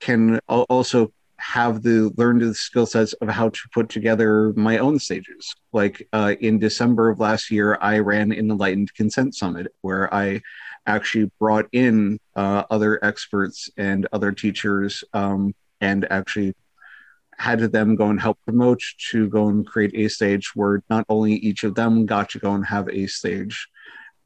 can 0.00 0.38
also 0.48 1.14
have 1.38 1.82
the 1.82 2.12
learned 2.18 2.42
the 2.42 2.54
skill 2.54 2.84
sets 2.84 3.14
of 3.14 3.28
how 3.28 3.48
to 3.48 3.60
put 3.72 3.88
together 3.88 4.52
my 4.54 4.76
own 4.76 4.98
stages. 4.98 5.54
Like 5.72 6.06
uh, 6.12 6.34
in 6.40 6.58
December 6.58 7.08
of 7.08 7.20
last 7.20 7.50
year, 7.50 7.78
I 7.80 8.00
ran 8.00 8.32
an 8.32 8.50
Enlightened 8.50 8.92
Consent 8.94 9.34
Summit 9.34 9.68
where 9.80 10.12
I 10.12 10.42
actually 10.86 11.30
brought 11.40 11.68
in 11.72 12.18
uh, 12.36 12.64
other 12.70 13.02
experts 13.02 13.70
and 13.78 14.06
other 14.12 14.30
teachers 14.30 15.04
um, 15.14 15.54
and 15.80 16.06
actually 16.12 16.54
had 17.38 17.60
them 17.60 17.96
go 17.96 18.08
and 18.08 18.20
help 18.20 18.38
promote 18.44 18.80
to 19.10 19.28
go 19.28 19.48
and 19.48 19.66
create 19.66 19.94
a 19.94 20.08
stage 20.08 20.52
where 20.54 20.82
not 20.90 21.04
only 21.08 21.34
each 21.34 21.64
of 21.64 21.74
them 21.74 22.06
got 22.06 22.30
to 22.30 22.38
go 22.38 22.54
and 22.54 22.64
have 22.66 22.88
a 22.88 23.06
stage 23.06 23.68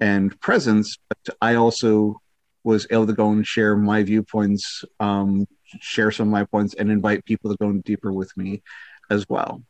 and 0.00 0.38
presence, 0.40 0.98
but 1.08 1.36
I 1.40 1.54
also 1.54 2.20
was 2.64 2.86
able 2.90 3.06
to 3.06 3.12
go 3.12 3.30
and 3.30 3.46
share 3.46 3.76
my 3.76 4.02
viewpoints 4.02 4.84
um, 5.00 5.46
share 5.80 6.10
some 6.10 6.28
of 6.28 6.32
my 6.32 6.44
points 6.44 6.74
and 6.74 6.90
invite 6.90 7.24
people 7.24 7.50
to 7.50 7.56
go 7.58 7.72
deeper 7.72 8.12
with 8.12 8.34
me 8.36 8.62
as 9.10 9.28
well. 9.28 9.62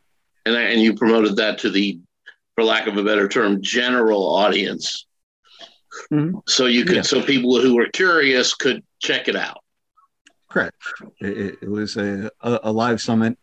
And, 0.44 0.55
and 0.55 0.81
you 0.81 0.94
promoted 0.94 1.37
that 1.37 1.59
to 1.59 1.70
the, 1.70 2.01
for 2.55 2.64
lack 2.64 2.87
of 2.87 2.96
a 2.96 3.05
better 3.05 3.29
term, 3.29 3.62
general 3.62 4.22
audience. 4.37 5.07
Mm-hmm. 6.12 6.38
So 6.46 6.66
you 6.66 6.85
could, 6.85 6.96
yeah. 6.96 7.03
so 7.03 7.22
people 7.22 7.61
who 7.61 7.75
were 7.75 7.88
curious 7.92 8.55
could 8.55 8.83
check 9.01 9.29
it 9.29 9.37
out. 9.37 9.59
It, 11.21 11.59
it 11.62 11.71
was 11.71 11.97
a, 11.97 12.31
a, 12.40 12.61
a, 12.64 12.73
live 12.73 13.01
summit, 13.01 13.38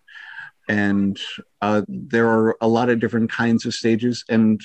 and 0.68 1.20
uh, 1.62 1.84
there 1.88 2.28
are 2.28 2.58
a 2.62 2.68
lot 2.68 2.90
of 2.90 3.00
different 3.00 3.32
kinds 3.32 3.66
of 3.66 3.74
stages, 3.74 4.24
and 4.30 4.62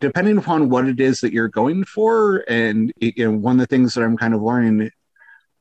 depending 0.00 0.38
upon 0.38 0.68
what 0.68 0.86
it 0.86 1.00
is 1.00 1.20
that 1.20 1.32
you're 1.32 1.48
going 1.48 1.84
for, 1.84 2.44
and 2.48 2.92
you 3.00 3.12
know, 3.18 3.30
one 3.30 3.56
of 3.56 3.60
the 3.60 3.66
things 3.66 3.94
that 3.94 4.02
I'm 4.02 4.16
kind 4.16 4.34
of 4.34 4.42
learning 4.42 4.90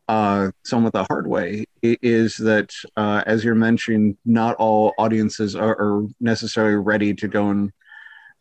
uh, 0.07 0.51
somewhat 0.63 0.93
the 0.93 1.05
hard 1.05 1.27
way 1.27 1.65
is 1.81 2.37
that, 2.37 2.73
uh, 2.97 3.23
as 3.25 3.43
you're 3.43 3.55
mentioning, 3.55 4.17
not 4.25 4.55
all 4.57 4.93
audiences 4.97 5.55
are, 5.55 5.79
are, 5.79 6.07
necessarily 6.19 6.75
ready 6.75 7.13
to 7.13 7.27
go 7.27 7.49
and 7.49 7.71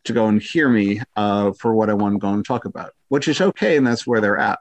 to 0.03 0.11
go 0.11 0.27
and 0.27 0.41
hear 0.41 0.67
me 0.67 0.99
uh, 1.15 1.53
for 1.53 1.73
what 1.73 1.89
I 1.89 1.93
want 1.93 2.15
to 2.15 2.19
go 2.19 2.29
and 2.29 2.45
talk 2.45 2.65
about, 2.65 2.91
which 3.07 3.29
is 3.29 3.39
okay, 3.39 3.77
and 3.77 3.87
that's 3.87 4.05
where 4.05 4.19
they're 4.19 4.37
at. 4.37 4.59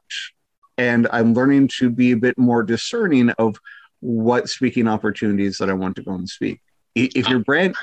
And 0.83 1.07
I'm 1.13 1.33
learning 1.33 1.69
to 1.79 1.91
be 1.91 2.11
a 2.11 2.17
bit 2.17 2.37
more 2.37 2.65
discerning 2.65 3.31
of 3.39 3.57
what 4.01 4.49
speaking 4.49 4.89
opportunities 4.89 5.59
that 5.59 5.71
I 5.71 5.75
want 5.75 5.95
to 5.95 6.03
go 6.03 6.13
and 6.13 6.29
speak. 6.29 6.61
If 6.97 7.29
you're 7.29 7.39
brand, 7.39 7.77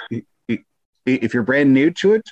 if 1.05 1.33
you're 1.33 1.43
brand 1.43 1.73
new 1.73 1.91
to 1.91 2.15
it, 2.15 2.29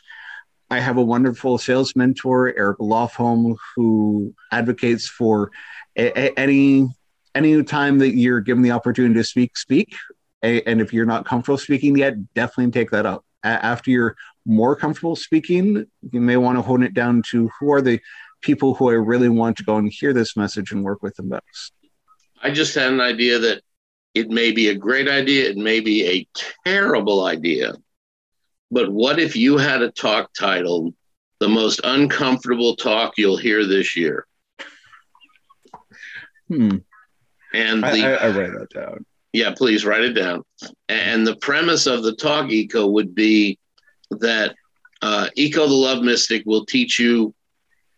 I 0.69 0.81
have 0.81 0.97
a 0.97 1.01
wonderful 1.01 1.57
sales 1.57 1.95
mentor, 1.95 2.53
Eric 2.57 2.79
Lofholm, 2.79 3.55
who 3.73 4.33
advocates 4.51 5.07
for 5.07 5.51
a- 5.95 6.37
any 6.37 6.89
any 7.33 7.63
time 7.63 7.99
that 7.99 8.15
you're 8.15 8.41
given 8.41 8.61
the 8.61 8.71
opportunity 8.71 9.13
to 9.13 9.23
speak, 9.23 9.55
speak. 9.55 9.95
And 10.41 10.81
if 10.81 10.91
you're 10.91 11.05
not 11.05 11.25
comfortable 11.25 11.57
speaking 11.57 11.97
yet, 11.97 12.33
definitely 12.33 12.73
take 12.73 12.91
that 12.91 13.05
up. 13.05 13.23
After 13.41 13.89
you're 13.89 14.17
more 14.45 14.75
comfortable 14.75 15.15
speaking, 15.15 15.85
you 16.11 16.19
may 16.19 16.35
want 16.35 16.57
to 16.57 16.61
hone 16.61 16.83
it 16.83 16.93
down 16.93 17.21
to 17.31 17.49
who 17.57 17.71
are 17.71 17.81
the 17.81 18.01
people 18.41 18.73
who 18.73 18.89
I 18.89 18.93
really 18.93 19.29
want 19.29 19.57
to 19.57 19.63
go 19.63 19.77
and 19.77 19.91
hear 19.91 20.13
this 20.13 20.37
message 20.37 20.71
and 20.71 20.83
work 20.83 21.01
with 21.01 21.15
them 21.15 21.29
best. 21.29 21.73
I 22.41 22.51
just 22.51 22.75
had 22.75 22.91
an 22.91 23.01
idea 23.01 23.39
that 23.39 23.61
it 24.13 24.29
may 24.29 24.51
be 24.51 24.69
a 24.69 24.75
great 24.75 25.07
idea, 25.07 25.49
it 25.49 25.57
may 25.57 25.79
be 25.79 26.07
a 26.07 26.27
terrible 26.65 27.25
idea. 27.25 27.73
But 28.71 28.91
what 28.91 29.19
if 29.19 29.35
you 29.35 29.57
had 29.57 29.81
a 29.81 29.91
talk 29.91 30.33
titled 30.33 30.93
The 31.39 31.47
Most 31.47 31.81
Uncomfortable 31.83 32.75
Talk 32.75 33.13
You'll 33.17 33.37
Hear 33.37 33.65
This 33.65 33.95
Year? 33.95 34.25
Hmm. 36.47 36.77
And 37.53 37.83
the, 37.83 37.87
I, 37.87 38.13
I, 38.13 38.27
I 38.27 38.29
write 38.29 38.51
that 38.51 38.69
down. 38.73 39.05
Yeah, 39.33 39.53
please 39.55 39.85
write 39.85 40.03
it 40.03 40.13
down. 40.13 40.43
And 40.89 41.25
the 41.25 41.35
premise 41.37 41.85
of 41.85 42.03
the 42.03 42.15
talk, 42.15 42.47
Ico, 42.47 42.91
would 42.91 43.13
be 43.13 43.59
that 44.11 44.55
uh, 45.01 45.27
Ico, 45.37 45.67
the 45.67 45.73
Love 45.73 46.03
Mystic, 46.03 46.43
will 46.45 46.65
teach 46.65 46.99
you 46.99 47.33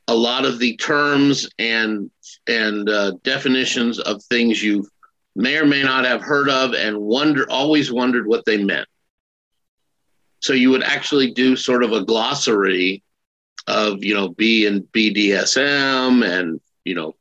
a 0.09 0.15
lot 0.15 0.43
of 0.43 0.57
the 0.57 0.75
terms 0.77 1.47
and 1.59 2.09
and 2.47 2.89
uh, 2.89 3.11
definitions 3.23 3.99
of 3.99 4.23
things 4.23 4.61
you 4.61 4.85
may 5.35 5.57
or 5.57 5.65
may 5.65 5.83
not 5.83 6.03
have 6.03 6.21
heard 6.21 6.49
of 6.49 6.73
and 6.73 6.99
wonder 6.99 7.49
always 7.49 7.91
wondered 7.91 8.25
what 8.27 8.43
they 8.45 8.57
meant. 8.57 8.87
So 10.41 10.53
you 10.53 10.71
would 10.71 10.83
actually 10.83 11.31
do 11.31 11.55
sort 11.55 11.83
of 11.83 11.91
a 11.91 12.03
glossary 12.03 13.03
of 13.67 14.03
you 14.03 14.15
know 14.15 14.29
B 14.29 14.65
and 14.65 14.81
BDSM 14.91 16.25
and 16.25 16.59
you 16.85 16.95
know 16.95 17.15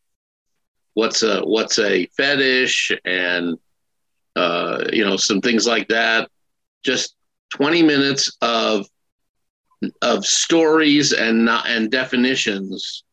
what's 0.94 1.22
a 1.22 1.42
what's 1.42 1.78
a 1.78 2.06
fetish 2.16 2.90
and 3.04 3.58
uh, 4.34 4.84
you 4.94 5.04
know 5.04 5.18
some 5.18 5.42
things 5.42 5.66
like 5.66 5.88
that. 5.88 6.30
Just 6.82 7.16
20 7.50 7.82
minutes 7.82 8.34
of 8.40 8.86
of 10.02 10.26
stories 10.26 11.12
and 11.12 11.44
not, 11.44 11.68
and 11.68 11.90
definitions 11.90 13.04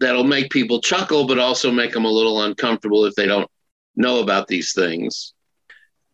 that'll 0.00 0.24
make 0.24 0.50
people 0.50 0.80
chuckle, 0.80 1.26
but 1.26 1.38
also 1.38 1.70
make 1.70 1.92
them 1.92 2.04
a 2.04 2.10
little 2.10 2.42
uncomfortable 2.42 3.04
if 3.04 3.14
they 3.14 3.26
don't 3.26 3.50
know 3.94 4.20
about 4.20 4.46
these 4.46 4.72
things. 4.72 5.32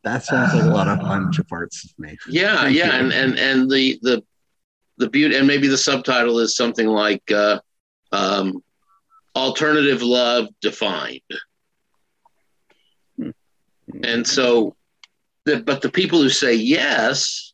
That 0.04 0.24
sounds 0.24 0.54
like 0.54 0.64
a 0.64 0.68
lot 0.68 0.88
of 0.88 1.00
fun 1.00 1.30
to 1.32 1.44
parts 1.44 1.85
of 1.85 1.98
me. 1.98 2.16
Yeah, 2.28 2.62
Thank 2.62 2.76
yeah, 2.76 2.87
you. 2.87 2.92
and 2.92 3.12
and 3.12 3.38
and 3.38 3.70
the 3.70 3.98
the 4.02 4.22
the 4.98 5.08
beauty, 5.08 5.37
and 5.37 5.46
maybe 5.46 5.68
the 5.68 5.78
subtitle 5.78 6.38
is 6.38 6.56
something 6.56 6.87
like 6.87 7.22
uh, 7.30 7.61
um, 8.11 8.62
alternative 9.35 10.02
love 10.02 10.48
defined. 10.61 11.20
And 14.04 14.26
so, 14.26 14.74
the, 15.44 15.61
but 15.61 15.82
the 15.82 15.90
people 15.90 16.20
who 16.20 16.30
say 16.30 16.54
yes, 16.54 17.52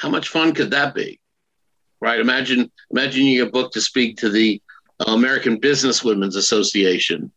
how 0.00 0.08
much 0.08 0.28
fun 0.28 0.54
could 0.54 0.70
that 0.70 0.94
be? 0.94 1.20
Right? 2.00 2.20
Imagine, 2.20 2.70
imagine 2.90 3.26
you 3.26 3.44
get 3.44 3.52
booked 3.52 3.74
to 3.74 3.80
speak 3.80 4.16
to 4.18 4.30
the 4.30 4.62
American 5.06 5.58
Business 5.58 6.02
Women's 6.02 6.36
Association 6.36 7.30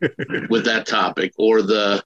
with 0.50 0.66
that 0.66 0.84
topic, 0.86 1.32
or 1.38 1.62
the, 1.62 2.04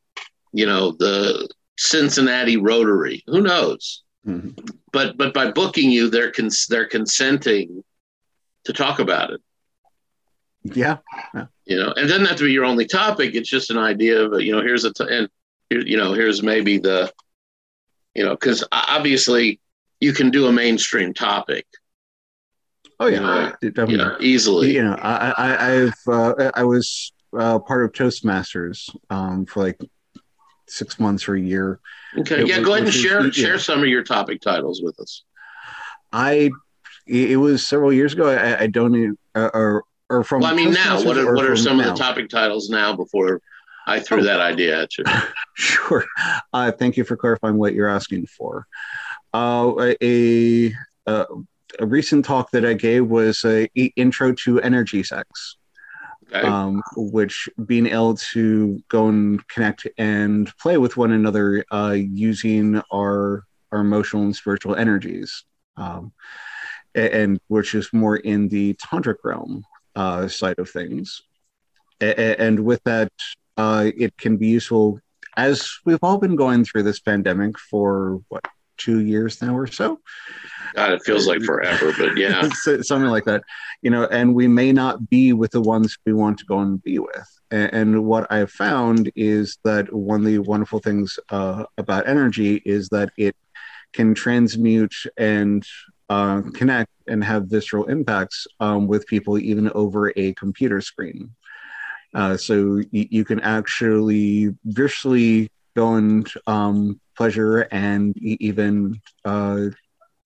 you 0.52 0.66
know, 0.66 0.92
the 0.92 1.48
Cincinnati 1.76 2.56
Rotary. 2.56 3.24
Who 3.26 3.40
knows? 3.40 4.04
Mm-hmm. 4.26 4.66
But 4.92 5.16
but 5.16 5.34
by 5.34 5.50
booking 5.50 5.90
you, 5.90 6.08
they're 6.08 6.30
cons- 6.30 6.66
they're 6.66 6.86
consenting 6.86 7.82
to 8.64 8.72
talk 8.72 9.00
about 9.00 9.30
it. 9.30 9.40
Yeah. 10.62 10.98
yeah. 11.34 11.46
You 11.64 11.76
know, 11.78 11.92
and 11.92 12.04
it 12.04 12.08
doesn't 12.08 12.26
have 12.26 12.36
to 12.36 12.44
be 12.44 12.52
your 12.52 12.64
only 12.64 12.86
topic. 12.86 13.34
It's 13.34 13.48
just 13.48 13.70
an 13.70 13.78
idea 13.78 14.22
of, 14.22 14.40
you 14.40 14.52
know, 14.52 14.60
here's 14.60 14.84
a, 14.84 14.92
t- 14.92 15.06
and, 15.08 15.28
here, 15.70 15.80
you 15.80 15.96
know, 15.96 16.12
here's 16.12 16.42
maybe 16.42 16.78
the, 16.78 17.12
you 18.14 18.24
know, 18.24 18.32
because 18.32 18.64
obviously 18.72 19.60
you 20.00 20.12
can 20.12 20.30
do 20.30 20.46
a 20.46 20.52
mainstream 20.52 21.14
topic. 21.14 21.66
Oh 23.00 23.06
yeah, 23.06 23.52
you 23.62 23.70
know, 23.70 23.84
know 23.86 24.16
easily. 24.20 24.74
You 24.74 24.84
know, 24.84 24.94
I, 25.00 25.32
I 25.36 25.72
I've 25.72 25.94
uh, 26.08 26.50
I 26.54 26.64
was 26.64 27.12
uh, 27.36 27.58
part 27.60 27.84
of 27.84 27.92
Toastmasters 27.92 28.90
um, 29.10 29.46
for 29.46 29.62
like 29.62 29.80
six 30.66 30.98
months 30.98 31.28
or 31.28 31.36
a 31.36 31.40
year. 31.40 31.80
Okay, 32.18 32.40
it 32.40 32.48
yeah, 32.48 32.58
was, 32.58 32.66
go 32.66 32.74
ahead 32.74 32.84
and 32.84 32.94
share 32.94 33.32
share 33.32 33.52
yeah. 33.52 33.58
some 33.60 33.80
of 33.80 33.88
your 33.88 34.02
topic 34.02 34.40
titles 34.40 34.82
with 34.82 34.98
us. 34.98 35.22
I 36.12 36.50
it 37.06 37.38
was 37.38 37.66
several 37.66 37.92
years 37.92 38.14
ago. 38.14 38.28
I, 38.28 38.62
I 38.62 38.66
donated 38.66 39.16
uh, 39.34 39.50
or 39.54 39.84
or 40.10 40.24
from 40.24 40.40
well, 40.40 40.52
I 40.52 40.56
mean 40.56 40.72
now 40.72 41.02
what 41.02 41.16
are, 41.16 41.34
what 41.34 41.44
are 41.44 41.56
some 41.56 41.78
now? 41.78 41.90
of 41.90 41.96
the 41.96 42.02
topic 42.02 42.28
titles 42.28 42.68
now 42.68 42.96
before 42.96 43.40
I 43.86 44.00
threw 44.00 44.20
oh. 44.20 44.24
that 44.24 44.40
idea 44.40 44.82
at 44.82 44.98
you? 44.98 45.04
sure. 45.54 46.04
Uh, 46.52 46.72
thank 46.72 46.96
you 46.96 47.04
for 47.04 47.16
clarifying 47.16 47.56
what 47.56 47.74
you're 47.74 47.88
asking 47.88 48.26
for. 48.26 48.66
Uh, 49.34 49.94
a, 50.00 50.74
a, 51.06 51.24
a 51.78 51.86
recent 51.86 52.24
talk 52.24 52.50
that 52.52 52.64
I 52.64 52.74
gave 52.74 53.06
was 53.06 53.44
a, 53.44 53.66
intro 53.96 54.32
to 54.32 54.60
energy 54.60 55.02
sex. 55.02 55.56
Okay. 56.30 56.46
Um, 56.46 56.82
which 56.94 57.48
being 57.64 57.86
able 57.86 58.14
to 58.32 58.82
go 58.88 59.08
and 59.08 59.48
connect 59.48 59.86
and 59.96 60.54
play 60.58 60.76
with 60.76 60.98
one 60.98 61.12
another 61.12 61.64
uh, 61.70 61.96
using 61.96 62.82
our 62.92 63.44
our 63.72 63.80
emotional 63.80 64.24
and 64.24 64.36
spiritual 64.36 64.74
energies, 64.76 65.44
um, 65.78 66.12
and, 66.94 67.08
and, 67.08 67.40
which 67.48 67.74
is 67.74 67.90
more 67.94 68.16
in 68.18 68.48
the 68.48 68.74
tantric 68.74 69.16
realm 69.24 69.64
uh, 69.96 70.28
side 70.28 70.58
of 70.58 70.68
things. 70.68 71.22
And 72.00 72.60
with 72.60 72.82
that, 72.84 73.12
uh, 73.56 73.90
it 73.96 74.16
can 74.18 74.36
be 74.36 74.48
useful 74.48 75.00
as 75.36 75.78
we've 75.84 75.98
all 76.02 76.18
been 76.18 76.36
going 76.36 76.64
through 76.64 76.82
this 76.82 77.00
pandemic 77.00 77.58
for 77.58 78.20
what 78.28 78.44
two 78.78 79.00
years 79.00 79.42
now 79.42 79.56
or 79.56 79.66
so. 79.66 80.00
God, 80.74 80.92
it 80.92 81.02
feels 81.04 81.26
like 81.26 81.42
forever, 81.42 81.92
but 81.98 82.16
yeah, 82.16 82.48
something 82.82 83.10
like 83.10 83.24
that, 83.24 83.42
you 83.82 83.90
know. 83.90 84.04
And 84.04 84.34
we 84.34 84.48
may 84.48 84.72
not 84.72 85.08
be 85.08 85.32
with 85.32 85.50
the 85.50 85.60
ones 85.60 85.96
we 86.06 86.12
want 86.12 86.38
to 86.38 86.44
go 86.44 86.58
and 86.60 86.82
be 86.82 86.98
with. 86.98 87.28
and, 87.50 87.72
and 87.72 88.04
what 88.04 88.30
I've 88.30 88.50
found 88.50 89.10
is 89.16 89.58
that 89.64 89.92
one 89.92 90.20
of 90.20 90.26
the 90.26 90.38
wonderful 90.38 90.78
things 90.78 91.18
uh, 91.30 91.64
about 91.78 92.08
energy 92.08 92.62
is 92.64 92.88
that 92.90 93.10
it 93.16 93.34
can 93.92 94.14
transmute 94.14 94.94
and 95.16 95.64
uh, 96.10 96.42
connect 96.54 96.90
and 97.06 97.24
have 97.24 97.46
visceral 97.46 97.84
impacts 97.86 98.46
um, 98.60 98.86
with 98.86 99.06
people 99.06 99.38
even 99.38 99.70
over 99.70 100.12
a 100.16 100.34
computer 100.34 100.80
screen. 100.80 101.34
Uh, 102.14 102.36
so 102.36 102.76
y- 102.92 103.08
you 103.10 103.24
can 103.24 103.40
actually 103.40 104.54
virtually 104.64 105.50
go 105.78 105.94
and 105.94 106.28
um, 106.46 107.00
pleasure 107.16 107.60
and 107.70 108.16
even 108.18 109.00
uh, 109.24 109.66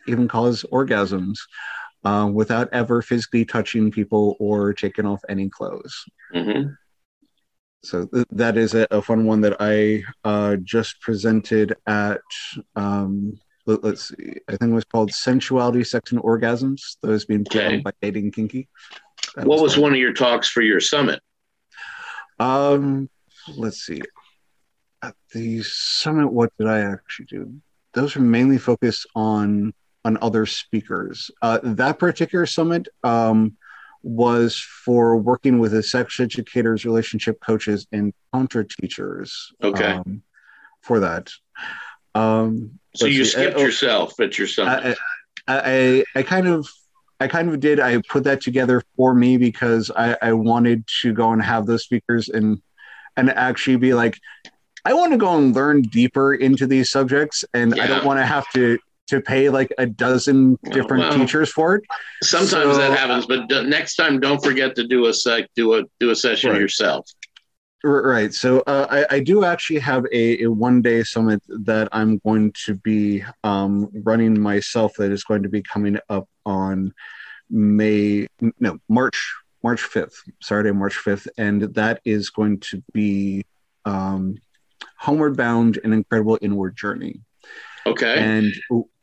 even 0.07 0.27
cause 0.27 0.65
orgasms 0.73 1.39
uh, 2.05 2.29
without 2.33 2.69
ever 2.73 3.03
physically 3.03 3.45
touching 3.45 3.91
people 3.91 4.37
or 4.41 4.73
taking 4.73 5.07
off 5.07 5.21
any 5.29 5.49
clothes. 5.49 6.05
Mm-hmm. 6.35 6.71
So 7.85 8.07
th- 8.07 8.27
that 8.31 8.57
is 8.57 8.75
a, 8.75 8.87
a, 8.91 9.03
fun 9.03 9.27
one 9.27 9.41
that 9.43 9.57
I 9.61 10.05
uh, 10.25 10.57
just 10.63 11.01
presented 11.01 11.75
at. 11.87 12.21
Um, 12.77 13.39
let, 13.67 13.85
us 13.85 14.09
see, 14.09 14.41
I 14.49 14.57
think 14.57 14.71
it 14.71 14.75
was 14.75 14.85
called 14.85 15.11
"Sensuality, 15.11 15.87
Sex, 15.87 16.13
and 16.13 16.21
Orgasms." 16.21 16.97
That 17.03 17.09
was 17.09 17.25
being 17.25 17.45
put 17.45 17.57
okay. 17.57 17.77
on 17.77 17.83
by 17.83 17.93
Dating 18.01 18.31
Kinky. 18.33 18.69
That 19.37 19.47
what 19.47 19.61
was, 19.61 19.77
was 19.77 19.79
one 19.79 19.93
of 19.93 19.99
your 19.99 20.13
talks 20.13 20.49
for 20.49 20.63
your 20.63 20.81
summit? 20.81 21.21
Um, 22.39 23.09
let's 23.57 23.81
see. 23.85 24.03
At 25.03 25.15
the 25.35 25.63
summit, 25.63 26.29
what 26.29 26.53
did 26.59 26.69
I 26.69 26.81
actually 26.81 27.27
do? 27.27 27.55
Those 27.95 28.17
are 28.17 28.21
mainly 28.21 28.59
focused 28.59 29.07
on 29.15 29.75
on 30.05 30.19
other 30.21 30.47
speakers. 30.47 31.31
Uh, 31.43 31.61
that 31.63 31.99
particular 31.99 32.45
summit 32.47 32.89
um, 33.05 33.57
was 34.03 34.59
for 34.59 35.17
working 35.17 35.61
with 35.61 35.73
the 35.73 35.83
sex 35.83 36.19
educators, 36.19 36.85
relationship 36.85 37.41
coaches, 37.41 37.87
and 37.93 38.13
counter 38.33 38.65
teachers. 38.65 39.53
Okay. 39.63 39.93
Um, 39.93 40.23
for 40.83 41.01
that. 41.01 41.31
Um, 42.15 42.79
so 42.95 43.07
you 43.07 43.25
see, 43.25 43.31
skipped 43.31 43.57
I, 43.57 43.61
yourself 43.61 44.21
at 44.21 44.37
your 44.37 44.47
summit. 44.47 44.99
I, 45.49 46.05
I, 46.15 46.19
I 46.21 46.23
kind 46.23 46.47
of 46.47 46.69
I 47.21 47.29
kind 47.29 47.49
of 47.49 47.61
did. 47.61 47.81
I 47.81 48.03
put 48.09 48.25
that 48.25 48.41
together 48.41 48.83
for 48.97 49.15
me 49.15 49.37
because 49.37 49.91
I, 49.97 50.17
I 50.21 50.33
wanted 50.33 50.85
to 51.03 51.13
go 51.13 51.33
and 51.33 51.43
have 51.43 51.67
those 51.67 51.85
speakers 51.85 52.29
and 52.29 52.61
and 53.17 53.31
actually 53.31 53.77
be 53.77 53.95
like, 53.95 54.19
I 54.85 54.95
want 54.95 55.13
to 55.13 55.19
go 55.19 55.37
and 55.37 55.55
learn 55.55 55.83
deeper 55.83 56.35
into 56.35 56.67
these 56.67 56.91
subjects, 56.91 57.45
and 57.55 57.77
yeah. 57.77 57.85
I 57.85 57.87
don't 57.87 58.05
want 58.05 58.19
to 58.19 58.27
have 58.27 58.49
to 58.55 58.79
to 59.09 59.21
pay 59.21 59.49
like 59.51 59.73
a 59.79 59.87
dozen 59.87 60.59
different 60.71 61.05
well, 61.05 61.19
teachers 61.19 61.51
for 61.51 61.77
it. 61.77 61.85
Sometimes 62.23 62.75
so, 62.75 62.79
that 62.79 62.99
happens, 62.99 63.27
but 63.27 63.49
d- 63.49 63.65
next 63.65 63.97
time, 63.97 64.21
don't 64.21 64.43
forget 64.43 64.75
to 64.77 64.87
do 64.87 65.07
a 65.07 65.15
sec, 65.15 65.49
do 65.55 65.75
a 65.75 65.83
do 66.01 66.11
a 66.11 66.17
session 66.17 66.51
right. 66.51 66.61
yourself. 66.61 67.09
Right. 67.85 68.33
So 68.33 68.61
uh, 68.61 68.87
I, 68.89 69.17
I, 69.17 69.21
do 69.21 69.45
actually 69.45 69.81
have 69.81 70.05
a, 70.13 70.45
a, 70.45 70.47
one 70.47 70.83
day 70.83 71.03
summit 71.03 71.43
that 71.49 71.89
I'm 71.91 72.19
going 72.19 72.53
to 72.65 72.75
be 72.75 73.25
um, 73.43 73.91
running 74.05 74.41
myself. 74.41 74.93
That 74.99 75.11
is 75.11 75.25
going 75.25 75.43
to 75.43 75.49
be 75.49 75.63
coming 75.63 75.99
up 76.09 76.29
on 76.47 76.95
May 77.51 78.29
no 78.61 78.79
March 78.89 79.35
March 79.65 79.83
fifth, 79.83 80.15
Saturday 80.41 80.71
March 80.71 80.95
fifth, 80.95 81.27
and 81.37 81.63
that 81.75 82.01
is 82.05 82.31
going 82.31 82.61
to 82.61 82.83
be 82.93 83.45
um, 83.85 84.37
Homeward 85.03 85.37
Bound: 85.37 85.81
An 85.83 85.93
Incredible 85.93 86.39
Inward 86.41 86.77
Journey. 86.77 87.21
Okay. 87.87 88.19
And 88.19 88.55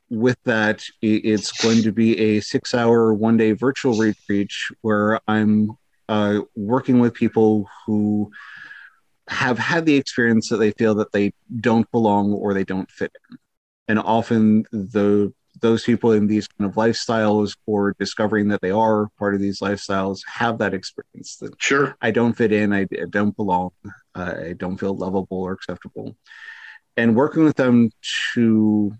with 0.09 0.37
that, 0.45 0.83
it's 1.01 1.51
going 1.61 1.83
to 1.83 1.91
be 1.91 2.17
a 2.17 2.39
six 2.39 2.73
hour, 2.73 3.13
one 3.13 3.35
day 3.35 3.51
virtual 3.51 3.97
retreat 3.97 4.51
where 4.81 5.19
I'm 5.27 5.71
uh, 6.07 6.41
working 6.55 6.99
with 6.99 7.13
people 7.13 7.69
who 7.85 8.31
have 9.27 9.59
had 9.59 9.85
the 9.85 9.95
experience 9.95 10.49
that 10.49 10.57
they 10.57 10.71
feel 10.71 10.95
that 10.95 11.11
they 11.11 11.33
don't 11.59 11.89
belong 11.91 12.31
or 12.33 12.53
they 12.53 12.63
don't 12.63 12.89
fit 12.89 13.11
in. 13.29 13.37
And 13.89 13.99
often 13.99 14.63
the 14.71 15.33
those 15.61 15.83
people 15.83 16.13
in 16.13 16.27
these 16.27 16.47
kind 16.47 16.69
of 16.69 16.75
lifestyles 16.75 17.57
or 17.65 17.95
discovering 17.99 18.47
that 18.47 18.61
they 18.61 18.71
are 18.71 19.09
part 19.17 19.33
of 19.33 19.41
these 19.41 19.59
lifestyles 19.59 20.21
have 20.25 20.57
that 20.59 20.73
experience 20.73 21.37
that 21.37 21.53
sure 21.61 21.97
i 22.01 22.11
don't 22.11 22.33
fit 22.33 22.51
in 22.51 22.71
i, 22.71 22.81
I 22.81 23.05
don't 23.09 23.35
belong 23.35 23.71
i 24.19 24.53
don't 24.53 24.77
feel 24.77 24.95
lovable 24.95 25.37
or 25.37 25.51
acceptable 25.51 26.15
and 26.97 27.15
working 27.15 27.43
with 27.45 27.55
them 27.55 27.91
to 28.33 28.93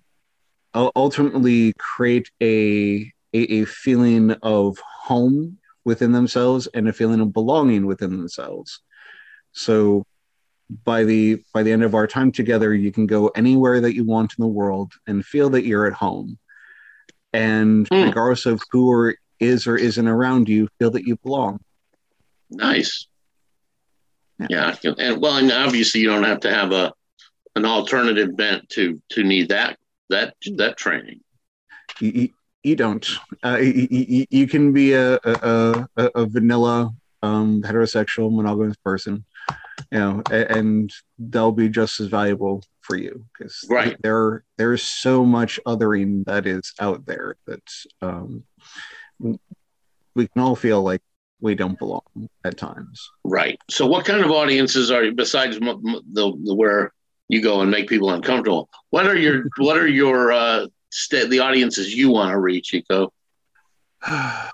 ultimately 0.74 1.74
create 1.78 2.30
a, 2.42 3.12
a, 3.34 3.40
a 3.40 3.66
feeling 3.66 4.32
of 4.42 4.78
home 4.80 5.58
within 5.84 6.12
themselves 6.12 6.68
and 6.74 6.88
a 6.88 6.94
feeling 6.94 7.20
of 7.20 7.34
belonging 7.34 7.86
within 7.86 8.12
themselves. 8.12 8.82
So 9.52 10.06
by 10.86 11.04
the 11.04 11.44
by 11.54 11.64
the 11.64 11.72
end 11.72 11.84
of 11.84 11.96
our 11.96 12.08
time 12.08 12.32
together, 12.32 12.74
you 12.74 12.92
can 12.92 13.08
go 13.08 13.28
anywhere 13.30 13.82
that 13.82 13.96
you 13.96 14.06
want 14.06 14.34
in 14.38 14.44
the 14.44 14.48
world 14.48 14.94
and 15.08 15.26
feel 15.26 15.50
that 15.52 15.66
you're 15.66 15.88
at 15.88 15.94
home. 15.94 16.38
And 17.34 17.90
mm. 17.90 18.06
regardless 18.06 18.46
of 18.46 18.62
who 18.72 18.90
or 18.90 19.16
is 19.40 19.68
or 19.68 19.76
isn't 19.76 20.08
around 20.08 20.48
you, 20.48 20.68
feel 20.80 20.92
that 20.92 21.06
you 21.06 21.18
belong. 21.18 21.60
Nice. 22.50 23.08
Yeah. 24.50 24.76
yeah. 24.82 24.94
And 24.98 25.22
well, 25.22 25.38
and 25.38 25.52
obviously 25.52 26.02
you 26.02 26.08
don't 26.08 26.24
have 26.24 26.42
to 26.42 26.54
have 26.54 26.72
a 26.72 26.94
an 27.56 27.66
alternative 27.66 28.36
bent 28.38 28.70
to 28.70 29.02
to 29.10 29.24
need 29.24 29.50
that 29.50 29.78
that 30.10 30.36
that 30.56 30.78
training. 30.78 31.22
You, 32.00 32.30
you 32.64 32.76
don't. 32.76 33.08
Uh, 33.44 33.58
you, 33.58 34.26
you, 34.30 34.48
can 34.48 34.72
be 34.72 34.94
a 34.94 35.16
a, 35.16 35.88
a, 35.98 36.06
a 36.16 36.26
vanilla 36.26 36.92
um, 37.22 37.62
heterosexual 37.64 38.34
monogamous 38.34 38.78
person, 38.78 39.26
you 39.92 40.00
know, 40.00 40.24
and 40.32 40.92
they'll 41.18 41.52
be 41.52 41.70
just 41.70 42.00
as 42.00 42.08
valuable 42.08 42.64
for 42.82 42.96
you 42.98 43.26
because 43.38 43.66
right. 43.70 43.98
there 44.02 44.44
there's 44.58 44.82
so 44.82 45.24
much 45.24 45.60
othering 45.66 46.26
that 46.26 46.48
is 46.48 46.74
out 46.80 47.06
there 47.06 47.36
that 47.46 47.62
um, 48.02 48.44
we 49.20 50.28
can 50.28 50.42
all 50.42 50.56
feel 50.56 50.82
like 50.82 51.02
we 51.42 51.56
don't 51.56 51.78
belong 51.80 52.02
at 52.44 52.58
times. 52.58 53.10
Right. 53.24 53.60
So, 53.70 53.86
what 53.86 54.06
kind 54.06 54.24
of 54.24 54.32
audiences 54.32 54.92
are 54.92 55.04
you 55.04 55.14
besides 55.14 55.58
the, 55.60 56.34
the 56.44 56.56
where 56.56 56.92
you 57.30 57.42
go 57.42 57.62
and 57.62 57.72
make 57.72 57.88
people 57.88 58.10
uncomfortable. 58.10 58.70
What 58.90 59.06
are 59.06 59.16
your 59.16 59.46
what 59.58 59.78
are 59.78 59.88
your 59.88 60.34
uh, 60.34 60.68
st- 60.90 61.30
the 61.30 61.40
audiences 61.40 61.96
you 61.96 62.10
want 62.10 62.32
to 62.32 62.40
reach, 62.40 62.74
Ico? 62.74 63.10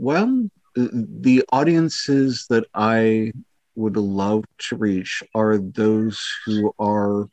Well, 0.00 0.48
the 0.76 1.42
audiences 1.50 2.46
that 2.50 2.64
I 2.72 3.32
would 3.74 3.96
love 3.96 4.44
to 4.68 4.76
reach 4.76 5.24
are 5.34 5.58
those 5.58 6.24
who 6.46 6.72
are 6.78 7.28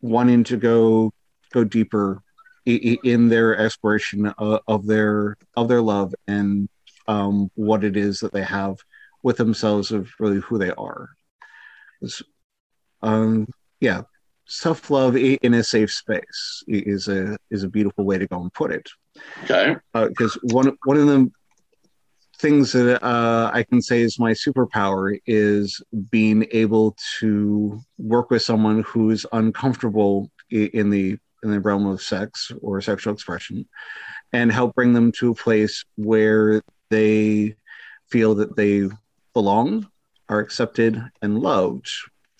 wanting 0.00 0.44
to 0.44 0.56
go 0.56 1.12
go 1.52 1.64
deeper 1.64 2.22
in 2.66 3.28
their 3.28 3.58
exploration 3.58 4.32
of 4.38 4.86
their 4.86 5.36
of 5.56 5.66
their 5.66 5.82
love 5.82 6.14
and 6.28 6.68
um, 7.06 7.50
what 7.54 7.84
it 7.84 7.96
is 7.96 8.20
that 8.20 8.32
they 8.32 8.42
have 8.42 8.78
with 9.22 9.36
themselves 9.36 9.90
of 9.90 10.10
really 10.18 10.40
who 10.40 10.58
they 10.58 10.70
are. 10.72 11.10
Um, 13.02 13.46
yeah, 13.80 14.02
self 14.46 14.90
love 14.90 15.16
in 15.16 15.54
a 15.54 15.64
safe 15.64 15.90
space 15.90 16.62
is 16.68 17.08
a 17.08 17.36
is 17.50 17.62
a 17.62 17.68
beautiful 17.68 18.04
way 18.04 18.18
to 18.18 18.26
go 18.26 18.40
and 18.40 18.52
put 18.52 18.72
it. 18.72 18.88
Okay. 19.44 19.76
Because 19.92 20.36
uh, 20.36 20.40
one 20.50 20.76
one 20.84 20.96
of 20.96 21.06
the 21.06 21.30
things 22.38 22.72
that 22.72 23.02
uh, 23.02 23.50
I 23.52 23.62
can 23.62 23.80
say 23.80 24.02
is 24.02 24.18
my 24.18 24.32
superpower 24.32 25.18
is 25.26 25.80
being 26.10 26.46
able 26.50 26.96
to 27.20 27.80
work 27.98 28.30
with 28.30 28.42
someone 28.42 28.82
who 28.82 29.10
is 29.10 29.26
uncomfortable 29.32 30.30
in 30.50 30.90
the 30.90 31.18
in 31.42 31.50
the 31.50 31.60
realm 31.60 31.86
of 31.86 32.02
sex 32.02 32.50
or 32.62 32.80
sexual 32.80 33.12
expression, 33.12 33.66
and 34.32 34.50
help 34.50 34.74
bring 34.74 34.92
them 34.92 35.12
to 35.12 35.30
a 35.30 35.34
place 35.34 35.84
where 35.96 36.62
they 36.94 37.56
feel 38.08 38.36
that 38.36 38.54
they 38.54 38.88
belong, 39.32 39.88
are 40.28 40.38
accepted, 40.38 41.02
and 41.22 41.40
loved 41.40 41.90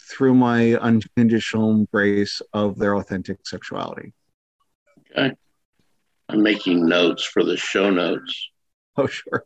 through 0.01 0.35
my 0.35 0.75
unconditional 0.75 1.73
embrace 1.73 2.40
of 2.53 2.79
their 2.79 2.95
authentic 2.95 3.38
sexuality. 3.45 4.12
Okay. 5.11 5.35
I'm 6.29 6.43
making 6.43 6.87
notes 6.87 7.25
for 7.25 7.43
the 7.43 7.57
show 7.57 7.90
notes. 7.90 8.51
Oh, 8.97 9.07
sure. 9.09 9.45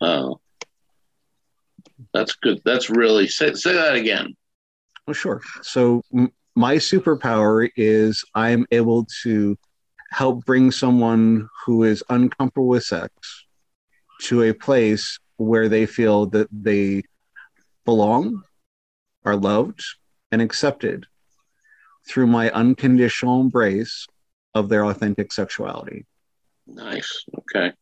Oh, 0.00 0.40
that's 2.14 2.34
good. 2.36 2.60
That's 2.64 2.88
really 2.88 3.28
say, 3.28 3.52
say 3.52 3.74
that 3.74 3.94
again. 3.94 4.34
Oh, 5.06 5.12
sure. 5.12 5.42
So, 5.60 6.02
m- 6.14 6.32
my 6.56 6.76
superpower 6.76 7.68
is 7.76 8.24
I'm 8.34 8.66
able 8.70 9.06
to 9.22 9.56
help 10.12 10.44
bring 10.44 10.70
someone 10.70 11.48
who 11.64 11.84
is 11.84 12.04
uncomfortable 12.10 12.68
with 12.68 12.84
sex 12.84 13.46
to 14.20 14.42
a 14.42 14.52
place 14.52 15.18
where 15.36 15.68
they 15.68 15.86
feel 15.86 16.26
that 16.26 16.48
they 16.52 17.02
belong 17.84 18.42
are 19.24 19.36
loved 19.36 19.82
and 20.30 20.42
accepted 20.42 21.06
through 22.06 22.26
my 22.26 22.50
unconditional 22.50 23.40
embrace 23.40 24.06
of 24.54 24.68
their 24.68 24.84
authentic 24.84 25.32
sexuality. 25.32 26.04
Nice. 26.66 27.24
Okay. 27.38 27.72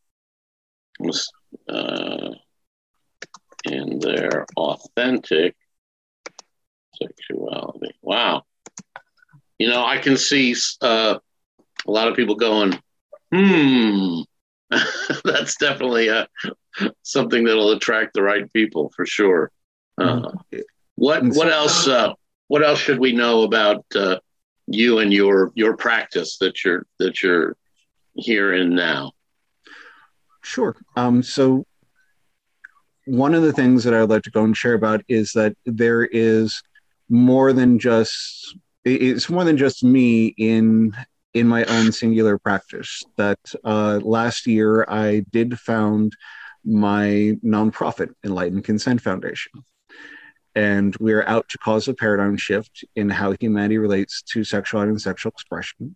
Uh, 1.68 2.30
in 3.64 3.98
their 3.98 4.46
authentic 4.56 5.56
sexuality. 6.94 7.94
Wow. 8.02 8.44
You 9.58 9.68
know, 9.68 9.84
I 9.84 9.98
can 9.98 10.16
see 10.16 10.54
uh, 10.80 11.18
a 11.86 11.90
lot 11.90 12.08
of 12.08 12.16
people 12.16 12.34
going, 12.34 12.78
hmm, 13.32 14.20
that's 15.24 15.56
definitely 15.56 16.08
a, 16.08 16.28
uh, 16.80 16.88
something 17.02 17.44
that'll 17.44 17.72
attract 17.72 18.14
the 18.14 18.22
right 18.22 18.50
people 18.52 18.92
for 18.94 19.04
sure. 19.06 19.50
Uh, 19.98 20.20
mm-hmm. 20.20 20.58
what 20.94 21.22
what 21.24 21.48
else? 21.48 21.86
Uh, 21.88 22.12
what 22.48 22.64
else 22.64 22.78
should 22.78 22.98
we 22.98 23.12
know 23.12 23.42
about 23.42 23.84
uh, 23.94 24.18
you 24.66 24.98
and 24.98 25.12
your 25.12 25.52
your 25.54 25.76
practice 25.76 26.38
that 26.38 26.64
you're 26.64 26.86
that 26.98 27.22
you're 27.22 27.56
here 28.14 28.54
in 28.54 28.74
now? 28.74 29.12
Sure. 30.42 30.76
Um, 30.96 31.22
so 31.22 31.66
one 33.06 33.34
of 33.34 33.42
the 33.42 33.52
things 33.52 33.84
that 33.84 33.94
I'd 33.94 34.08
like 34.08 34.22
to 34.22 34.30
go 34.30 34.44
and 34.44 34.56
share 34.56 34.74
about 34.74 35.02
is 35.08 35.32
that 35.32 35.54
there 35.66 36.04
is 36.04 36.62
more 37.08 37.52
than 37.52 37.78
just 37.78 38.56
it's 38.84 39.28
more 39.28 39.44
than 39.44 39.56
just 39.56 39.84
me 39.84 40.34
in 40.38 40.92
in 41.34 41.46
my 41.46 41.64
own 41.64 41.92
singular 41.92 42.38
practice. 42.38 43.02
That 43.16 43.38
uh, 43.64 44.00
last 44.02 44.46
year 44.46 44.84
I 44.88 45.24
did 45.30 45.58
found 45.58 46.16
my 46.64 47.36
nonprofit, 47.44 48.12
Enlightened 48.24 48.64
Consent 48.64 49.00
Foundation. 49.00 49.52
And 50.54 50.96
we're 50.96 51.24
out 51.24 51.48
to 51.50 51.58
cause 51.58 51.86
a 51.88 51.94
paradigm 51.94 52.36
shift 52.36 52.84
in 52.96 53.08
how 53.08 53.34
humanity 53.38 53.78
relates 53.78 54.22
to 54.22 54.42
sexuality 54.42 54.90
and 54.90 55.00
sexual 55.00 55.30
expression. 55.30 55.94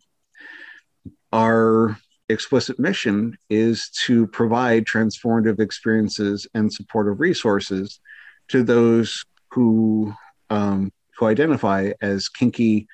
Our 1.33 1.99
explicit 2.29 2.79
mission 2.79 3.37
is 3.51 3.91
to 4.07 4.27
provide 4.29 4.85
transformative 4.85 5.61
experiences 5.61 6.47
and 6.55 6.73
supportive 6.73 7.21
resources 7.21 8.01
to 8.49 8.63
those 8.63 9.25
who 9.51 10.15
um, 10.51 10.93
who 11.17 11.27
identify 11.27 11.93
as 12.01 12.29
kinky, 12.29 12.87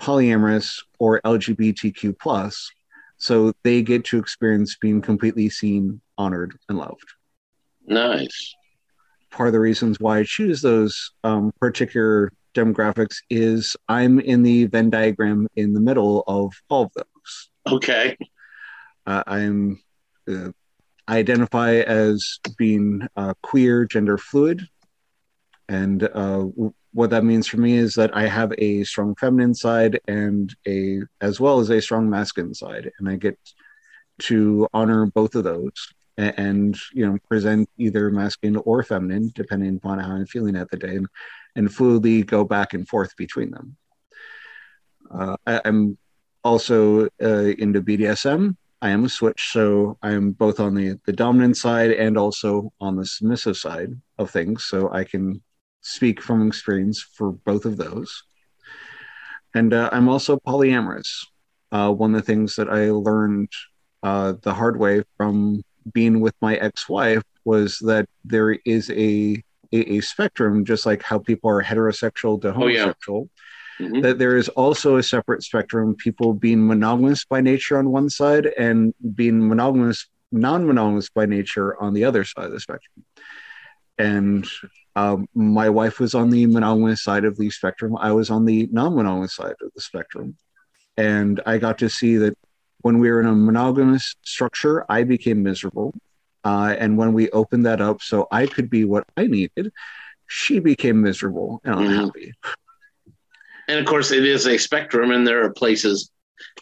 polyamorous, 0.00 0.82
or 0.98 1.20
LGBTQ 1.24 2.18
plus, 2.18 2.70
so 3.16 3.52
they 3.62 3.82
get 3.82 4.04
to 4.06 4.18
experience 4.18 4.76
being 4.80 5.00
completely 5.00 5.48
seen, 5.48 6.00
honored, 6.18 6.56
and 6.68 6.78
loved. 6.78 7.12
Nice. 7.86 8.54
Part 9.30 9.48
of 9.48 9.52
the 9.52 9.60
reasons 9.60 9.98
why 10.00 10.18
I 10.18 10.24
choose 10.24 10.60
those 10.62 11.12
um, 11.22 11.52
particular 11.60 12.32
demographics 12.54 13.16
is 13.30 13.76
I'm 13.88 14.20
in 14.20 14.42
the 14.42 14.66
Venn 14.66 14.90
diagram 14.90 15.48
in 15.56 15.72
the 15.72 15.80
middle 15.80 16.22
of 16.26 16.52
all 16.68 16.84
of 16.84 16.92
those. 16.94 17.50
Okay. 17.66 18.16
Uh, 19.06 19.22
I'm 19.26 19.80
uh, 20.28 20.50
I 21.06 21.18
identify 21.18 21.74
as 21.74 22.38
being 22.56 23.06
uh, 23.16 23.34
queer, 23.42 23.84
gender 23.84 24.16
fluid, 24.16 24.66
and 25.68 26.02
uh, 26.02 26.46
what 26.94 27.10
that 27.10 27.24
means 27.24 27.48
for 27.48 27.58
me 27.58 27.74
is 27.74 27.94
that 27.94 28.16
I 28.16 28.28
have 28.28 28.52
a 28.56 28.84
strong 28.84 29.16
feminine 29.16 29.54
side 29.54 30.00
and 30.06 30.54
a 30.66 31.00
as 31.20 31.40
well 31.40 31.58
as 31.58 31.68
a 31.68 31.82
strong 31.82 32.08
masculine 32.08 32.54
side, 32.54 32.90
and 32.98 33.08
I 33.08 33.16
get 33.16 33.36
to 34.22 34.68
honor 34.72 35.06
both 35.06 35.34
of 35.34 35.42
those 35.42 35.92
and, 36.16 36.38
and 36.38 36.78
you 36.92 37.04
know 37.04 37.18
present 37.28 37.68
either 37.78 38.10
masculine 38.10 38.62
or 38.64 38.84
feminine 38.84 39.32
depending 39.34 39.76
upon 39.76 39.98
how 39.98 40.12
I'm 40.12 40.26
feeling 40.26 40.56
at 40.56 40.70
the 40.70 40.76
day, 40.76 40.94
and, 40.96 41.08
and 41.56 41.68
fluidly 41.68 42.24
go 42.24 42.44
back 42.44 42.74
and 42.74 42.88
forth 42.88 43.16
between 43.16 43.50
them. 43.50 43.76
Uh, 45.10 45.36
I, 45.46 45.60
am 45.64 45.98
also 46.44 47.06
uh, 47.20 47.52
into 47.58 47.82
BDSM, 47.82 48.56
I 48.80 48.90
am 48.90 49.06
a 49.06 49.08
switch, 49.08 49.50
so 49.50 49.98
I'm 50.00 50.30
both 50.30 50.60
on 50.60 50.74
the 50.74 51.00
the 51.06 51.12
dominant 51.12 51.56
side 51.56 51.90
and 51.90 52.16
also 52.16 52.72
on 52.80 52.96
the 52.96 53.06
submissive 53.06 53.56
side 53.56 54.00
of 54.18 54.30
things. 54.30 54.66
So 54.66 54.92
I 54.92 55.02
can 55.02 55.42
speak 55.84 56.20
from 56.20 56.46
experience 56.46 57.00
for 57.00 57.32
both 57.32 57.64
of 57.64 57.76
those. 57.76 58.24
And 59.54 59.72
uh, 59.72 59.90
I'm 59.92 60.08
also 60.08 60.36
polyamorous. 60.38 61.26
Uh, 61.70 61.92
one 61.92 62.14
of 62.14 62.20
the 62.20 62.26
things 62.26 62.56
that 62.56 62.68
I 62.68 62.90
learned 62.90 63.50
uh, 64.02 64.34
the 64.42 64.52
hard 64.52 64.78
way 64.78 65.02
from 65.16 65.62
being 65.92 66.20
with 66.20 66.34
my 66.40 66.56
ex-wife 66.56 67.22
was 67.44 67.78
that 67.80 68.08
there 68.24 68.52
is 68.52 68.90
a 68.90 69.42
a, 69.72 69.96
a 69.96 70.00
spectrum, 70.00 70.64
just 70.64 70.86
like 70.86 71.02
how 71.02 71.18
people 71.18 71.50
are 71.50 71.62
heterosexual 71.62 72.40
to 72.42 72.52
homosexual. 72.52 73.18
Oh, 73.18 73.22
yeah 73.22 73.44
mm-hmm. 73.80 74.00
that 74.00 74.18
there 74.18 74.36
is 74.36 74.48
also 74.50 74.96
a 74.96 75.02
separate 75.02 75.42
spectrum 75.42 75.94
people 75.94 76.32
being 76.32 76.66
monogamous 76.66 77.24
by 77.24 77.40
nature 77.40 77.78
on 77.78 77.90
one 77.90 78.10
side 78.10 78.46
and 78.58 78.94
being 79.14 79.46
monogamous 79.46 80.06
non-monogamous 80.32 81.10
by 81.10 81.26
nature 81.26 81.80
on 81.80 81.94
the 81.94 82.04
other 82.04 82.24
side 82.24 82.46
of 82.46 82.52
the 82.52 82.60
spectrum 82.60 83.03
and 83.98 84.46
um, 84.96 85.28
my 85.34 85.68
wife 85.68 85.98
was 85.98 86.14
on 86.14 86.30
the 86.30 86.46
monogamous 86.46 87.02
side 87.02 87.24
of 87.24 87.36
the 87.36 87.50
spectrum. 87.50 87.96
I 87.98 88.12
was 88.12 88.30
on 88.30 88.44
the 88.44 88.68
non-monogamous 88.70 89.34
side 89.34 89.54
of 89.60 89.70
the 89.74 89.80
spectrum. 89.80 90.36
And 90.96 91.40
i 91.44 91.58
got 91.58 91.78
to 91.78 91.88
see 91.88 92.16
that 92.18 92.38
when 92.82 92.98
we 92.98 93.10
were 93.10 93.20
in 93.20 93.26
a 93.26 93.34
monogamous 93.34 94.14
structure 94.22 94.84
i 94.88 95.02
became 95.02 95.42
miserable. 95.42 95.92
Uh, 96.44 96.76
and 96.78 96.98
when 96.98 97.12
we 97.12 97.30
opened 97.30 97.66
that 97.66 97.80
up 97.80 98.00
so 98.00 98.28
i 98.30 98.46
could 98.46 98.70
be 98.70 98.84
what 98.84 99.04
i 99.16 99.26
needed 99.26 99.72
she 100.26 100.58
became 100.58 101.00
miserable 101.00 101.60
and 101.64 101.74
mm-hmm. 101.74 101.90
unhappy. 101.90 102.32
And 103.68 103.78
of 103.78 103.86
course 103.86 104.10
it 104.10 104.24
is 104.24 104.46
a 104.46 104.58
spectrum 104.58 105.10
and 105.10 105.26
there 105.26 105.44
are 105.44 105.50
places 105.50 106.10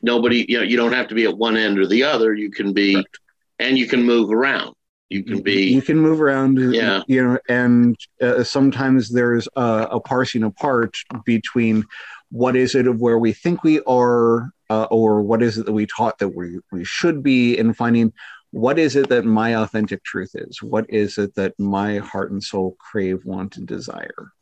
nobody 0.02 0.44
you 0.48 0.58
know 0.58 0.64
you 0.64 0.76
don't 0.76 0.92
have 0.92 1.08
to 1.08 1.14
be 1.14 1.24
at 1.24 1.36
one 1.36 1.56
end 1.56 1.78
or 1.78 1.86
the 1.86 2.02
other. 2.02 2.34
You 2.34 2.50
can 2.50 2.72
be 2.72 2.94
Correct. 2.94 3.18
and 3.58 3.78
you 3.78 3.86
can 3.86 4.02
move 4.02 4.30
around 4.30 4.74
you 5.12 5.22
can 5.22 5.42
be 5.42 5.64
you 5.64 5.82
can 5.82 5.98
move 5.98 6.20
around 6.20 6.58
yeah 6.72 7.02
you 7.06 7.22
know 7.22 7.38
and 7.48 7.96
uh, 8.20 8.42
sometimes 8.42 9.10
there's 9.10 9.48
a, 9.56 9.88
a, 9.92 10.00
parsing 10.00 10.42
apart 10.42 10.96
between 11.24 11.84
what 12.30 12.56
is 12.56 12.74
it 12.74 12.86
of 12.86 13.00
where 13.00 13.18
we 13.18 13.32
think 13.32 13.62
we 13.62 13.80
are 13.82 14.50
uh, 14.70 14.84
or 14.90 15.22
what 15.22 15.42
is 15.42 15.58
it 15.58 15.66
that 15.66 15.72
we 15.72 15.86
taught 15.86 16.18
that 16.18 16.30
we, 16.30 16.58
we 16.70 16.84
should 16.84 17.22
be 17.22 17.56
in 17.58 17.74
finding 17.74 18.12
what 18.50 18.78
is 18.78 18.96
it 18.96 19.08
that 19.08 19.24
my 19.24 19.56
authentic 19.56 20.02
truth 20.04 20.30
is 20.34 20.62
what 20.62 20.86
is 20.88 21.18
it 21.18 21.34
that 21.34 21.52
my 21.58 21.98
heart 21.98 22.30
and 22.30 22.42
soul 22.42 22.76
crave 22.78 23.24
want 23.24 23.56
and 23.56 23.66
desire 23.66 24.32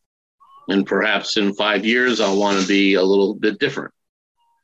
and 0.70 0.87
perhaps 0.87 1.37
in 1.37 1.52
five 1.54 1.85
years 1.85 2.20
I'll 2.20 2.38
want 2.38 2.61
to 2.61 2.66
be 2.66 2.94
a 2.94 3.02
little 3.02 3.35
bit 3.35 3.59
different. 3.59 3.92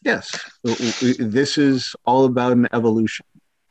Yes, 0.04 0.38
this 0.62 1.58
is 1.58 1.96
all 2.04 2.26
about 2.26 2.52
an 2.52 2.68
evolution. 2.72 3.26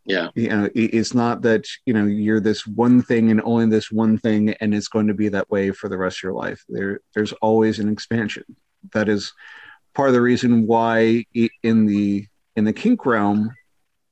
Yeah, 0.05 0.29
you 0.35 0.49
know, 0.49 0.69
it's 0.75 1.15
not 1.15 1.41
that 1.41 1.65
you 1.85 1.93
know 1.93 2.05
you're 2.05 2.39
this 2.39 2.67
one 2.67 3.01
thing 3.01 3.31
and 3.31 3.41
only 3.43 3.65
this 3.65 3.91
one 3.91 4.19
thing, 4.19 4.51
and 4.61 4.73
it's 4.73 4.87
going 4.87 5.07
to 5.07 5.15
be 5.15 5.29
that 5.29 5.49
way 5.49 5.71
for 5.71 5.89
the 5.89 5.97
rest 5.97 6.19
of 6.19 6.23
your 6.23 6.33
life. 6.33 6.63
There, 6.69 6.99
there's 7.15 7.33
always 7.33 7.79
an 7.79 7.91
expansion. 7.91 8.43
That 8.93 9.09
is 9.09 9.33
part 9.95 10.09
of 10.09 10.13
the 10.13 10.21
reason 10.21 10.67
why 10.67 11.25
in 11.63 11.87
the 11.87 12.27
in 12.55 12.65
the 12.65 12.73
kink 12.73 13.05
realm, 13.05 13.51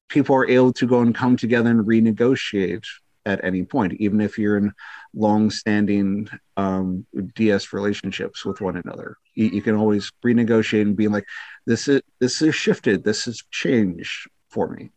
people 0.10 0.36
are 0.36 0.50
able 0.50 0.74
to 0.74 0.88
go 0.88 1.02
and 1.02 1.14
come 1.14 1.38
together 1.38 1.70
and 1.70 1.86
renegotiate 1.86 2.86
at 3.26 3.44
any 3.44 3.64
point, 3.64 3.94
even 4.00 4.20
if 4.20 4.38
you're 4.38 4.58
in 4.58 4.74
long-standing 5.14 6.28
um, 6.58 7.06
DS 7.36 7.72
relationships 7.72 8.44
with 8.44 8.62
one 8.62 8.78
another. 8.78 9.18
You, 9.36 9.48
you, 9.48 9.62
can 9.62 9.76
always 9.76 10.12
renegotiate 10.26 10.82
and 10.82 10.96
be 10.96 11.08
like, 11.08 11.26
"This 11.66 11.88
is 11.88 12.02
this 12.20 12.42
is 12.42 12.56
shifted. 12.56 13.04
This 13.04 13.26
has 13.26 13.44
changed 13.52 14.28
for 14.50 14.68
me." 14.70 14.90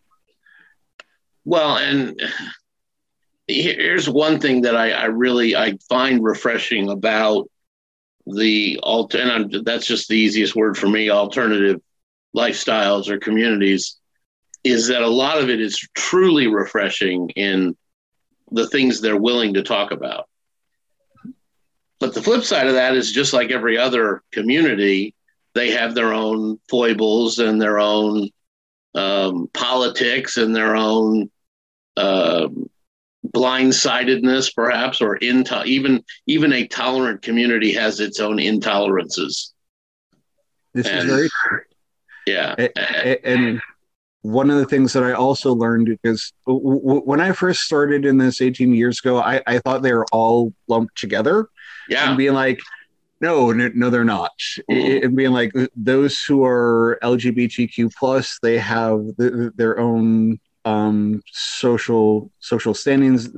Well, 1.46 1.76
and 1.76 2.20
here's 3.46 4.08
one 4.08 4.40
thing 4.40 4.62
that 4.62 4.76
I, 4.76 4.90
I 4.90 5.04
really 5.04 5.54
I 5.54 5.78
find 5.88 6.22
refreshing 6.22 6.90
about 6.90 7.48
the 8.26 8.80
alter, 8.82 9.20
and 9.20 9.30
I'm, 9.30 9.62
that's 9.62 9.86
just 9.86 10.08
the 10.08 10.16
easiest 10.16 10.56
word 10.56 10.76
for 10.76 10.88
me. 10.88 11.08
Alternative 11.08 11.80
lifestyles 12.36 13.08
or 13.08 13.20
communities 13.20 13.96
is 14.64 14.88
that 14.88 15.02
a 15.02 15.08
lot 15.08 15.38
of 15.38 15.48
it 15.48 15.60
is 15.60 15.78
truly 15.94 16.48
refreshing 16.48 17.30
in 17.36 17.76
the 18.50 18.66
things 18.66 19.00
they're 19.00 19.16
willing 19.16 19.54
to 19.54 19.62
talk 19.62 19.92
about. 19.92 20.28
But 22.00 22.12
the 22.12 22.22
flip 22.22 22.42
side 22.42 22.66
of 22.66 22.74
that 22.74 22.96
is 22.96 23.12
just 23.12 23.32
like 23.32 23.52
every 23.52 23.78
other 23.78 24.24
community, 24.32 25.14
they 25.54 25.70
have 25.70 25.94
their 25.94 26.12
own 26.12 26.58
foibles 26.68 27.38
and 27.38 27.62
their 27.62 27.78
own 27.78 28.30
um, 28.96 29.48
politics 29.54 30.38
and 30.38 30.54
their 30.54 30.74
own 30.74 31.30
uh, 31.96 32.48
blindsidedness, 33.28 34.54
perhaps, 34.54 35.00
or 35.00 35.16
into- 35.16 35.64
even 35.64 36.04
even 36.26 36.52
a 36.52 36.66
tolerant 36.66 37.22
community 37.22 37.72
has 37.72 38.00
its 38.00 38.20
own 38.20 38.36
intolerances. 38.38 39.52
This 40.74 40.86
and, 40.86 40.98
is 40.98 41.04
very 41.04 41.28
true. 41.28 41.60
yeah, 42.26 42.54
and, 42.58 43.18
and 43.24 43.62
one 44.26 44.50
of 44.50 44.56
the 44.56 44.66
things 44.66 44.92
that 44.92 45.04
I 45.04 45.12
also 45.12 45.54
learned 45.54 45.96
is 46.02 46.32
w- 46.46 47.00
when 47.00 47.20
I 47.20 47.30
first 47.32 47.60
started 47.60 48.04
in 48.04 48.18
this 48.18 48.40
18 48.40 48.74
years 48.74 48.98
ago, 48.98 49.18
I, 49.18 49.40
I 49.46 49.60
thought 49.60 49.82
they 49.82 49.92
were 49.92 50.06
all 50.10 50.52
lumped 50.66 50.98
together. 50.98 51.48
Yeah. 51.88 52.08
And 52.08 52.18
being 52.18 52.34
like, 52.34 52.60
no, 53.20 53.52
no, 53.52 53.70
no 53.74 53.88
they're 53.88 54.04
not. 54.04 54.32
Mm. 54.68 55.04
And 55.04 55.16
being 55.16 55.30
like, 55.30 55.52
those 55.76 56.20
who 56.22 56.44
are 56.44 56.98
LGBTQ 57.04 57.94
plus, 57.94 58.38
they 58.42 58.58
have 58.58 58.98
the, 59.16 59.52
their 59.54 59.78
own 59.78 60.40
um, 60.66 61.22
social 61.32 62.30
social 62.40 62.74
standings 62.74 63.30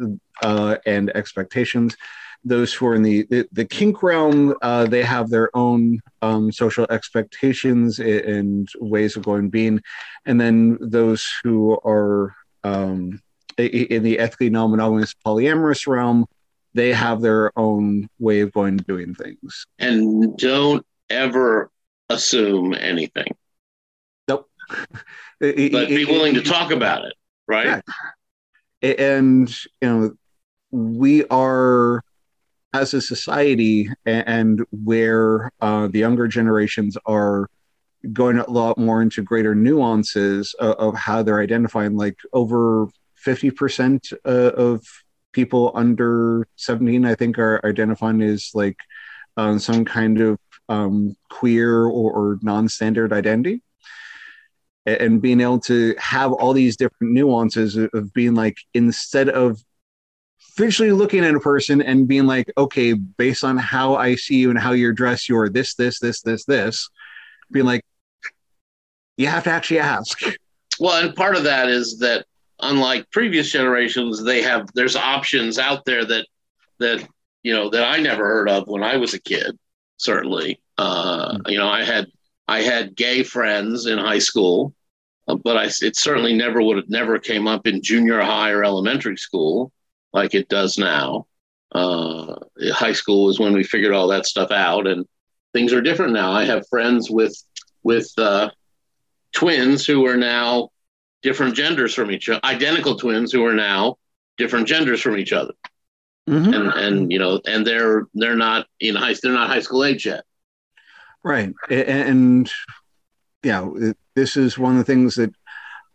uh, 0.42 0.76
and 0.86 1.10
expectations. 1.16 1.96
those 2.44 2.72
who 2.72 2.86
are 2.86 2.94
in 2.94 3.02
the 3.02 3.26
the, 3.30 3.48
the 3.52 3.64
kink 3.64 4.02
realm, 4.02 4.54
uh, 4.62 4.86
they 4.86 5.02
have 5.02 5.30
their 5.30 5.54
own 5.56 6.00
um, 6.22 6.52
social 6.52 6.86
expectations 6.90 7.98
and 7.98 8.68
ways 8.80 9.16
of 9.16 9.24
going 9.24 9.48
being, 9.50 9.80
and 10.26 10.40
then 10.40 10.78
those 10.80 11.26
who 11.42 11.78
are 11.84 12.34
um, 12.64 13.20
in 13.56 14.02
the 14.02 14.18
ethically 14.18 14.50
non-monogamous 14.50 15.14
polyamorous 15.26 15.86
realm, 15.86 16.26
they 16.74 16.92
have 16.92 17.20
their 17.20 17.56
own 17.58 18.08
way 18.18 18.40
of 18.40 18.52
going 18.52 18.76
doing 18.76 19.14
things. 19.14 19.66
And 19.78 20.36
don't 20.36 20.86
ever 21.10 21.70
assume 22.08 22.74
anything. 22.74 23.34
Nope. 25.40 25.70
but 25.70 25.88
be 25.88 26.04
willing 26.04 26.34
to 26.34 26.42
talk 26.42 26.72
about 26.72 27.04
it, 27.04 27.14
right? 27.46 27.80
Yeah. 28.82 28.90
And 28.90 29.48
you 29.80 29.88
know, 29.88 30.14
we 30.72 31.24
are 31.26 32.02
as 32.74 32.92
a 32.92 33.00
society 33.00 33.88
and 34.04 34.64
where 34.70 35.50
uh, 35.60 35.88
the 35.88 36.00
younger 36.00 36.28
generations 36.28 36.96
are 37.06 37.48
going 38.12 38.38
a 38.38 38.50
lot 38.50 38.78
more 38.78 39.02
into 39.02 39.22
greater 39.22 39.54
nuances 39.54 40.54
of, 40.54 40.74
of 40.76 40.94
how 40.94 41.22
they're 41.22 41.40
identifying 41.40 41.96
like 41.96 42.16
over 42.32 42.88
50% 43.24 44.12
uh, 44.24 44.28
of 44.28 44.84
people 45.32 45.72
under 45.74 46.46
17 46.56 47.04
i 47.04 47.14
think 47.14 47.38
are 47.38 47.60
identifying 47.64 48.22
as 48.22 48.50
like 48.54 48.78
um, 49.36 49.58
some 49.58 49.84
kind 49.84 50.20
of 50.20 50.38
um, 50.68 51.16
queer 51.28 51.84
or, 51.84 52.12
or 52.12 52.38
non-standard 52.42 53.12
identity 53.12 53.62
and 54.96 55.22
being 55.22 55.40
able 55.40 55.60
to 55.60 55.94
have 55.98 56.32
all 56.32 56.52
these 56.52 56.76
different 56.76 57.12
nuances 57.12 57.76
of 57.76 58.12
being 58.12 58.34
like 58.34 58.58
instead 58.74 59.28
of 59.28 59.62
visually 60.56 60.92
looking 60.92 61.24
at 61.24 61.34
a 61.34 61.40
person 61.40 61.80
and 61.80 62.08
being 62.08 62.26
like 62.26 62.52
okay 62.56 62.92
based 62.92 63.44
on 63.44 63.56
how 63.56 63.94
i 63.94 64.14
see 64.14 64.36
you 64.36 64.50
and 64.50 64.58
how 64.58 64.72
you're 64.72 64.92
dressed 64.92 65.28
you're 65.28 65.48
this 65.48 65.74
this 65.74 66.00
this 66.00 66.20
this 66.22 66.44
this 66.44 66.88
being 67.52 67.66
like 67.66 67.82
you 69.18 69.26
have 69.26 69.44
to 69.44 69.50
actually 69.50 69.80
ask. 69.80 70.22
Well 70.80 71.04
and 71.04 71.14
part 71.14 71.36
of 71.36 71.42
that 71.42 71.68
is 71.68 71.98
that 71.98 72.24
unlike 72.60 73.10
previous 73.10 73.50
generations 73.50 74.24
they 74.24 74.42
have 74.42 74.72
there's 74.74 74.96
options 74.96 75.58
out 75.58 75.84
there 75.84 76.04
that 76.04 76.26
that 76.78 77.06
you 77.42 77.52
know 77.52 77.68
that 77.70 77.84
i 77.84 77.98
never 77.98 78.24
heard 78.24 78.48
of 78.48 78.66
when 78.66 78.82
i 78.82 78.96
was 78.96 79.14
a 79.14 79.20
kid 79.20 79.56
certainly. 79.96 80.60
Uh, 80.76 81.32
mm-hmm. 81.32 81.50
you 81.50 81.58
know 81.58 81.68
i 81.68 81.82
had 81.82 82.06
i 82.46 82.60
had 82.60 82.94
gay 82.96 83.22
friends 83.22 83.86
in 83.86 83.98
high 83.98 84.18
school 84.18 84.72
but 85.36 85.56
I, 85.56 85.64
it 85.82 85.96
certainly 85.96 86.34
never 86.34 86.62
would 86.62 86.76
have 86.76 86.88
never 86.88 87.18
came 87.18 87.46
up 87.46 87.66
in 87.66 87.82
junior 87.82 88.20
high 88.20 88.50
or 88.50 88.64
elementary 88.64 89.16
school 89.16 89.72
like 90.12 90.34
it 90.34 90.48
does 90.48 90.78
now. 90.78 91.26
Uh, 91.72 92.36
high 92.72 92.92
school 92.92 93.26
was 93.26 93.38
when 93.38 93.52
we 93.52 93.62
figured 93.62 93.92
all 93.92 94.08
that 94.08 94.26
stuff 94.26 94.50
out, 94.50 94.86
and 94.86 95.06
things 95.52 95.72
are 95.72 95.82
different 95.82 96.14
now. 96.14 96.32
I 96.32 96.44
have 96.44 96.66
friends 96.68 97.10
with 97.10 97.36
with 97.82 98.10
uh, 98.16 98.50
twins 99.32 99.84
who 99.84 100.06
are 100.06 100.16
now 100.16 100.70
different 101.22 101.54
genders 101.54 101.94
from 101.94 102.10
each 102.10 102.28
other, 102.28 102.40
identical 102.44 102.96
twins 102.96 103.32
who 103.32 103.44
are 103.44 103.54
now 103.54 103.96
different 104.38 104.66
genders 104.66 105.02
from 105.02 105.18
each 105.18 105.32
other, 105.34 105.52
mm-hmm. 106.28 106.54
and 106.54 106.68
and 106.72 107.12
you 107.12 107.18
know, 107.18 107.40
and 107.46 107.66
they're 107.66 108.06
they're 108.14 108.34
not 108.34 108.66
in 108.80 108.94
high 108.94 109.14
they're 109.22 109.32
not 109.32 109.50
high 109.50 109.60
school 109.60 109.84
age 109.84 110.06
yet, 110.06 110.24
right? 111.22 111.52
And 111.68 112.50
yeah, 113.42 113.68
this 114.14 114.36
is 114.36 114.58
one 114.58 114.72
of 114.72 114.78
the 114.78 114.92
things 114.92 115.14
that 115.14 115.32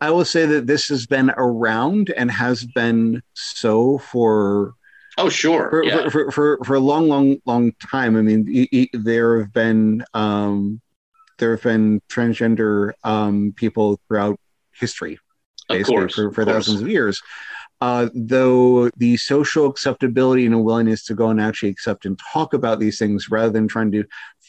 I 0.00 0.10
will 0.10 0.24
say 0.24 0.46
that 0.46 0.66
this 0.66 0.88
has 0.88 1.06
been 1.06 1.30
around 1.36 2.12
and 2.16 2.30
has 2.30 2.64
been 2.64 3.22
so 3.34 3.98
for 3.98 4.74
oh 5.18 5.28
sure 5.28 5.70
for, 5.70 5.84
yeah. 5.84 6.08
for, 6.08 6.30
for, 6.30 6.58
for, 6.64 6.74
a 6.74 6.80
long 6.80 7.08
long 7.08 7.36
long 7.46 7.72
time. 7.90 8.16
I 8.16 8.22
mean, 8.22 8.46
e- 8.50 8.68
e- 8.70 8.90
there 8.92 9.38
have 9.38 9.52
been 9.52 10.04
um, 10.14 10.80
there 11.38 11.52
have 11.52 11.62
been 11.62 12.00
transgender 12.08 12.92
um, 13.04 13.54
people 13.56 14.00
throughout 14.08 14.38
history, 14.72 15.18
basically 15.68 15.96
course, 15.96 16.14
for, 16.14 16.32
for 16.32 16.44
thousands 16.44 16.82
of 16.82 16.88
years. 16.88 17.20
Uh, 17.80 18.08
though 18.14 18.88
the 18.96 19.16
social 19.16 19.66
acceptability 19.66 20.46
and 20.46 20.54
a 20.54 20.58
willingness 20.58 21.04
to 21.04 21.14
go 21.14 21.28
and 21.28 21.40
actually 21.40 21.68
accept 21.68 22.06
and 22.06 22.18
talk 22.32 22.54
about 22.54 22.78
these 22.78 22.98
things 22.98 23.30
rather 23.30 23.50
than 23.50 23.68
trying 23.68 23.90
to 23.92 24.04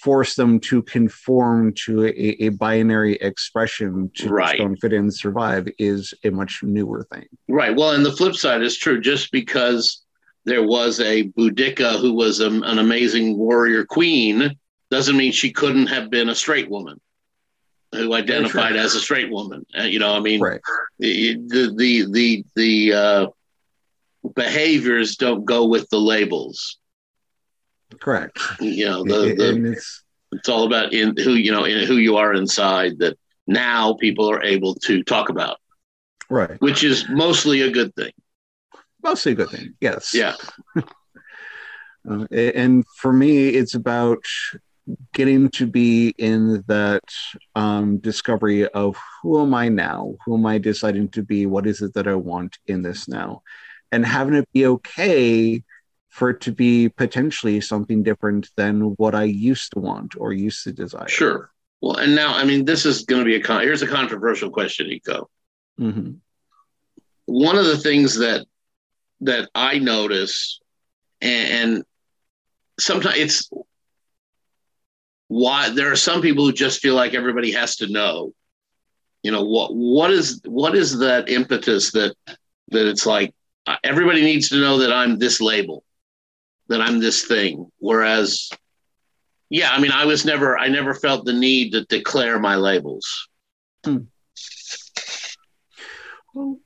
force 0.05 0.35
them 0.35 0.59
to 0.59 0.83
conform 0.83 1.73
to 1.73 2.05
a, 2.05 2.45
a 2.45 2.49
binary 2.49 3.15
expression 3.15 4.11
to 4.13 4.29
right. 4.29 4.59
don't 4.59 4.75
fit 4.75 4.93
in 4.93 4.99
and 4.99 5.13
survive 5.13 5.67
is 5.79 6.13
a 6.23 6.29
much 6.29 6.61
newer 6.61 7.07
thing. 7.11 7.25
Right. 7.49 7.75
Well, 7.75 7.93
and 7.93 8.05
the 8.05 8.11
flip 8.11 8.35
side 8.35 8.61
is 8.61 8.77
true. 8.77 9.01
Just 9.01 9.31
because 9.31 10.03
there 10.43 10.61
was 10.61 10.99
a 10.99 11.23
Boudica 11.29 11.99
who 11.99 12.13
was 12.13 12.39
a, 12.39 12.51
an 12.51 12.77
amazing 12.77 13.35
warrior 13.35 13.83
queen 13.83 14.55
doesn't 14.91 15.17
mean 15.17 15.31
she 15.31 15.51
couldn't 15.51 15.87
have 15.87 16.11
been 16.11 16.29
a 16.29 16.35
straight 16.35 16.69
woman 16.69 17.01
who 17.91 18.13
identified 18.13 18.75
as 18.75 18.93
a 18.93 18.99
straight 18.99 19.31
woman. 19.31 19.65
Uh, 19.75 19.83
you 19.85 19.97
know, 19.97 20.13
I 20.15 20.19
mean, 20.19 20.39
right. 20.39 20.61
the 20.99 21.39
the 21.49 22.05
the 22.11 22.45
the 22.55 22.93
uh, 22.93 23.27
behaviors 24.35 25.15
don't 25.15 25.45
go 25.45 25.65
with 25.65 25.89
the 25.89 25.99
labels. 25.99 26.77
Correct. 28.01 28.39
You 28.59 28.85
know, 28.85 29.03
the, 29.03 29.35
the 29.35 29.71
it's, 29.71 30.03
it's 30.31 30.49
all 30.49 30.65
about 30.65 30.93
in 30.93 31.15
who 31.17 31.33
you 31.33 31.51
know 31.51 31.65
in 31.65 31.85
who 31.85 31.97
you 31.97 32.17
are 32.17 32.33
inside 32.33 32.99
that 32.99 33.17
now 33.47 33.93
people 33.93 34.29
are 34.29 34.43
able 34.43 34.75
to 34.75 35.03
talk 35.03 35.29
about. 35.29 35.57
Right. 36.29 36.59
Which 36.61 36.83
is 36.83 37.07
mostly 37.09 37.61
a 37.61 37.71
good 37.71 37.95
thing. 37.95 38.11
Mostly 39.03 39.33
a 39.33 39.35
good 39.35 39.49
thing. 39.49 39.75
Yes. 39.79 40.13
Yeah. 40.13 40.33
uh, 40.75 42.25
and 42.31 42.83
for 42.97 43.13
me, 43.13 43.49
it's 43.49 43.75
about 43.75 44.23
getting 45.13 45.49
to 45.49 45.67
be 45.67 46.13
in 46.17 46.63
that 46.67 47.03
um, 47.55 47.97
discovery 47.97 48.67
of 48.69 48.97
who 49.21 49.41
am 49.41 49.53
I 49.53 49.69
now? 49.69 50.15
Who 50.25 50.35
am 50.35 50.45
I 50.45 50.57
deciding 50.57 51.09
to 51.09 51.23
be? 51.23 51.45
What 51.45 51.67
is 51.67 51.81
it 51.81 51.93
that 51.93 52.07
I 52.07 52.15
want 52.15 52.57
in 52.67 52.81
this 52.81 53.07
now? 53.07 53.41
And 53.91 54.05
having 54.05 54.35
it 54.35 54.49
be 54.53 54.65
okay 54.65 55.63
for 56.15 56.29
it 56.29 56.39
to 56.39 56.51
be 56.53 56.87
potentially 56.87 57.59
something 57.59 58.01
different 58.01 58.49
than 58.55 58.93
what 58.95 59.13
I 59.13 59.25
used 59.25 59.73
to 59.73 59.79
want 59.79 60.15
or 60.17 60.31
used 60.31 60.63
to 60.63 60.71
desire. 60.71 61.09
Sure. 61.09 61.51
Well, 61.81 61.97
and 61.97 62.15
now, 62.15 62.33
I 62.33 62.45
mean, 62.45 62.63
this 62.63 62.85
is 62.85 63.03
going 63.03 63.21
to 63.21 63.25
be 63.25 63.35
a 63.35 63.41
con- 63.41 63.63
here's 63.63 63.81
a 63.81 63.87
controversial 63.87 64.49
question, 64.49 64.87
Ico. 64.87 65.25
Mm-hmm. 65.77 66.11
One 67.25 67.57
of 67.57 67.65
the 67.65 67.77
things 67.77 68.17
that 68.19 68.45
that 69.21 69.49
I 69.53 69.79
notice, 69.79 70.61
and, 71.19 71.73
and 71.73 71.83
sometimes 72.79 73.17
it's 73.17 73.49
why 75.27 75.69
there 75.71 75.91
are 75.91 75.97
some 75.97 76.21
people 76.21 76.45
who 76.45 76.53
just 76.53 76.79
feel 76.79 76.95
like 76.95 77.13
everybody 77.13 77.51
has 77.51 77.75
to 77.77 77.91
know. 77.91 78.31
You 79.21 79.31
know 79.31 79.43
what? 79.43 79.75
What 79.75 80.11
is 80.11 80.39
what 80.45 80.75
is 80.75 80.97
that 80.99 81.27
impetus 81.27 81.91
that 81.91 82.15
that 82.25 82.87
it's 82.87 83.05
like 83.05 83.33
uh, 83.67 83.75
everybody 83.83 84.21
needs 84.21 84.47
to 84.49 84.61
know 84.61 84.77
that 84.77 84.93
I'm 84.93 85.19
this 85.19 85.41
label 85.41 85.83
that 86.67 86.81
I'm 86.81 86.99
this 86.99 87.25
thing. 87.25 87.71
Whereas, 87.79 88.49
yeah, 89.49 89.71
I 89.71 89.79
mean, 89.79 89.91
I 89.91 90.05
was 90.05 90.25
never, 90.25 90.57
I 90.57 90.67
never 90.67 90.93
felt 90.93 91.25
the 91.25 91.33
need 91.33 91.71
to 91.73 91.85
declare 91.85 92.39
my 92.39 92.55
labels. 92.55 93.27
Hmm. 93.83 93.97
Well, 96.33 96.59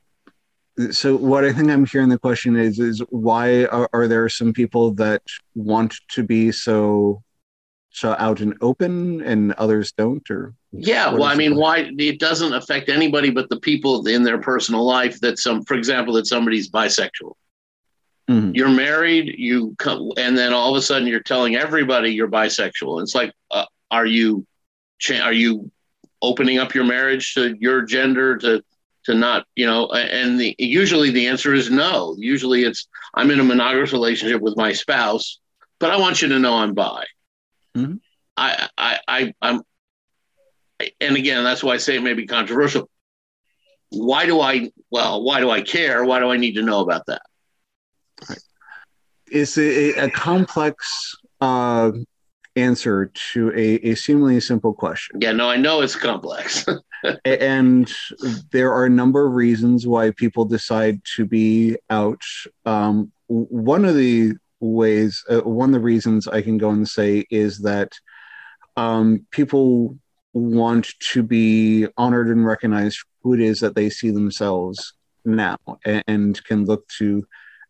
so 0.92 1.16
what 1.16 1.44
I 1.44 1.52
think 1.52 1.70
I'm 1.70 1.86
hearing 1.86 2.10
the 2.10 2.18
question 2.18 2.56
is, 2.56 2.80
is 2.80 3.02
why 3.10 3.66
are, 3.66 3.90
are 3.92 4.08
there 4.08 4.30
some 4.30 4.54
people 4.54 4.94
that 4.94 5.22
want 5.54 5.94
to 6.12 6.24
be 6.24 6.52
so, 6.54 7.22
so 7.92 8.16
out 8.18 8.40
and 8.40 8.56
open 8.62 9.22
and 9.22 9.52
others 9.54 9.92
don't 9.92 10.24
or? 10.32 10.54
Yeah, 10.72 11.12
well, 11.12 11.26
I 11.26 11.36
mean, 11.36 11.56
why 11.56 11.92
it 11.98 12.20
doesn't 12.20 12.54
affect 12.54 12.90
anybody 12.90 13.30
but 13.30 13.50
the 13.50 13.60
people 13.60 14.08
in 14.08 14.24
their 14.24 14.40
personal 14.40 14.86
life 14.86 15.20
that 15.20 15.38
some, 15.40 15.66
for 15.66 15.74
example, 15.74 16.14
that 16.14 16.28
somebody's 16.28 16.70
bisexual. 16.70 17.34
Mm-hmm. 18.30 18.52
You're 18.54 18.70
married, 18.70 19.36
you 19.40 19.76
come, 19.80 20.12
and 20.18 20.38
then 20.38 20.54
all 20.54 20.70
of 20.70 20.78
a 20.78 20.82
sudden 20.84 21.08
you're 21.08 21.20
telling 21.20 21.56
everybody 21.56 22.12
you're 22.12 22.30
bisexual. 22.30 23.02
It's 23.02 23.16
like, 23.16 23.34
uh, 23.50 23.66
are 23.90 24.06
you, 24.06 24.46
are 25.22 25.34
you 25.34 25.72
opening 26.22 26.60
up 26.60 26.76
your 26.76 26.84
marriage 26.84 27.34
to 27.34 27.56
your 27.60 27.82
gender 27.82 28.38
to 28.38 28.64
to 29.06 29.16
not, 29.16 29.48
you 29.56 29.66
know? 29.66 29.88
And 29.88 30.40
the, 30.40 30.56
usually 30.60 31.10
the 31.10 31.28
answer 31.28 31.54
is 31.54 31.72
no. 31.72 32.16
Usually 32.20 32.64
it's 32.64 32.88
I'm 33.16 33.32
in 33.32 33.40
a 33.40 33.44
monogamous 33.44 33.94
relationship 33.94 34.42
with 34.42 34.58
my 34.58 34.74
spouse, 34.74 35.40
but 35.80 35.90
I 35.90 35.98
want 35.98 36.22
you 36.22 36.28
to 36.28 36.38
know 36.38 36.56
I'm 36.56 36.74
bi. 36.74 37.06
Mm-hmm. 37.76 37.96
I, 38.38 38.68
I, 38.78 39.00
I, 39.08 39.34
I'm, 39.42 39.64
and 41.02 41.16
again, 41.16 41.44
that's 41.44 41.64
why 41.64 41.74
I 41.74 41.78
say 41.78 41.96
it 41.96 42.04
may 42.04 42.14
be 42.14 42.28
controversial. 42.28 42.90
Why 43.90 44.26
do 44.26 44.40
I? 44.40 44.70
Well, 44.92 45.24
why 45.24 45.40
do 45.40 45.50
I 45.50 45.62
care? 45.62 46.06
Why 46.06 46.20
do 46.20 46.30
I 46.30 46.38
need 46.38 46.54
to 46.54 46.62
know 46.62 46.82
about 46.82 47.08
that? 47.08 47.22
It's 49.32 49.58
a, 49.58 50.06
a 50.06 50.10
complex 50.10 51.16
uh, 51.42 51.92
answer 52.56 53.12
to 53.34 53.52
a, 53.52 53.92
a 53.92 53.96
seemingly 53.96 54.40
simple 54.40 54.74
question. 54.74 55.20
Yeah, 55.22 55.32
no, 55.32 55.50
I 55.50 55.58
know 55.58 55.82
it's 55.82 55.96
complex. 55.96 56.66
and 57.26 57.92
there 58.52 58.74
are 58.74 58.86
a 58.86 58.90
number 58.90 59.26
of 59.26 59.34
reasons 59.34 59.88
why 59.88 60.12
people 60.12 60.46
decide 60.46 61.02
to 61.16 61.26
be 61.26 61.78
out. 61.90 62.22
Um, 62.66 63.12
one 63.28 63.86
of 63.86 63.96
the 63.96 64.34
ways, 64.60 65.24
uh, 65.30 65.42
one 65.42 65.70
of 65.70 65.74
the 65.74 65.80
reasons 65.80 66.28
I 66.28 66.42
can 66.42 66.58
go 66.58 66.70
and 66.72 66.88
say 66.88 67.26
is 67.30 67.60
that 67.60 67.94
um, 68.76 69.26
people 69.32 69.98
want 70.34 70.94
to 71.00 71.24
be 71.24 71.88
honored 71.98 72.28
and 72.28 72.46
recognized 72.46 73.00
who 73.22 73.34
it 73.34 73.40
is 73.40 73.60
that 73.60 73.76
they 73.76 73.90
see 73.90 74.12
themselves 74.12 74.94
now 75.26 75.58
and, 75.86 76.04
and 76.08 76.44
can 76.44 76.66
look 76.66 76.88
to 76.98 77.26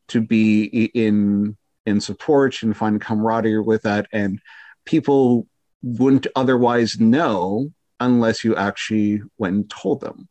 to 0.09 0.21
be 0.21 0.85
in 0.93 1.57
in 1.85 2.01
support 2.01 2.61
and 2.61 2.75
find 2.75 3.01
camaraderie 3.01 3.61
with 3.61 3.83
that. 3.83 4.07
And 4.11 4.39
people 4.85 5.47
wouldn't 5.81 6.27
otherwise 6.35 6.99
know 6.99 7.71
unless 7.99 8.43
you 8.43 8.55
actually 8.55 9.21
went 9.37 9.55
and 9.55 9.69
told 9.69 10.01
them. 10.01 10.27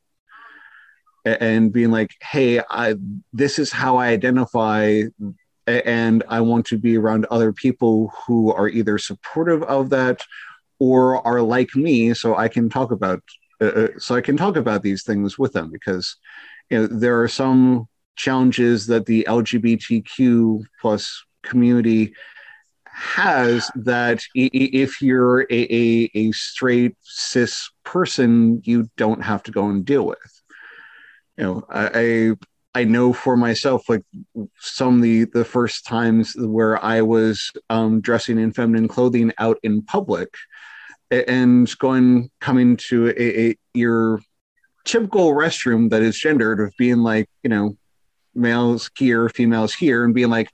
And 1.25 1.73
being 1.73 1.91
like 1.91 2.13
hey 2.23 2.61
I, 2.71 2.95
this 3.35 3.59
is 3.59 3.71
how 3.71 3.99
i 3.99 4.07
identify 4.09 5.03
and 5.67 6.23
i 6.29 6.41
want 6.41 6.65
to 6.67 6.79
be 6.79 6.97
around 6.97 7.27
other 7.27 7.53
people 7.53 8.11
who 8.27 8.51
are 8.51 8.69
either 8.69 8.97
supportive 8.97 9.63
of 9.65 9.91
that 9.91 10.25
or 10.79 11.27
are 11.27 11.43
like 11.43 11.77
me 11.77 12.15
so 12.15 12.35
i 12.37 12.49
can 12.49 12.71
talk 12.71 12.93
about 12.93 13.23
uh, 13.61 13.67
uh 13.67 13.89
so 13.99 14.15
i 14.15 14.23
can 14.23 14.39
talk 14.39 14.57
about 14.57 14.83
these 14.83 15.03
things 15.03 15.39
with 15.39 15.53
them 15.53 15.71
because 15.71 16.17
you 16.71 16.79
know 16.79 16.87
there 16.87 17.21
are 17.21 17.29
some 17.29 17.87
challenges 18.19 18.87
that 18.87 19.07
the 19.07 19.25
lgbtq 19.29 20.63
plus 20.81 21.25
community 21.43 22.13
has 22.99 23.71
that 23.77 24.21
if 24.35 25.01
you're 25.01 25.43
a, 25.43 25.47
a, 25.51 26.11
a, 26.15 26.33
straight 26.33 26.97
cis 27.03 27.71
person, 27.85 28.61
you 28.65 28.91
don't 28.97 29.23
have 29.23 29.43
to 29.45 29.53
go 29.53 29.69
and 29.69 29.85
deal 29.85 30.05
with. 30.05 30.43
You 31.37 31.45
know, 31.45 31.65
I 31.71 32.35
I 32.75 32.85
know 32.85 33.13
for 33.13 33.37
myself, 33.37 33.89
like 33.89 34.03
some 34.59 34.97
of 34.97 35.03
the 35.03 35.25
the 35.27 35.45
first 35.45 35.87
times 35.87 36.35
where 36.37 36.85
I 36.85 37.03
was 37.03 37.53
um, 37.71 38.01
dressing 38.01 38.39
in 38.39 38.53
feminine 38.53 38.89
clothing 38.89 39.33
out 39.39 39.59
in 39.63 39.83
public, 39.83 40.35
and 41.13 41.79
going 41.79 42.31
coming 42.41 42.77
to 42.89 43.11
a, 43.11 43.51
a 43.51 43.57
your 43.75 44.21
typical 44.85 45.35
restroom 45.35 45.91
that 45.91 46.03
is 46.03 46.19
gendered 46.19 46.61
of 46.61 46.73
being 46.77 46.99
like 46.99 47.29
you 47.45 47.51
know 47.51 47.77
males 48.35 48.91
here, 48.97 49.29
females 49.29 49.75
here, 49.75 50.05
and 50.05 50.15
being 50.15 50.31
like, 50.31 50.51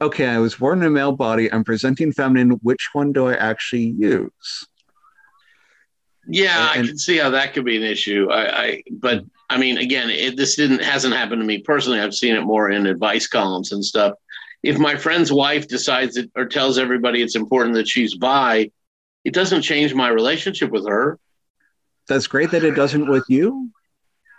okay, 0.00 0.26
I 0.26 0.38
was 0.38 0.54
born 0.54 0.80
in 0.80 0.86
a 0.86 0.90
male 0.90 1.12
body. 1.12 1.52
I'm 1.52 1.64
presenting 1.64 2.12
feminine. 2.12 2.50
Which 2.62 2.90
one 2.92 3.12
do 3.12 3.28
I 3.28 3.34
actually 3.34 3.94
use? 3.98 4.66
Yeah, 6.28 6.72
and, 6.72 6.84
I 6.84 6.86
can 6.88 6.98
see 6.98 7.16
how 7.16 7.30
that 7.30 7.54
could 7.54 7.64
be 7.64 7.76
an 7.76 7.82
issue. 7.82 8.28
I, 8.30 8.62
I 8.62 8.82
but 8.92 9.24
I 9.48 9.56
mean, 9.56 9.78
again, 9.78 10.10
it, 10.10 10.36
this 10.36 10.56
didn't 10.56 10.82
hasn't 10.82 11.14
happened 11.14 11.40
to 11.40 11.46
me 11.46 11.58
personally. 11.58 12.00
I've 12.00 12.14
seen 12.14 12.34
it 12.34 12.42
more 12.42 12.70
in 12.70 12.86
advice 12.86 13.26
columns 13.26 13.72
and 13.72 13.84
stuff. 13.84 14.14
If 14.62 14.78
my 14.78 14.96
friend's 14.96 15.32
wife 15.32 15.68
decides 15.68 16.16
it 16.16 16.30
or 16.36 16.44
tells 16.46 16.78
everybody 16.78 17.22
it's 17.22 17.36
important 17.36 17.74
that 17.74 17.88
she's 17.88 18.14
bi, 18.14 18.70
it 19.24 19.32
doesn't 19.32 19.62
change 19.62 19.94
my 19.94 20.08
relationship 20.08 20.70
with 20.70 20.86
her. 20.86 21.18
That's 22.08 22.26
great 22.26 22.50
that 22.50 22.64
it 22.64 22.74
doesn't 22.74 23.08
with 23.08 23.24
you 23.28 23.70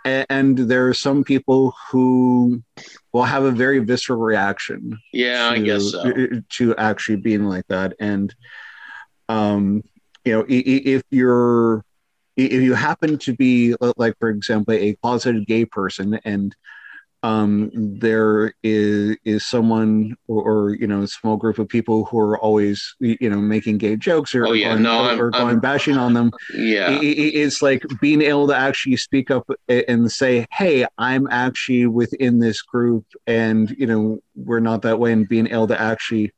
and 0.04 0.56
there 0.56 0.88
are 0.88 0.94
some 0.94 1.24
people 1.24 1.74
who 1.90 2.62
will 3.12 3.24
have 3.24 3.44
a 3.44 3.50
very 3.50 3.78
visceral 3.80 4.20
reaction 4.20 4.98
yeah 5.12 5.50
to, 5.50 5.54
i 5.54 5.58
guess 5.58 5.90
so. 5.90 6.12
to 6.48 6.74
actually 6.76 7.16
being 7.16 7.44
like 7.44 7.66
that 7.68 7.94
and 8.00 8.34
um 9.28 9.82
you 10.24 10.32
know 10.32 10.44
if 10.48 11.02
you're 11.10 11.84
if 12.36 12.62
you 12.62 12.74
happen 12.74 13.18
to 13.18 13.34
be 13.34 13.74
like 13.96 14.14
for 14.18 14.30
example 14.30 14.74
a 14.74 14.94
closeted 15.02 15.46
gay 15.46 15.64
person 15.64 16.18
and 16.24 16.54
um, 17.22 17.70
there 17.74 18.54
is 18.62 19.16
is 19.24 19.46
someone 19.46 20.16
or, 20.26 20.42
or, 20.42 20.74
you 20.74 20.86
know 20.86 21.02
a 21.02 21.06
small 21.06 21.36
group 21.36 21.58
of 21.58 21.68
people 21.68 22.06
who 22.06 22.18
are 22.18 22.38
always 22.38 22.94
you 22.98 23.28
know 23.28 23.40
making 23.40 23.76
gay 23.76 23.96
jokes 23.96 24.34
or, 24.34 24.46
oh, 24.46 24.52
yeah. 24.52 24.70
going, 24.70 24.82
no, 24.82 25.16
or, 25.18 25.26
or 25.26 25.30
going 25.30 25.56
I'm, 25.56 25.60
bashing 25.60 25.98
on 25.98 26.14
them. 26.14 26.32
Yeah, 26.54 26.98
it, 26.98 27.04
it's 27.04 27.60
like 27.60 27.84
being 28.00 28.22
able 28.22 28.48
to 28.48 28.56
actually 28.56 28.96
speak 28.96 29.30
up 29.30 29.50
and 29.68 30.10
say, 30.10 30.46
"Hey, 30.50 30.86
I'm 30.96 31.26
actually 31.30 31.86
within 31.86 32.38
this 32.38 32.62
group, 32.62 33.04
and 33.26 33.70
you 33.70 33.86
know 33.86 34.20
we're 34.34 34.60
not 34.60 34.82
that 34.82 34.98
way," 34.98 35.12
and 35.12 35.28
being 35.28 35.48
able 35.48 35.68
to 35.68 35.80
actually 35.80 36.32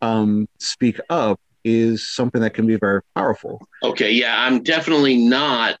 um, 0.00 0.48
speak 0.58 0.98
up 1.10 1.38
is 1.62 2.08
something 2.08 2.40
that 2.40 2.54
can 2.54 2.66
be 2.66 2.74
very 2.74 3.02
powerful. 3.14 3.64
Okay, 3.84 4.10
yeah, 4.10 4.44
I'm 4.44 4.64
definitely 4.64 5.16
not 5.16 5.78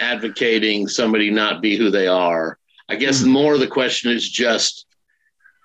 advocating 0.00 0.86
somebody 0.86 1.30
not 1.30 1.62
be 1.62 1.76
who 1.78 1.90
they 1.90 2.08
are 2.08 2.58
I 2.92 2.96
guess 2.96 3.22
mm-hmm. 3.22 3.30
more 3.30 3.56
the 3.56 3.66
question 3.66 4.12
is 4.12 4.28
just, 4.28 4.84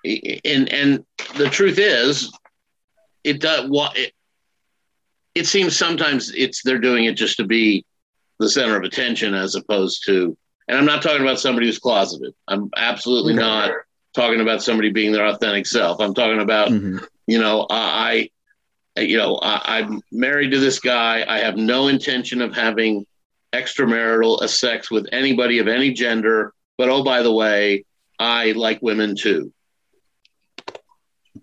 and 0.06 0.72
and 0.72 1.06
the 1.36 1.50
truth 1.50 1.78
is, 1.78 2.32
it 3.26 3.42
does 3.42 3.70
what 3.70 3.98
it, 3.98 4.14
it 5.36 5.46
seems 5.46 5.76
sometimes 5.76 6.34
it's 6.34 6.64
they're 6.64 6.80
doing 6.80 7.04
it 7.04 7.18
just 7.18 7.36
to 7.38 7.44
be 7.44 7.86
the 8.40 8.50
center 8.50 8.78
of 8.78 8.84
attention 8.84 9.34
as 9.34 9.56
opposed 9.56 10.06
to, 10.06 10.38
and 10.70 10.78
I'm 10.78 10.86
not 10.86 11.02
talking 11.02 11.22
about 11.22 11.42
somebody 11.42 11.68
who's 11.68 11.80
closeted. 11.80 12.34
I'm 12.48 12.70
absolutely 12.78 13.34
mm-hmm. 13.34 13.42
not 13.42 13.72
talking 14.16 14.40
about 14.40 14.64
somebody 14.64 14.90
being 14.90 15.12
their 15.12 15.28
authentic 15.28 15.68
self. 15.68 16.00
I'm 16.00 16.14
talking 16.14 16.40
about, 16.40 16.70
mm-hmm. 16.70 17.04
you 17.28 17.40
know, 17.40 17.68
I, 17.70 18.30
you 18.96 19.18
know, 19.18 19.36
I, 19.42 19.80
I'm 19.80 20.02
married 20.14 20.52
to 20.52 20.60
this 20.60 20.80
guy. 20.80 21.26
I 21.28 21.40
have 21.40 21.58
no 21.58 21.90
intention 21.90 22.42
of 22.42 22.56
having 22.56 23.06
extramarital 23.52 24.48
sex 24.48 24.90
with 24.90 25.10
anybody 25.12 25.60
of 25.60 25.68
any 25.68 25.92
gender 25.92 26.54
but 26.78 26.90
oh, 26.90 27.04
by 27.04 27.22
the 27.22 27.34
way, 27.34 27.86
I 28.20 28.52
like 28.54 28.82
women 28.82 29.16
too. 29.16 29.54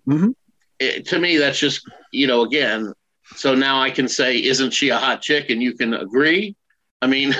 Mm-hmm. 0.07 0.31
It, 0.79 1.07
to 1.07 1.19
me, 1.19 1.37
that's 1.37 1.59
just, 1.59 1.81
you 2.11 2.27
know, 2.27 2.43
again, 2.43 2.93
so 3.35 3.55
now 3.55 3.81
I 3.81 3.89
can 3.89 4.07
say, 4.07 4.37
isn't 4.37 4.71
she 4.71 4.89
a 4.89 4.97
hot 4.97 5.21
chick? 5.21 5.49
And 5.49 5.61
you 5.61 5.73
can 5.73 5.93
agree. 5.93 6.55
I 7.01 7.07
mean, 7.07 7.33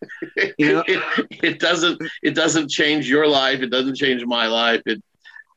you 0.58 0.72
know, 0.72 0.84
it, 0.86 1.02
it 1.30 1.58
doesn't 1.60 2.00
it 2.22 2.34
doesn't 2.34 2.70
change 2.70 3.08
your 3.08 3.26
life. 3.26 3.60
It 3.60 3.70
doesn't 3.70 3.96
change 3.96 4.24
my 4.24 4.46
life. 4.46 4.82
It 4.86 5.02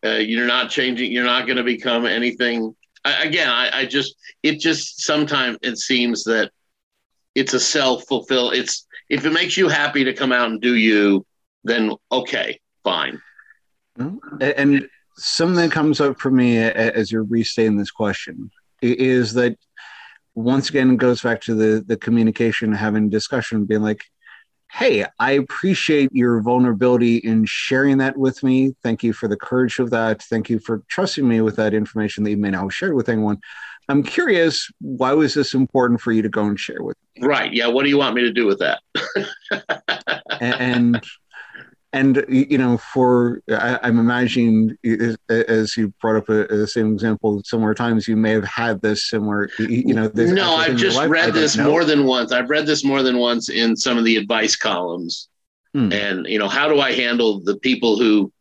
uh, 0.06 0.18
you're 0.18 0.48
not 0.48 0.70
changing. 0.70 1.12
You're 1.12 1.26
not 1.26 1.46
going 1.46 1.58
to 1.58 1.64
become 1.64 2.06
anything. 2.06 2.76
I, 3.06 3.24
again, 3.24 3.50
I, 3.50 3.80
I 3.80 3.86
just 3.86 4.16
it 4.44 4.60
just 4.60 5.02
sometimes 5.02 5.58
it 5.62 5.78
seems 5.78 6.24
that 6.26 6.52
it's 7.36 7.54
a 7.54 7.60
self 7.60 8.06
fulfill. 8.08 8.52
It's 8.52 8.86
if 9.10 9.26
it 9.26 9.34
makes 9.34 9.58
you 9.58 9.70
happy 9.70 10.04
to 10.04 10.14
come 10.14 10.32
out 10.32 10.50
and 10.50 10.62
do 10.62 10.76
you, 10.76 11.26
then 11.64 11.94
okay, 12.12 12.60
fine. 12.84 13.22
Mm-hmm. 13.98 14.38
And 14.58 14.90
something 15.16 15.56
that 15.58 15.72
comes 15.72 16.02
up 16.02 16.20
for 16.20 16.32
me 16.32 16.58
as 16.58 17.12
you're 17.12 17.24
restating 17.24 17.78
this 17.78 17.92
question 17.92 18.52
is 18.82 19.34
that 19.34 19.58
once 20.36 20.70
again 20.70 20.98
goes 20.98 21.22
back 21.22 21.42
to 21.42 21.54
the 21.56 21.84
the 21.86 21.98
communication, 21.98 22.74
having 22.74 23.10
discussion, 23.10 23.66
being 23.66 23.84
like, 23.84 24.04
"Hey, 24.72 25.06
I 25.20 25.32
appreciate 25.32 26.10
your 26.12 26.42
vulnerability 26.42 27.18
in 27.18 27.46
sharing 27.46 28.00
that 28.00 28.18
with 28.18 28.44
me. 28.44 28.76
Thank 28.82 29.04
you 29.04 29.14
for 29.14 29.28
the 29.28 29.38
courage 29.38 29.78
of 29.80 29.92
that. 29.92 30.24
Thank 30.24 30.50
you 30.50 30.60
for 30.60 30.82
trusting 30.90 31.28
me 31.28 31.42
with 31.42 31.56
that 31.58 31.74
information 31.74 32.24
that 32.24 32.32
you 32.32 32.38
may 32.38 32.50
now 32.50 32.64
have 32.64 32.74
shared 32.74 32.96
with 32.96 33.10
anyone." 33.10 33.40
I'm 33.90 34.04
curious, 34.04 34.72
why 34.80 35.14
was 35.14 35.34
this 35.34 35.54
important 35.54 36.00
for 36.00 36.12
you 36.12 36.22
to 36.22 36.30
go 36.30 36.46
and 36.46 36.60
share 36.60 36.82
with 36.82 36.96
me? 37.16 37.28
Right. 37.28 37.52
Yeah. 37.52 37.68
What 37.68 37.84
do 37.84 37.90
you 37.90 37.98
want 37.98 38.16
me 38.16 38.22
to 38.22 38.32
do 38.32 38.46
with 38.46 38.60
that? 38.60 38.82
and 40.40 41.04
and 41.94 42.26
you 42.28 42.58
know 42.58 42.78
for 42.78 43.42
I, 43.50 43.76
am 43.76 43.80
I'm 43.84 44.00
imagining 44.00 44.78
as 45.30 45.78
you 45.78 45.94
brought 46.02 46.18
up 46.18 46.30
a, 46.30 46.46
a, 46.46 46.68
same 46.68 46.94
example 46.94 47.42
similar 47.46 47.74
times 47.74 48.08
you 48.08 48.18
may 48.18 48.32
have 48.32 48.44
had 48.44 48.82
this 48.82 49.10
similar 49.10 49.50
you 49.60 49.94
know 49.94 50.12
no 50.14 50.56
i've 50.56 50.76
just 50.76 51.00
read 51.08 51.34
this 51.34 51.58
more 51.58 51.86
than 51.86 52.06
once. 52.06 52.32
I've 52.32 52.50
read 52.50 52.66
this 52.66 52.84
more 52.84 53.04
than 53.04 53.18
once 53.18 53.50
in 53.50 53.78
some 53.78 53.98
of 53.98 54.04
the 54.04 54.18
advice 54.18 54.56
columns. 54.56 55.30
Hmm. 55.74 55.92
and 55.92 56.28
you 56.28 56.38
know 56.38 56.48
how 56.48 56.68
do 56.68 56.80
i 56.80 56.92
handle 56.92 57.40
the 57.40 57.58
people 57.58 57.98
who 57.98 58.32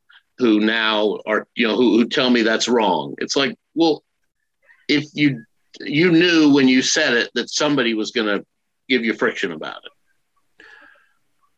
who 0.42 0.60
now 0.60 1.18
are 1.24 1.46
you 1.54 1.66
know 1.66 1.76
who, 1.76 1.98
who 1.98 2.08
tell 2.08 2.30
me 2.30 2.42
that's 2.42 2.68
wrong? 2.68 3.14
It's 3.18 3.36
like 3.36 3.56
well 3.74 4.02
if 4.88 5.04
you 5.14 5.42
you 5.80 6.10
knew 6.10 6.52
when 6.52 6.68
you 6.68 6.82
said 6.82 7.14
it 7.14 7.30
that 7.34 7.48
somebody 7.48 7.94
was 7.94 8.10
going 8.10 8.26
to 8.26 8.44
give 8.88 9.04
you 9.04 9.14
friction 9.14 9.52
about 9.52 9.78
it 9.84 9.91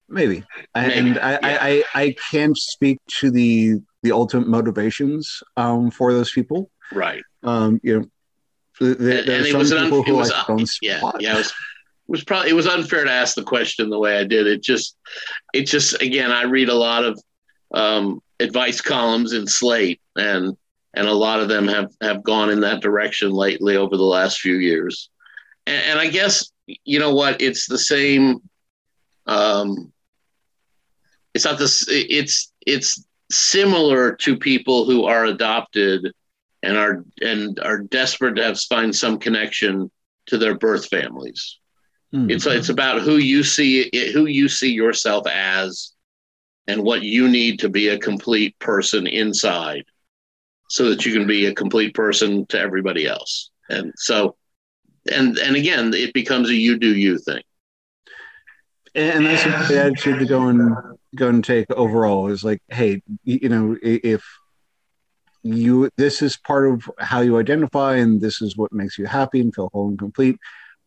Maybe, 0.08 0.44
Maybe. 0.74 0.94
and 0.94 1.18
I, 1.18 1.30
yeah. 1.32 1.38
I, 1.42 1.58
I, 1.94 2.02
I 2.02 2.16
can't 2.30 2.56
speak 2.56 3.00
to 3.20 3.30
the 3.30 3.80
the 4.02 4.12
ultimate 4.12 4.48
motivations 4.48 5.42
um, 5.56 5.90
for 5.90 6.12
those 6.12 6.30
people. 6.30 6.70
Right. 6.92 7.22
Um, 7.42 7.80
you 7.82 8.00
know, 8.00 8.06
there, 8.80 9.20
and, 9.20 9.28
and 9.28 9.66
some 9.66 9.84
people 9.84 10.00
un- 10.00 10.04
who 10.04 10.16
was, 10.16 10.30
like 10.30 10.46
don't 10.46 10.70
yeah, 10.82 11.00
yeah. 11.18 11.34
It 11.34 11.38
was, 11.38 11.46
it 11.46 11.52
was 12.08 12.24
probably 12.24 12.50
it 12.50 12.54
was 12.54 12.66
unfair 12.66 13.04
to 13.04 13.10
ask 13.10 13.34
the 13.34 13.42
question 13.42 13.88
the 13.88 13.98
way 13.98 14.18
I 14.18 14.24
did. 14.24 14.46
It 14.46 14.62
just, 14.62 14.96
it 15.54 15.62
just 15.62 16.00
again, 16.02 16.30
I 16.30 16.42
read 16.42 16.68
a 16.68 16.74
lot 16.74 17.04
of 17.04 17.18
um, 17.72 18.20
advice 18.40 18.82
columns 18.82 19.32
in 19.32 19.46
Slate, 19.46 20.02
and 20.16 20.54
and 20.92 21.08
a 21.08 21.14
lot 21.14 21.40
of 21.40 21.48
them 21.48 21.66
have 21.66 21.90
have 22.02 22.22
gone 22.22 22.50
in 22.50 22.60
that 22.60 22.82
direction 22.82 23.30
lately 23.30 23.76
over 23.76 23.96
the 23.96 24.02
last 24.02 24.38
few 24.40 24.56
years. 24.56 25.08
And, 25.66 25.82
and 25.86 25.98
I 25.98 26.08
guess 26.08 26.52
you 26.66 26.98
know 26.98 27.14
what? 27.14 27.40
It's 27.40 27.66
the 27.66 27.78
same. 27.78 28.42
Um, 29.26 29.93
it's 31.34 31.44
not 31.44 31.58
this 31.58 31.84
it's 31.88 32.52
it's 32.66 33.04
similar 33.30 34.14
to 34.14 34.36
people 34.36 34.84
who 34.84 35.04
are 35.04 35.26
adopted 35.26 36.12
and 36.62 36.76
are 36.76 37.04
and 37.20 37.58
are 37.60 37.78
desperate 37.78 38.36
to 38.36 38.44
have 38.44 38.60
find 38.60 38.94
some 38.94 39.18
connection 39.18 39.90
to 40.26 40.38
their 40.38 40.56
birth 40.56 40.86
families. 40.88 41.58
Mm-hmm. 42.14 42.30
It's 42.30 42.46
it's 42.46 42.68
about 42.68 43.02
who 43.02 43.16
you 43.16 43.42
see 43.42 43.90
who 44.12 44.26
you 44.26 44.48
see 44.48 44.72
yourself 44.72 45.26
as, 45.26 45.92
and 46.66 46.82
what 46.82 47.02
you 47.02 47.28
need 47.28 47.58
to 47.60 47.68
be 47.68 47.88
a 47.88 47.98
complete 47.98 48.58
person 48.58 49.06
inside, 49.06 49.84
so 50.70 50.88
that 50.90 51.04
you 51.04 51.12
can 51.12 51.26
be 51.26 51.46
a 51.46 51.54
complete 51.54 51.94
person 51.94 52.46
to 52.46 52.58
everybody 52.58 53.06
else. 53.06 53.50
And 53.68 53.92
so, 53.96 54.36
and 55.10 55.36
and 55.38 55.56
again, 55.56 55.92
it 55.92 56.14
becomes 56.14 56.48
a 56.50 56.54
you 56.54 56.78
do 56.78 56.94
you 56.94 57.18
thing. 57.18 57.42
And 58.94 59.26
that's 59.26 59.68
the 59.68 59.80
attitude 59.80 60.20
to 60.20 60.26
go 60.26 60.48
and 60.48 60.93
and 61.20 61.44
take 61.44 61.70
overall 61.70 62.28
is 62.28 62.44
like, 62.44 62.60
hey, 62.68 63.02
you 63.24 63.48
know, 63.48 63.76
if 63.82 64.24
you 65.42 65.90
this 65.96 66.22
is 66.22 66.38
part 66.38 66.66
of 66.66 66.90
how 66.98 67.20
you 67.20 67.38
identify 67.38 67.96
and 67.96 68.20
this 68.20 68.40
is 68.40 68.56
what 68.56 68.72
makes 68.72 68.98
you 68.98 69.04
happy 69.04 69.40
and 69.40 69.54
feel 69.54 69.68
whole 69.72 69.88
and 69.88 69.98
complete 69.98 70.38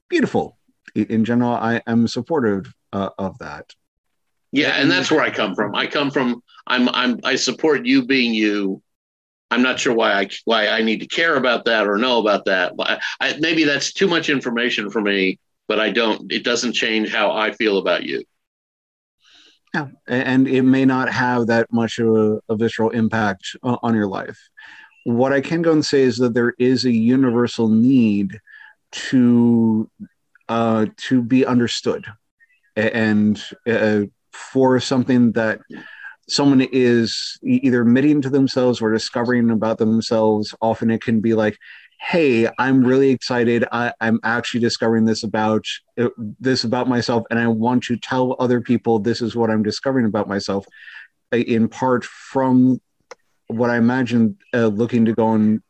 beautiful. 0.09 0.57
In 0.95 1.23
general 1.25 1.51
i 1.51 1.81
am 1.85 2.07
supportive 2.07 2.73
uh, 2.91 3.09
of 3.19 3.37
that. 3.37 3.73
Yeah 4.51 4.69
and 4.69 4.89
that's 4.89 5.11
where 5.11 5.21
i 5.21 5.29
come 5.29 5.53
from. 5.53 5.75
I 5.75 5.85
come 5.85 6.09
from 6.09 6.41
i'm 6.65 6.89
i'm 6.89 7.19
i 7.23 7.35
support 7.35 7.85
you 7.85 8.05
being 8.05 8.33
you. 8.33 8.81
I'm 9.51 9.61
not 9.61 9.79
sure 9.79 9.93
why 9.93 10.13
i 10.13 10.27
why 10.45 10.69
i 10.69 10.81
need 10.81 11.01
to 11.01 11.07
care 11.07 11.35
about 11.35 11.65
that 11.65 11.87
or 11.87 11.97
know 11.97 12.19
about 12.19 12.45
that. 12.45 12.73
I, 12.79 12.99
I, 13.19 13.37
maybe 13.39 13.63
that's 13.63 13.93
too 13.93 14.07
much 14.07 14.29
information 14.29 14.89
for 14.89 15.01
me 15.01 15.39
but 15.67 15.79
i 15.79 15.89
don't 15.91 16.31
it 16.31 16.43
doesn't 16.43 16.73
change 16.73 17.11
how 17.11 17.31
i 17.31 17.51
feel 17.51 17.77
about 17.77 18.03
you 18.03 18.23
yeah, 19.73 19.87
and 20.07 20.47
it 20.47 20.63
may 20.63 20.85
not 20.85 21.11
have 21.11 21.47
that 21.47 21.71
much 21.71 21.99
of 21.99 22.07
a, 22.15 22.39
a 22.49 22.55
visceral 22.55 22.89
impact 22.91 23.55
on 23.63 23.95
your 23.95 24.07
life. 24.07 24.39
What 25.03 25.33
I 25.33 25.41
can 25.41 25.61
go 25.61 25.71
and 25.71 25.85
say 25.85 26.01
is 26.01 26.17
that 26.17 26.33
there 26.33 26.53
is 26.57 26.85
a 26.85 26.91
universal 26.91 27.69
need 27.69 28.39
to 28.91 29.89
uh, 30.49 30.87
to 30.97 31.21
be 31.21 31.45
understood, 31.45 32.05
and 32.75 33.43
uh, 33.67 34.01
for 34.31 34.79
something 34.79 35.31
that 35.33 35.59
someone 36.29 36.61
is 36.71 37.39
either 37.43 37.81
admitting 37.81 38.21
to 38.21 38.29
themselves 38.29 38.81
or 38.81 38.91
discovering 38.91 39.49
about 39.49 39.77
themselves. 39.77 40.53
Often 40.61 40.91
it 40.91 41.01
can 41.01 41.21
be 41.21 41.33
like, 41.33 41.57
hey 41.99 42.47
i'm 42.57 42.83
really 42.83 43.09
excited. 43.09 43.65
I, 43.71 43.93
am 44.01 44.19
actually 44.23 44.61
discovering 44.61 45.05
this 45.05 45.23
about 45.23 45.65
uh, 45.97 46.09
this 46.39 46.63
about 46.63 46.87
myself 46.87 47.23
and 47.29 47.39
i 47.39 47.47
want 47.47 47.83
to 47.85 47.97
tell 47.97 48.35
other 48.39 48.61
people 48.61 48.99
this 48.99 49.21
is 49.21 49.35
what 49.35 49.49
i'm 49.49 49.63
discovering 49.63 50.05
about 50.05 50.27
myself 50.27 50.65
uh, 51.33 51.37
in 51.37 51.67
part 51.67 52.05
from 52.05 52.79
what 53.47 53.69
i 53.69 53.77
imagine 53.77 54.37
uh, 54.53 54.67
looking 54.67 55.05
to 55.05 55.13
go 55.13 55.33
and 55.33 55.61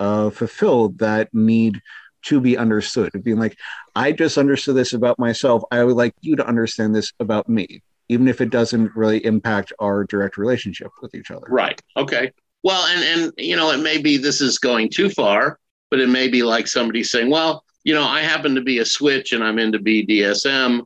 uh, 0.00 0.30
fulfill 0.30 0.88
that 0.90 1.32
need 1.32 1.80
to 2.22 2.40
be 2.40 2.56
understood. 2.56 3.10
Being 3.22 3.38
like 3.38 3.56
i 3.94 4.10
just 4.12 4.38
understood 4.38 4.76
this 4.76 4.92
about 4.92 5.18
myself. 5.18 5.62
I 5.70 5.84
would 5.84 5.96
like 5.96 6.14
you 6.20 6.36
to 6.36 6.46
understand 6.46 6.94
this 6.94 7.12
about 7.20 7.48
me 7.48 7.82
even 8.08 8.28
if 8.28 8.40
it 8.40 8.50
doesn't 8.50 8.94
really 8.94 9.24
impact 9.24 9.72
our 9.78 10.04
direct 10.04 10.36
relationship 10.36 10.88
with 11.00 11.14
each 11.14 11.30
other. 11.30 11.46
Right. 11.48 11.80
Okay. 11.96 12.32
Well 12.62 12.84
and 12.86 13.02
and 13.02 13.32
you 13.36 13.56
know 13.56 13.70
it 13.70 13.78
may 13.78 13.98
be 13.98 14.16
this 14.16 14.40
is 14.40 14.58
going 14.58 14.90
too 14.90 15.10
far 15.10 15.58
but 15.94 16.00
it 16.00 16.08
may 16.08 16.26
be 16.26 16.42
like 16.42 16.66
somebody 16.66 17.04
saying, 17.04 17.30
well, 17.30 17.62
you 17.84 17.94
know, 17.94 18.02
I 18.02 18.22
happen 18.22 18.56
to 18.56 18.62
be 18.62 18.80
a 18.80 18.84
switch 18.84 19.32
and 19.32 19.44
I'm 19.44 19.60
into 19.60 19.78
BDSM. 19.78 20.82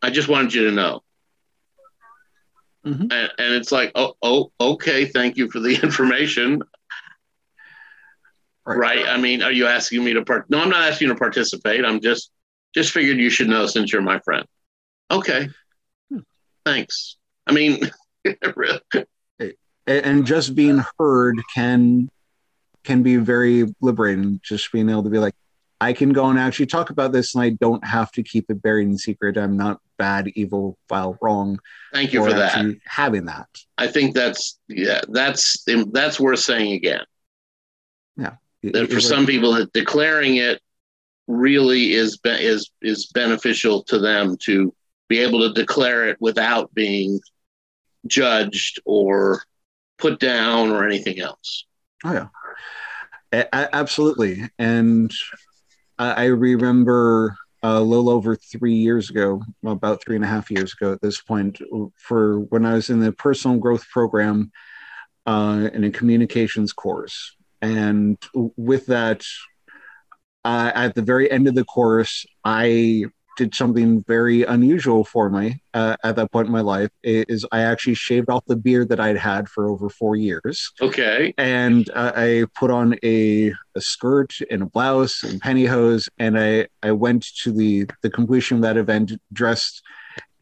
I 0.00 0.10
just 0.10 0.28
wanted 0.28 0.54
you 0.54 0.66
to 0.66 0.70
know. 0.70 1.02
Mm-hmm. 2.86 3.02
And, 3.10 3.12
and, 3.12 3.54
it's 3.54 3.72
like, 3.72 3.90
oh, 3.96 4.14
oh, 4.22 4.52
okay, 4.60 5.06
thank 5.06 5.36
you 5.36 5.50
for 5.50 5.58
the 5.58 5.74
information. 5.82 6.62
Right. 8.64 8.78
right. 8.78 9.08
I 9.08 9.16
mean, 9.16 9.42
are 9.42 9.50
you 9.50 9.66
asking 9.66 10.04
me 10.04 10.12
to 10.12 10.24
part? 10.24 10.48
No, 10.48 10.60
I'm 10.60 10.70
not 10.70 10.84
asking 10.84 11.08
you 11.08 11.14
to 11.14 11.18
participate. 11.18 11.84
I'm 11.84 12.00
just 12.00 12.30
just 12.72 12.92
figured 12.92 13.18
you 13.18 13.30
should 13.30 13.48
know 13.48 13.66
since 13.66 13.92
you're 13.92 14.00
my 14.00 14.20
friend. 14.20 14.46
Okay. 15.10 15.48
Hmm. 16.08 16.20
Thanks. 16.64 17.16
I 17.48 17.52
mean, 17.52 17.90
really. 18.54 18.80
and 19.88 20.24
just 20.24 20.54
being 20.54 20.84
heard 21.00 21.40
can 21.52 22.10
can 22.84 23.02
be 23.02 23.16
very 23.16 23.64
liberating 23.80 24.40
just 24.42 24.70
being 24.72 24.88
able 24.88 25.02
to 25.02 25.10
be 25.10 25.18
like 25.18 25.34
i 25.80 25.92
can 25.92 26.12
go 26.12 26.26
and 26.26 26.38
actually 26.38 26.66
talk 26.66 26.90
about 26.90 27.12
this 27.12 27.34
and 27.34 27.42
i 27.42 27.50
don't 27.50 27.84
have 27.84 28.12
to 28.12 28.22
keep 28.22 28.50
it 28.50 28.62
buried 28.62 28.86
in 28.86 28.96
secret. 28.98 29.36
I'm 29.36 29.56
not 29.56 29.80
bad 29.98 30.28
evil 30.34 30.78
vile 30.88 31.18
wrong. 31.20 31.58
Thank 31.92 32.12
you 32.12 32.24
for 32.24 32.32
that. 32.32 32.76
having 32.84 33.26
that. 33.26 33.48
I 33.78 33.86
think 33.86 34.14
that's 34.14 34.58
yeah 34.68 35.00
that's 35.08 35.64
that's 35.92 36.18
worth 36.20 36.40
saying 36.40 36.72
again. 36.72 37.04
Yeah. 38.16 38.34
That 38.62 38.90
for 38.90 39.00
some 39.00 39.26
people 39.26 39.52
that 39.54 39.72
declaring 39.72 40.36
it 40.36 40.60
really 41.26 41.92
is 41.92 42.18
is 42.24 42.70
is 42.82 43.06
beneficial 43.06 43.82
to 43.84 43.98
them 43.98 44.36
to 44.44 44.74
be 45.08 45.18
able 45.18 45.40
to 45.40 45.52
declare 45.52 46.08
it 46.08 46.16
without 46.20 46.72
being 46.74 47.20
judged 48.06 48.80
or 48.84 49.42
put 49.98 50.18
down 50.18 50.70
or 50.70 50.86
anything 50.86 51.20
else 51.20 51.64
oh 52.04 52.12
yeah 52.12 52.26
a- 53.34 53.74
absolutely. 53.74 54.48
And 54.58 55.12
I, 55.98 56.12
I 56.12 56.24
remember 56.26 57.36
a 57.62 57.80
little 57.80 58.10
over 58.10 58.36
three 58.36 58.74
years 58.74 59.10
ago, 59.10 59.42
about 59.64 60.02
three 60.02 60.16
and 60.16 60.24
a 60.24 60.28
half 60.28 60.50
years 60.50 60.74
ago 60.74 60.92
at 60.92 61.00
this 61.00 61.20
point, 61.20 61.60
for 61.96 62.40
when 62.40 62.64
I 62.66 62.74
was 62.74 62.90
in 62.90 63.00
the 63.00 63.12
personal 63.12 63.58
growth 63.58 63.88
program 63.90 64.52
uh, 65.26 65.70
in 65.72 65.84
a 65.84 65.90
communications 65.90 66.72
course. 66.72 67.34
And 67.62 68.18
with 68.56 68.86
that, 68.86 69.24
uh, 70.44 70.72
at 70.74 70.94
the 70.94 71.02
very 71.02 71.30
end 71.30 71.48
of 71.48 71.54
the 71.54 71.64
course, 71.64 72.26
I 72.44 73.04
did 73.36 73.54
something 73.54 74.02
very 74.04 74.42
unusual 74.42 75.04
for 75.04 75.30
me 75.30 75.60
uh, 75.72 75.96
at 76.04 76.16
that 76.16 76.30
point 76.32 76.46
in 76.46 76.52
my 76.52 76.60
life 76.60 76.90
is 77.02 77.44
I 77.52 77.60
actually 77.60 77.94
shaved 77.94 78.30
off 78.30 78.44
the 78.46 78.56
beard 78.56 78.88
that 78.90 79.00
I'd 79.00 79.16
had 79.16 79.48
for 79.48 79.68
over 79.68 79.88
four 79.88 80.16
years. 80.16 80.72
Okay. 80.80 81.34
And 81.38 81.88
uh, 81.90 82.12
I 82.14 82.46
put 82.54 82.70
on 82.70 82.96
a, 83.02 83.52
a 83.74 83.80
skirt 83.80 84.34
and 84.50 84.62
a 84.62 84.66
blouse 84.66 85.22
and 85.22 85.40
pantyhose, 85.40 86.08
and 86.18 86.38
I, 86.38 86.68
I 86.82 86.92
went 86.92 87.26
to 87.42 87.52
the, 87.52 87.86
the 88.02 88.10
completion 88.10 88.58
of 88.58 88.62
that 88.62 88.76
event 88.76 89.12
dressed 89.32 89.82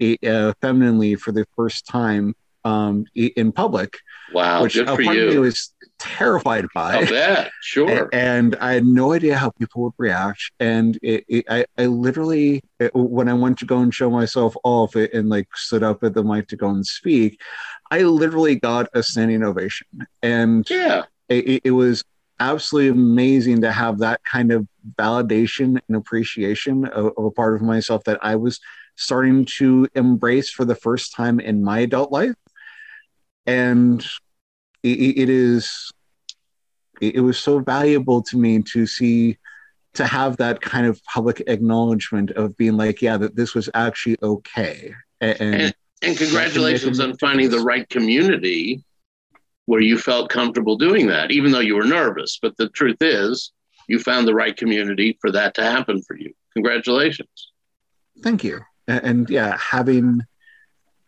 uh, 0.03 0.53
femininely 0.61 1.14
for 1.14 1.32
the 1.32 1.47
first 1.57 1.86
time 1.86 2.34
um, 2.65 3.07
in 3.15 3.53
public. 3.53 3.99
Wow, 4.33 4.63
which 4.63 4.75
good 4.75 4.89
for 4.89 5.03
you. 5.03 5.41
was 5.41 5.75
terrified 5.99 6.67
by. 6.75 6.99
I 6.99 7.05
bet, 7.05 7.51
sure. 7.61 8.09
And, 8.13 8.55
and, 8.55 8.57
I 8.57 8.73
had 8.73 8.85
no 8.85 9.13
idea 9.13 9.37
how 9.37 9.51
people 9.51 9.83
would 9.83 9.93
react. 9.99 10.43
And 10.59 10.99
it, 11.03 11.25
it, 11.29 11.45
I, 11.49 11.65
I 11.79 11.87
literally, 11.87 12.63
it, 12.81 12.95
when 12.95 13.29
I 13.29 13.35
went 13.35 13.59
to 13.59 13.67
go 13.67 13.79
and 13.79 13.95
show 13.95 14.11
myself 14.11 14.57
off 14.65 14.97
and 14.97 15.29
like 15.29 15.49
stood 15.55 15.83
up 15.83 16.03
at 16.03 16.15
the 16.15 16.25
mic 16.25 16.49
to 16.49 16.57
go 16.57 16.69
and 16.69 16.87
speak, 16.87 17.41
I 17.91 18.03
literally 18.03 18.57
got 18.57 18.89
a 18.95 19.03
standing 19.03 19.43
ovation. 19.43 19.87
And 20.23 20.69
yeah, 20.69 21.05
it, 21.29 21.63
it 21.65 21.71
was 21.71 22.05
absolutely 22.41 22.91
amazing 22.91 23.61
to 23.61 23.71
have 23.71 23.99
that 23.99 24.21
kind 24.25 24.51
of 24.51 24.67
validation 24.99 25.79
and 25.87 25.97
appreciation 25.97 26.87
of, 26.87 27.13
of 27.17 27.25
a 27.25 27.31
part 27.31 27.55
of 27.55 27.63
myself 27.63 28.03
that 28.05 28.19
I 28.23 28.37
was 28.37 28.61
starting 28.97 29.45
to 29.45 29.89
embrace 29.95 30.51
for 30.51 30.65
the 30.65 30.75
first 30.75 31.15
time 31.15 31.41
in 31.41 31.63
my 31.63 31.81
adult 31.81 32.13
life 32.13 32.35
and 33.47 34.07
it, 34.82 35.18
it 35.18 35.28
is 35.28 35.90
it, 37.01 37.20
was 37.20 37.38
so 37.38 37.59
valuable 37.59 38.22
to 38.22 38.36
me 38.36 38.62
to 38.62 38.86
see 38.86 39.36
to 39.95 40.07
have 40.07 40.36
that 40.38 40.61
kind 40.61 40.86
of 40.86 41.03
public 41.05 41.43
acknowledgement 41.47 42.30
of 42.32 42.57
being 42.57 42.76
like 42.76 43.03
yeah 43.03 43.16
that 43.16 43.36
this 43.36 43.55
was 43.55 43.68
actually 43.74 44.16
okay. 44.22 44.93
And, 45.20 45.40
and, 45.40 45.74
and 46.03 46.16
congratulations 46.16 47.01
on 47.01 47.16
finding 47.18 47.51
the 47.51 47.61
right 47.61 47.88
community 47.88 48.84
where 49.66 49.80
you 49.80 49.97
felt 49.97 50.28
comfortable 50.30 50.76
doing 50.76 51.07
that 51.09 51.30
even 51.30 51.53
though 51.53 51.61
you 51.61 51.76
were 51.76 51.84
nervous. 51.84 52.38
But 52.40 52.57
the 52.57 52.68
truth 52.70 52.99
is 53.01 53.53
you 53.88 53.99
found 53.99 54.26
the 54.26 54.34
right 54.34 54.57
community 54.57 55.18
for 55.20 55.30
that 55.32 55.55
to 55.55 55.62
happen 55.62 56.03
for 56.03 56.16
you. 56.16 56.32
Congratulations. 56.55 57.51
Thank 58.22 58.45
you. 58.45 58.61
And, 58.88 59.05
and 59.05 59.30
yeah 59.30 59.57
having 59.59 60.22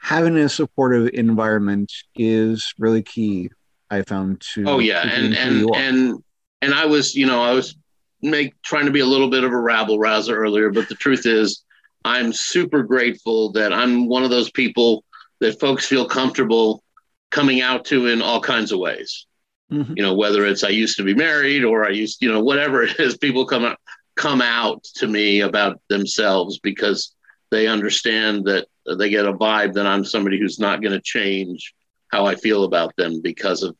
having 0.04 0.36
a 0.36 0.50
supportive 0.50 1.08
environment 1.14 1.90
is 2.14 2.74
really 2.78 3.02
key. 3.02 3.50
I 3.90 4.02
found 4.02 4.42
to 4.52 4.64
oh 4.66 4.78
yeah, 4.78 5.00
and 5.02 5.34
and 5.34 5.70
and 5.74 6.24
and 6.60 6.74
I 6.74 6.84
was 6.84 7.14
you 7.14 7.26
know 7.26 7.42
I 7.42 7.52
was 7.52 7.74
make 8.20 8.60
trying 8.62 8.84
to 8.84 8.92
be 8.92 9.00
a 9.00 9.06
little 9.06 9.30
bit 9.30 9.44
of 9.44 9.52
a 9.52 9.58
rabble 9.58 9.98
rouser 9.98 10.36
earlier, 10.36 10.70
but 10.70 10.90
the 10.90 10.94
truth 10.94 11.24
is 11.24 11.64
I'm 12.04 12.34
super 12.34 12.82
grateful 12.82 13.52
that 13.52 13.72
I'm 13.72 14.06
one 14.06 14.24
of 14.24 14.30
those 14.30 14.50
people 14.50 15.04
that 15.40 15.58
folks 15.58 15.86
feel 15.86 16.06
comfortable 16.06 16.82
coming 17.30 17.62
out 17.62 17.86
to 17.86 18.06
in 18.08 18.20
all 18.20 18.40
kinds 18.40 18.72
of 18.72 18.78
ways. 18.78 19.26
Mm-hmm. 19.72 19.94
You 19.96 20.02
know, 20.02 20.14
whether 20.14 20.44
it's 20.44 20.64
I 20.64 20.68
used 20.68 20.98
to 20.98 21.02
be 21.02 21.14
married 21.14 21.64
or 21.64 21.86
I 21.86 21.90
used, 21.90 22.20
you 22.20 22.30
know, 22.30 22.40
whatever 22.40 22.82
it 22.82 23.00
is, 23.00 23.16
people 23.16 23.46
come 23.46 23.64
out 23.64 23.78
come 24.16 24.42
out 24.42 24.84
to 24.96 25.06
me 25.06 25.40
about 25.40 25.80
themselves 25.88 26.58
because 26.58 27.14
they 27.50 27.66
understand 27.66 28.44
that 28.44 28.66
they 28.98 29.10
get 29.10 29.26
a 29.26 29.32
vibe 29.32 29.74
that 29.74 29.86
I'm 29.86 30.04
somebody 30.04 30.38
who's 30.38 30.58
not 30.58 30.82
going 30.82 30.92
to 30.92 31.00
change 31.00 31.74
how 32.12 32.26
I 32.26 32.34
feel 32.34 32.64
about 32.64 32.94
them 32.96 33.20
because 33.22 33.62
of 33.62 33.76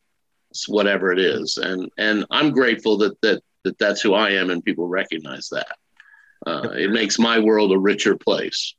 whatever 0.67 1.11
it 1.11 1.19
is, 1.19 1.57
and 1.57 1.89
and 1.97 2.25
I'm 2.31 2.51
grateful 2.51 2.97
that 2.99 3.19
that 3.21 3.41
that 3.63 3.77
that's 3.77 4.01
who 4.01 4.13
I 4.13 4.31
am, 4.31 4.49
and 4.49 4.63
people 4.63 4.87
recognize 4.87 5.49
that. 5.49 5.77
Uh, 6.45 6.69
it 6.73 6.91
makes 6.91 7.17
my 7.17 7.39
world 7.39 7.71
a 7.71 7.79
richer 7.79 8.15
place. 8.15 8.75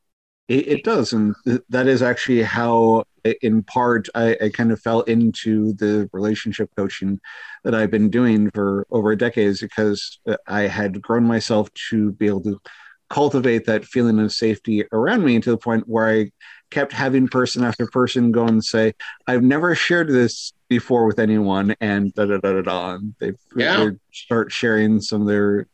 It, 0.49 0.69
it, 0.69 0.85
does, 0.85 1.13
and 1.13 1.35
that 1.69 1.89
is 1.89 2.03
actually 2.03 2.43
how, 2.43 3.03
in 3.43 3.65
part, 3.65 4.09
I, 4.15 4.37
I, 4.41 4.49
kind 4.51 4.71
of 4.71 4.81
fell 4.81 5.01
into 5.01 5.73
the 5.73 6.09
relationship 6.13 6.71
coaching 6.77 7.19
that 7.65 7.75
I've 7.75 7.91
been 7.91 8.11
doing 8.11 8.53
for 8.53 8.87
over 8.93 9.11
a 9.11 9.19
decade, 9.19 9.49
is 9.49 9.61
because 9.61 10.21
I 10.47 10.63
had 10.63 11.03
grown 11.03 11.25
myself 11.25 11.69
to 11.91 12.13
be 12.13 12.27
able 12.29 12.43
to 12.43 12.61
cultivate 13.09 13.67
that 13.67 13.85
feeling 13.85 14.19
of 14.19 14.33
safety 14.33 14.85
around 14.93 15.25
me 15.25 15.41
to 15.41 15.51
the 15.51 15.59
point 15.59 15.89
where 15.89 16.09
I 16.09 16.31
kept 16.71 16.93
having 16.93 17.29
person 17.29 17.65
after 17.65 17.87
person 17.87 18.33
go 18.33 18.47
and 18.47 18.65
say, 18.65 18.95
"I've 19.27 19.43
never 19.43 19.75
shared 19.75 20.09
this 20.09 20.53
before 20.69 21.07
with 21.07 21.19
anyone," 21.19 21.75
and 21.81 22.13
da 22.15 22.27
da 22.27 22.39
da 22.39 22.53
da 22.55 22.63
da. 22.63 22.95
And 22.95 23.15
they 23.19 23.33
yeah. 23.55 23.91
start 24.13 24.51
sharing 24.51 25.01
some 25.01 25.23
of 25.23 25.29
their 25.29 25.67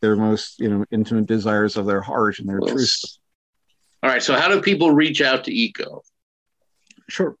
their 0.00 0.16
most 0.16 0.58
you 0.60 0.70
know 0.70 0.84
intimate 0.90 1.26
desires 1.26 1.76
of 1.76 1.86
their 1.86 2.00
heart 2.00 2.38
and 2.38 2.48
their 2.48 2.60
well, 2.60 2.70
truths. 2.70 3.18
All 4.02 4.10
right. 4.10 4.22
So, 4.22 4.36
how 4.36 4.48
do 4.48 4.60
people 4.60 4.90
reach 4.90 5.20
out 5.20 5.44
to 5.44 5.52
Ico? 5.52 6.00
Sure. 7.08 7.36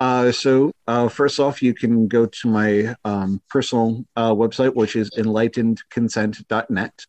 Uh, 0.00 0.30
so, 0.30 0.70
uh, 0.86 1.08
first 1.08 1.40
off, 1.40 1.60
you 1.60 1.74
can 1.74 2.06
go 2.06 2.26
to 2.26 2.48
my 2.48 2.94
um, 3.04 3.42
personal 3.48 4.04
uh, 4.14 4.32
website, 4.32 4.74
which 4.74 4.94
is 4.94 5.10
enlightenedconsent.net. 5.10 7.06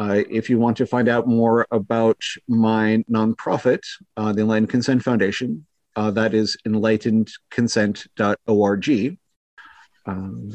Uh, 0.00 0.24
if 0.30 0.48
you 0.48 0.58
want 0.58 0.78
to 0.78 0.86
find 0.86 1.10
out 1.10 1.28
more 1.28 1.66
about 1.70 2.16
my 2.48 3.04
nonprofit, 3.10 3.82
uh, 4.16 4.32
the 4.32 4.40
Enlightened 4.40 4.70
Consent 4.70 5.02
Foundation, 5.02 5.66
uh, 5.94 6.10
that 6.10 6.32
is 6.32 6.56
enlightenedconsent.org. 6.66 9.18
Um, 10.06 10.50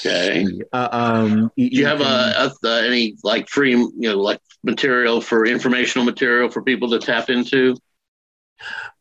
okay. 0.00 0.46
Uh, 0.72 0.88
um, 0.90 1.52
you, 1.54 1.70
Do 1.70 1.76
you, 1.76 1.86
have 1.86 2.00
can, 2.00 2.08
a, 2.08 2.50
a, 2.64 2.84
any 2.84 3.14
like 3.22 3.48
free, 3.48 3.76
you 3.76 3.92
know, 3.96 4.18
like 4.18 4.40
material 4.64 5.20
for 5.20 5.46
informational 5.46 6.04
material 6.04 6.50
for 6.50 6.62
people 6.62 6.90
to 6.90 6.98
tap 6.98 7.30
into? 7.30 7.76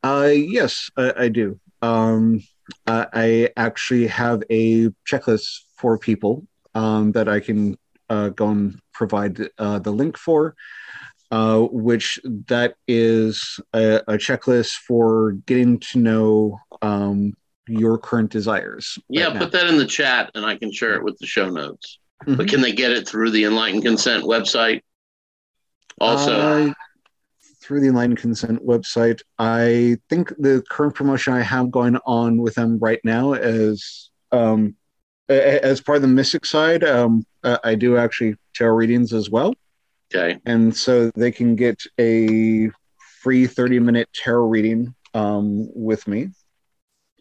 Uh, 0.03 0.29
yes, 0.31 0.91
I, 0.95 1.13
I 1.17 1.29
do. 1.29 1.59
Um, 1.81 2.43
I 2.85 3.49
actually 3.57 4.05
have 4.05 4.43
a 4.51 4.89
checklist 5.09 5.61
for 5.75 5.97
people 5.97 6.45
um, 6.75 7.13
that 7.13 7.27
I 7.27 7.39
can 7.39 7.79
uh, 8.09 8.29
go 8.29 8.49
and 8.49 8.79
provide 8.93 9.39
uh, 9.57 9.79
the 9.79 9.91
link 9.91 10.17
for, 10.17 10.55
uh, 11.31 11.59
which 11.59 12.19
that 12.23 12.75
is 12.87 13.59
a, 13.73 14.01
a, 14.07 14.17
checklist 14.17 14.71
for 14.87 15.33
getting 15.45 15.79
to 15.79 15.99
know 15.99 16.59
um, 16.81 17.33
your 17.67 17.97
current 17.97 18.31
desires. 18.31 18.97
Yeah, 19.09 19.27
right 19.27 19.37
put 19.37 19.51
that 19.51 19.67
in 19.67 19.77
the 19.77 19.85
chat 19.85 20.31
and 20.33 20.45
I 20.45 20.57
can 20.57 20.71
share 20.71 20.95
it 20.95 21.03
with 21.03 21.17
the 21.19 21.27
show 21.27 21.49
notes. 21.49 21.99
Mm-hmm. 22.23 22.35
But 22.35 22.49
can 22.49 22.61
they 22.61 22.73
get 22.73 22.91
it 22.91 23.07
through 23.07 23.31
the 23.31 23.45
Enlightened 23.45 23.83
Consent 23.83 24.23
website? 24.23 24.81
Also, 26.01 26.73
through 27.61 27.81
the 27.81 27.87
Enlightened 27.87 28.17
Consent 28.17 28.65
website, 28.65 29.21
I 29.37 29.97
think 30.09 30.29
the 30.37 30.63
current 30.69 30.95
promotion 30.95 31.33
I 31.33 31.41
have 31.41 31.71
going 31.71 31.97
on 32.05 32.41
with 32.41 32.55
them 32.55 32.79
right 32.79 32.99
now 33.03 33.33
is 33.33 34.09
um, 34.31 34.75
as 35.29 35.81
part 35.81 35.97
of 35.97 36.01
the 36.01 36.07
mystic 36.07 36.45
side, 36.45 36.83
um, 36.83 37.25
I 37.43 37.75
do 37.75 37.97
actually 37.97 38.35
tarot 38.53 38.75
readings 38.75 39.13
as 39.13 39.29
well. 39.29 39.53
Okay. 40.13 40.39
And 40.45 40.75
so 40.75 41.11
they 41.15 41.31
can 41.31 41.55
get 41.55 41.81
a 41.99 42.69
free 43.21 43.45
30 43.47 43.79
minute 43.79 44.09
tarot 44.13 44.47
reading 44.47 44.95
um, 45.13 45.69
with 45.75 46.07
me 46.07 46.29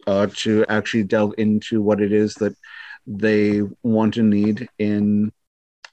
uh, 0.07 0.27
to 0.37 0.65
actually 0.69 1.03
delve 1.03 1.33
into 1.37 1.81
what 1.81 2.01
it 2.01 2.11
is 2.11 2.33
that 2.35 2.55
they 3.05 3.61
want 3.83 4.15
to 4.15 4.23
need 4.23 4.67
in 4.79 5.31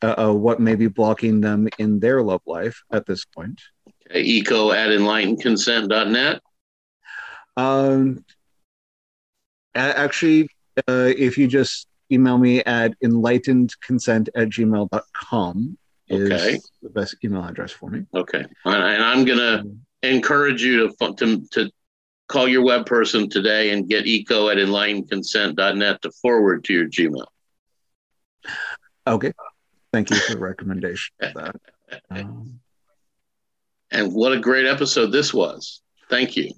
uh, 0.02 0.14
uh, 0.28 0.32
what 0.32 0.60
may 0.60 0.74
be 0.74 0.86
blocking 0.86 1.40
them 1.40 1.68
in 1.78 1.98
their 1.98 2.22
love 2.22 2.42
life 2.46 2.82
at 2.92 3.06
this 3.06 3.24
point. 3.24 3.60
Okay. 4.10 4.40
Ico 4.40 4.74
at 4.74 4.90
enlightenedconsent.net. 4.90 6.40
Um, 7.56 8.24
actually, 9.74 10.48
uh, 10.88 11.12
if 11.16 11.38
you 11.38 11.48
just 11.48 11.86
email 12.11 12.38
me 12.38 12.62
at 12.64 12.98
enlightenedconsent 13.00 14.28
at 14.34 14.48
gmail.com 14.48 15.78
is 16.09 16.30
okay. 16.30 16.61
the 16.82 16.90
best 16.90 17.16
email 17.24 17.44
address 17.44 17.72
for 17.72 17.90
me. 17.90 18.04
Okay. 18.14 18.44
And 18.64 19.04
I'm 19.04 19.24
going 19.24 19.38
to 19.38 20.09
encourage 20.09 20.62
you 20.62 20.88
to, 20.88 21.14
to, 21.14 21.46
to 21.52 21.70
call 22.28 22.48
your 22.48 22.62
web 22.62 22.86
person 22.86 23.28
today 23.28 23.70
and 23.70 23.88
get 23.88 24.04
ico 24.04 24.50
at 24.50 24.59
enlightenedconsent.net 24.59 26.02
to 26.02 26.11
forward 26.22 26.64
to 26.64 26.72
your 26.72 26.86
Gmail. 26.86 27.26
Okay. 29.07 29.32
Thank 29.92 30.11
you 30.11 30.16
for 30.16 30.34
the 30.34 30.40
recommendation. 30.40 31.14
Um, 32.11 32.59
and 33.92 34.12
what 34.12 34.32
a 34.32 34.40
great 34.40 34.66
episode 34.66 35.12
this 35.12 35.32
was. 35.32 35.82
Thank 36.11 36.36
you. 36.36 36.50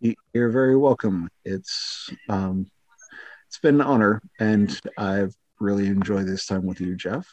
You're 0.32 0.48
very 0.48 0.74
welcome. 0.74 1.28
It's 1.44 2.08
um, 2.30 2.66
it's 3.52 3.58
been 3.58 3.74
an 3.74 3.80
honor, 3.82 4.22
and 4.40 4.80
I've 4.96 5.36
really 5.60 5.86
enjoyed 5.86 6.26
this 6.26 6.46
time 6.46 6.64
with 6.64 6.80
you, 6.80 6.96
Jeff. 6.96 7.26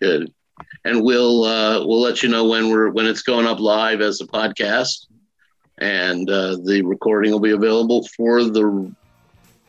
Good, 0.00 0.32
and 0.84 1.02
we'll 1.02 1.42
uh, 1.42 1.84
we'll 1.84 2.00
let 2.00 2.22
you 2.22 2.28
know 2.28 2.46
when 2.46 2.70
we're 2.70 2.90
when 2.90 3.06
it's 3.06 3.22
going 3.22 3.44
up 3.44 3.58
live 3.58 4.00
as 4.00 4.20
a 4.20 4.24
podcast, 4.24 5.08
and 5.78 6.30
uh, 6.30 6.58
the 6.64 6.82
recording 6.82 7.32
will 7.32 7.40
be 7.40 7.50
available 7.50 8.06
for 8.16 8.44
the 8.44 8.94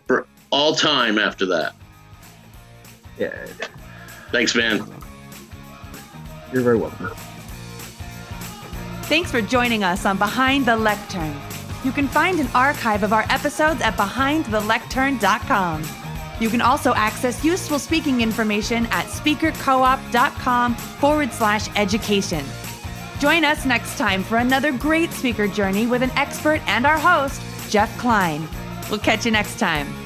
for 0.06 0.28
all 0.51 0.76
time 0.76 1.18
after 1.18 1.47
that. 1.47 1.74
Yeah. 3.18 3.47
Thanks, 4.32 4.53
man. 4.53 4.88
You're 6.53 6.62
very 6.62 6.78
welcome. 6.78 7.10
Thanks 9.06 9.32
for 9.32 9.41
joining 9.41 9.84
us 9.84 10.06
on 10.06 10.20
Behind 10.20 10.68
the 10.68 10.78
Lectern. 10.78 11.36
You 11.86 11.92
can 11.92 12.08
find 12.08 12.40
an 12.40 12.48
archive 12.56 13.04
of 13.04 13.14
our 13.14 13.26
episodes 13.30 13.80
at 13.82 13.96
behindthelectern.com. 13.96 15.84
You 16.40 16.50
can 16.50 16.60
also 16.60 16.96
access 16.96 17.46
useful 17.46 17.78
speaking 17.78 18.22
information 18.22 18.88
at 18.88 19.06
speakercoop.com 19.06 20.76
forward 20.76 21.32
slash 21.32 21.70
education. 21.76 22.44
Join 23.20 23.46
us 23.46 23.68
next 23.68 24.00
time 24.00 24.24
for 24.24 24.38
another 24.38 24.72
great 24.72 25.12
speaker 25.14 25.48
journey 25.48 25.86
with 25.86 26.02
an 26.02 26.10
expert 26.16 26.60
and 26.66 26.88
our 26.88 26.98
host, 26.98 27.40
Jeff 27.70 27.96
Klein. 28.00 28.48
We'll 28.90 28.98
catch 28.98 29.24
you 29.24 29.32
next 29.32 29.60
time. 29.60 30.05